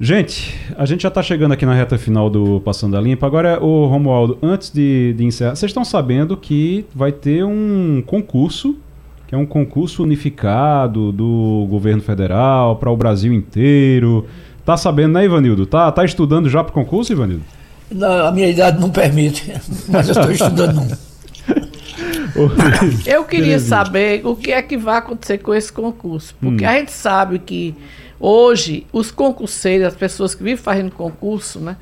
Gente, 0.00 0.54
a 0.76 0.84
gente 0.84 1.02
já 1.02 1.08
está 1.08 1.22
chegando 1.22 1.52
aqui 1.52 1.64
na 1.64 1.74
reta 1.74 1.96
final 1.96 2.28
do 2.28 2.60
Passando 2.60 2.96
a 2.96 3.00
Limpa. 3.00 3.26
Agora, 3.26 3.62
o 3.62 3.86
Romualdo, 3.86 4.38
antes 4.42 4.70
de, 4.70 5.14
de 5.16 5.24
encerrar, 5.24 5.54
vocês 5.54 5.70
estão 5.70 5.84
sabendo 5.84 6.36
que 6.36 6.84
vai 6.94 7.12
ter 7.12 7.44
um 7.44 8.02
concurso, 8.04 8.76
que 9.26 9.34
é 9.34 9.38
um 9.38 9.46
concurso 9.46 10.02
unificado 10.02 11.12
do 11.12 11.66
governo 11.70 12.02
federal 12.02 12.76
para 12.76 12.90
o 12.90 12.96
Brasil 12.96 13.32
inteiro. 13.32 14.26
Tá 14.64 14.76
sabendo, 14.76 15.14
né, 15.14 15.24
Ivanildo? 15.24 15.64
Tá, 15.64 15.90
tá 15.92 16.04
estudando 16.04 16.48
já 16.48 16.62
para 16.64 16.70
o 16.70 16.74
concurso, 16.74 17.12
Ivanildo? 17.12 17.44
Não, 17.90 18.26
a 18.26 18.32
minha 18.32 18.48
idade 18.48 18.80
não 18.80 18.90
permite, 18.90 19.52
mas 19.88 20.08
eu 20.08 20.12
estou 20.12 20.32
estudando. 20.32 20.80
Eu 23.06 23.24
queria 23.24 23.58
saber 23.58 24.26
o 24.26 24.34
que 24.34 24.52
é 24.52 24.60
que 24.62 24.76
vai 24.76 24.98
acontecer 24.98 25.38
com 25.38 25.54
esse 25.54 25.72
concurso. 25.72 26.34
Porque 26.40 26.64
hum. 26.64 26.68
a 26.68 26.72
gente 26.74 26.92
sabe 26.92 27.38
que 27.38 27.74
hoje 28.18 28.86
os 28.92 29.10
concurseiros, 29.10 29.86
as 29.86 29.94
pessoas 29.94 30.34
que 30.34 30.42
vivem 30.42 30.56
fazendo 30.56 30.90
concurso, 30.90 31.60
né? 31.60 31.76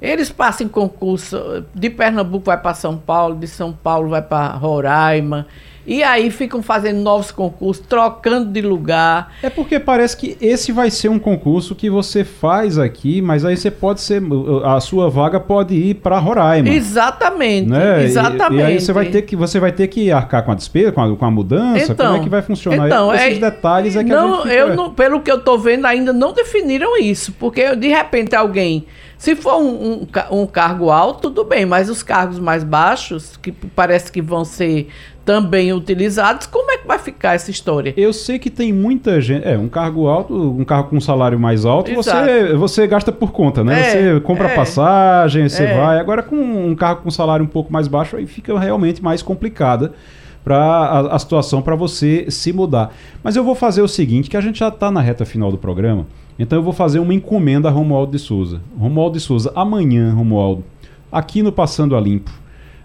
Eles 0.00 0.30
passam 0.30 0.66
em 0.66 0.68
concurso, 0.68 1.64
de 1.74 1.88
Pernambuco 1.88 2.46
vai 2.46 2.60
para 2.60 2.74
São 2.74 2.98
Paulo, 2.98 3.36
de 3.36 3.46
São 3.46 3.72
Paulo 3.72 4.10
vai 4.10 4.20
para 4.20 4.48
Roraima. 4.48 5.46
E 5.86 6.02
aí 6.02 6.30
ficam 6.30 6.62
fazendo 6.62 7.00
novos 7.00 7.30
concursos, 7.30 7.84
trocando 7.86 8.50
de 8.50 8.62
lugar. 8.62 9.34
É 9.42 9.50
porque 9.50 9.78
parece 9.78 10.16
que 10.16 10.36
esse 10.40 10.72
vai 10.72 10.90
ser 10.90 11.08
um 11.08 11.18
concurso 11.18 11.74
que 11.74 11.90
você 11.90 12.24
faz 12.24 12.78
aqui, 12.78 13.20
mas 13.20 13.44
aí 13.44 13.56
você 13.56 13.70
pode 13.70 14.00
ser. 14.00 14.22
A 14.64 14.80
sua 14.80 15.10
vaga 15.10 15.38
pode 15.38 15.74
ir 15.74 15.94
para 15.94 16.18
Roraima. 16.18 16.68
Exatamente. 16.70 17.68
Né? 17.68 18.04
Exatamente. 18.04 18.60
E, 18.60 18.62
e, 18.62 18.64
aí 18.64 18.80
você 18.80 18.92
vai 18.92 19.06
ter 19.06 19.22
que, 19.22 19.36
você 19.36 19.60
vai 19.60 19.72
ter 19.72 19.88
que 19.88 20.10
arcar 20.10 20.42
com 20.42 20.52
a 20.52 20.54
despesa, 20.54 20.92
com 20.92 21.02
a, 21.02 21.16
com 21.16 21.24
a 21.24 21.30
mudança. 21.30 21.92
Então, 21.92 22.06
como 22.06 22.18
é 22.18 22.22
que 22.22 22.30
vai 22.30 22.42
funcionar? 22.42 22.86
Então, 22.86 23.14
Esses 23.14 23.36
é, 23.36 23.40
detalhes 23.40 23.96
é 23.96 24.04
que 24.04 24.10
não, 24.10 24.34
a 24.34 24.36
gente 24.36 24.42
fica... 24.42 24.54
eu 24.54 24.74
não, 24.74 24.94
Pelo 24.94 25.20
que 25.20 25.30
eu 25.30 25.36
estou 25.36 25.58
vendo, 25.58 25.84
ainda 25.84 26.12
não 26.12 26.32
definiram 26.32 26.96
isso. 26.98 27.32
Porque 27.32 27.76
de 27.76 27.88
repente 27.88 28.34
alguém 28.34 28.86
se 29.24 29.34
for 29.34 29.56
um, 29.56 30.02
um, 30.02 30.42
um, 30.42 30.46
cargo 30.46 30.90
alto, 30.90 31.30
tudo 31.30 31.44
bem, 31.44 31.64
mas 31.64 31.88
os 31.88 32.02
cargos 32.02 32.38
mais 32.38 32.62
baixos, 32.62 33.38
que 33.38 33.52
parece 33.52 34.12
que 34.12 34.20
vão 34.20 34.44
ser 34.44 34.88
também 35.24 35.72
utilizados, 35.72 36.46
como 36.46 36.70
é 36.70 36.78
que 36.78 36.86
vai 36.86 36.98
ficar 36.98 37.34
essa 37.34 37.50
história? 37.50 37.94
Eu 37.96 38.12
sei 38.12 38.38
que 38.38 38.50
tem 38.50 38.72
muita 38.72 39.20
gente. 39.20 39.46
É, 39.46 39.56
um 39.56 39.68
cargo 39.68 40.06
alto, 40.06 40.34
um 40.34 40.64
carro 40.64 40.84
com 40.84 40.96
um 40.96 41.00
salário 41.00 41.38
mais 41.40 41.64
alto, 41.64 41.92
você, 41.94 42.54
você 42.54 42.86
gasta 42.86 43.10
por 43.10 43.32
conta, 43.32 43.64
né? 43.64 43.80
É, 43.80 43.90
você 43.90 44.20
compra 44.20 44.48
é, 44.48 44.54
passagem, 44.54 45.48
você 45.48 45.64
é. 45.64 45.76
vai. 45.76 45.98
Agora, 45.98 46.22
com 46.22 46.36
um 46.36 46.74
carro 46.74 46.96
com 46.98 47.08
um 47.08 47.12
salário 47.12 47.44
um 47.44 47.48
pouco 47.48 47.72
mais 47.72 47.88
baixo, 47.88 48.16
aí 48.16 48.26
fica 48.26 48.58
realmente 48.58 49.02
mais 49.02 49.22
complicada 49.22 49.92
para 50.44 50.58
a, 50.58 51.16
a, 51.16 51.18
situação 51.18 51.62
para 51.62 51.74
você 51.74 52.26
se 52.28 52.52
mudar. 52.52 52.94
Mas 53.22 53.34
eu 53.34 53.42
vou 53.42 53.54
fazer 53.54 53.80
o 53.80 53.88
seguinte, 53.88 54.28
que 54.28 54.36
a 54.36 54.40
gente 54.42 54.58
já 54.58 54.68
está 54.68 54.90
na 54.90 55.00
reta 55.00 55.24
final 55.24 55.50
do 55.50 55.56
programa, 55.56 56.06
então 56.38 56.58
eu 56.58 56.62
vou 56.62 56.72
fazer 56.72 56.98
uma 56.98 57.14
encomenda 57.14 57.68
a 57.68 57.72
Romualdo 57.72 58.12
de 58.12 58.18
Souza. 58.18 58.60
Romualdo 58.78 59.16
de 59.16 59.24
Souza, 59.24 59.50
amanhã, 59.56 60.12
Romualdo, 60.12 60.62
aqui 61.10 61.42
no 61.42 61.50
Passando 61.50 61.96
a 61.96 62.00
Limpo, 62.00 62.30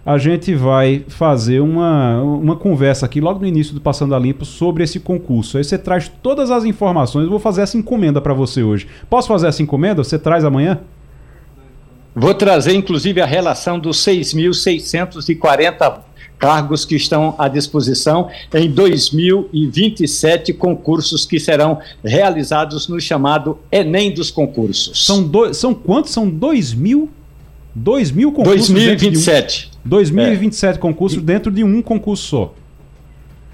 a 0.04 0.16
gente 0.16 0.54
vai 0.54 1.04
fazer 1.08 1.60
uma, 1.60 2.22
uma 2.22 2.56
conversa 2.56 3.06
aqui 3.06 3.20
logo 3.20 3.40
no 3.40 3.46
início 3.46 3.74
do 3.74 3.80
Passando 3.80 4.14
a 4.14 4.18
Limpo 4.18 4.44
sobre 4.44 4.82
esse 4.82 4.98
concurso. 4.98 5.58
Aí 5.58 5.64
você 5.64 5.76
traz 5.76 6.10
todas 6.22 6.50
as 6.50 6.64
informações. 6.64 7.24
Eu 7.24 7.30
vou 7.30 7.38
fazer 7.38 7.62
essa 7.62 7.76
encomenda 7.76 8.20
para 8.20 8.32
você 8.32 8.62
hoje. 8.62 8.86
Posso 9.08 9.28
fazer 9.28 9.48
essa 9.48 9.62
encomenda? 9.62 10.02
Você 10.02 10.18
traz 10.18 10.44
amanhã? 10.44 10.80
Vou 12.14 12.34
trazer, 12.34 12.74
inclusive, 12.74 13.20
a 13.20 13.26
relação 13.26 13.78
dos 13.78 13.98
6.640 13.98 16.00
cargos 16.38 16.86
que 16.86 16.96
estão 16.96 17.34
à 17.38 17.46
disposição 17.46 18.30
em 18.52 18.70
2027 18.70 20.54
concursos 20.54 21.26
que 21.26 21.38
serão 21.38 21.78
realizados 22.02 22.88
no 22.88 22.98
chamado 22.98 23.58
Enem 23.70 24.12
dos 24.12 24.30
concursos. 24.30 25.04
São, 25.04 25.22
do, 25.22 25.52
são 25.52 25.74
quantos? 25.74 26.12
São 26.12 26.28
2 26.28 26.72
mil? 26.72 27.10
2 27.74 28.10
mil 28.10 28.32
concursos? 28.32 28.68
2027. 28.68 29.70
2027 29.84 30.76
é. 30.76 30.78
concursos 30.78 31.22
dentro 31.22 31.50
de 31.50 31.64
um 31.64 31.82
concurso 31.82 32.24
só. 32.24 32.54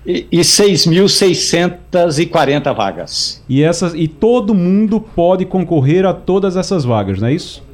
E, 0.07 0.27
e 0.31 0.39
6.640 0.39 2.75
vagas. 2.75 3.43
E, 3.49 3.63
essas, 3.63 3.93
e 3.95 4.07
todo 4.07 4.55
mundo 4.55 5.01
pode 5.01 5.45
concorrer 5.45 6.07
a 6.07 6.15
todas 6.15 6.57
essas 6.57 6.85
vagas, 6.85 7.21
não 7.21 7.27
é 7.29 7.35
isso? 7.35 7.67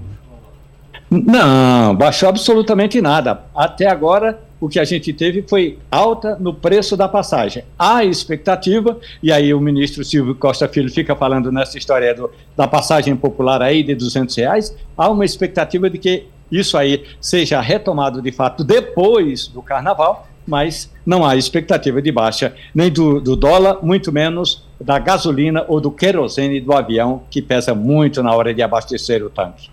Não, 1.08 1.94
baixou 1.94 2.28
absolutamente 2.28 3.00
nada. 3.00 3.42
Até 3.54 3.86
agora, 3.86 4.40
o 4.60 4.68
que 4.68 4.80
a 4.80 4.84
gente 4.84 5.12
teve 5.12 5.44
foi 5.46 5.78
alta 5.90 6.36
no 6.40 6.52
preço 6.52 6.96
da 6.96 7.06
passagem. 7.06 7.62
Há 7.78 8.04
expectativa, 8.04 8.98
e 9.22 9.30
aí 9.30 9.54
o 9.54 9.60
ministro 9.60 10.04
Silvio 10.04 10.34
Costa 10.34 10.66
Filho 10.66 10.90
fica 10.90 11.14
falando 11.14 11.52
nessa 11.52 11.78
história 11.78 12.12
do, 12.14 12.30
da 12.56 12.66
passagem 12.66 13.14
popular 13.14 13.62
aí 13.62 13.82
de 13.82 13.94
200 13.94 14.34
reais, 14.36 14.76
há 14.96 15.08
uma 15.08 15.24
expectativa 15.24 15.88
de 15.88 15.98
que 15.98 16.26
isso 16.50 16.76
aí 16.76 17.04
seja 17.20 17.60
retomado 17.60 18.20
de 18.20 18.32
fato 18.32 18.64
depois 18.64 19.46
do 19.46 19.62
carnaval, 19.62 20.26
mas 20.46 20.90
não 21.04 21.24
há 21.24 21.36
expectativa 21.36 22.00
de 22.00 22.10
baixa 22.10 22.54
nem 22.74 22.90
do, 22.90 23.20
do, 23.20 23.36
dólar, 23.36 23.78
muito 23.82 24.10
menos 24.10 24.64
da 24.80 24.98
gasolina 24.98 25.64
ou 25.68 25.80
do 25.80 25.90
querosene 25.90 26.60
do 26.60 26.72
avião, 26.72 27.22
que 27.30 27.42
pesa 27.42 27.74
muito 27.74 28.22
na 28.22 28.34
hora 28.34 28.54
de 28.54 28.62
abastecer 28.62 29.24
o 29.24 29.30
tanque. 29.30 29.68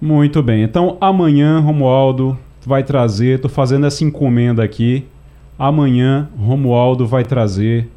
Muito 0.00 0.42
bem. 0.42 0.62
Então, 0.62 0.96
amanhã, 1.00 1.60
Romualdo 1.60 2.38
vai 2.64 2.82
trazer, 2.82 3.36
estou 3.36 3.50
fazendo 3.50 3.86
essa 3.86 4.04
encomenda 4.04 4.62
aqui. 4.62 5.04
Amanhã, 5.58 6.28
Romualdo 6.38 7.06
vai 7.06 7.24
trazer 7.24 7.88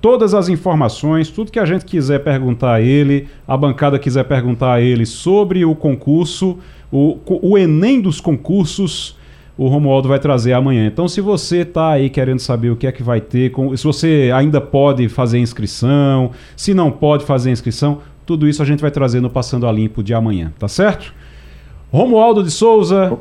todas 0.00 0.32
as 0.32 0.48
informações, 0.48 1.28
tudo 1.28 1.52
que 1.52 1.58
a 1.58 1.66
gente 1.66 1.84
quiser 1.84 2.20
perguntar 2.20 2.74
a 2.74 2.80
ele, 2.80 3.28
a 3.46 3.56
bancada 3.56 3.98
quiser 3.98 4.24
perguntar 4.24 4.74
a 4.74 4.80
ele 4.80 5.04
sobre 5.04 5.64
o 5.64 5.74
concurso, 5.74 6.58
o, 6.90 7.18
o 7.26 7.58
Enem 7.58 8.00
dos 8.00 8.20
concursos 8.20 9.16
o 9.56 9.68
Romualdo 9.68 10.08
vai 10.08 10.18
trazer 10.18 10.52
amanhã. 10.52 10.86
Então, 10.86 11.08
se 11.08 11.20
você 11.20 11.58
está 11.58 11.90
aí 11.90 12.08
querendo 12.08 12.38
saber 12.38 12.70
o 12.70 12.76
que 12.76 12.86
é 12.86 12.92
que 12.92 13.02
vai 13.02 13.20
ter, 13.20 13.52
se 13.76 13.84
você 13.84 14.30
ainda 14.34 14.60
pode 14.60 15.08
fazer 15.08 15.38
inscrição, 15.38 16.30
se 16.56 16.72
não 16.72 16.90
pode 16.90 17.24
fazer 17.24 17.50
inscrição, 17.50 17.98
tudo 18.24 18.48
isso 18.48 18.62
a 18.62 18.66
gente 18.66 18.80
vai 18.80 18.90
trazer 18.90 19.20
no 19.20 19.30
Passando 19.30 19.66
a 19.66 19.72
Limpo 19.72 20.02
de 20.02 20.14
amanhã, 20.14 20.52
tá 20.58 20.68
certo? 20.68 21.12
Romualdo 21.92 22.42
de 22.42 22.50
Souza, 22.50 23.18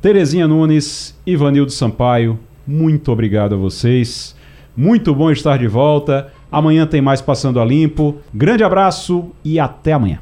Terezinha 0.00 0.48
Nunes, 0.48 1.16
Ivanildo 1.26 1.70
Sampaio, 1.70 2.38
muito 2.66 3.10
obrigado 3.10 3.54
a 3.54 3.58
vocês. 3.58 4.36
Muito 4.76 5.14
bom 5.14 5.30
estar 5.30 5.58
de 5.58 5.66
volta. 5.66 6.32
Amanhã 6.50 6.86
tem 6.86 7.00
mais 7.00 7.20
Passando 7.20 7.60
a 7.60 7.64
Limpo. 7.64 8.16
Grande 8.32 8.64
abraço 8.64 9.30
e 9.44 9.58
até 9.58 9.92
amanhã. 9.92 10.18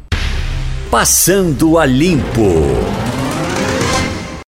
Passando 0.91 1.79
a 1.79 1.87
Limpo. 1.87 3.10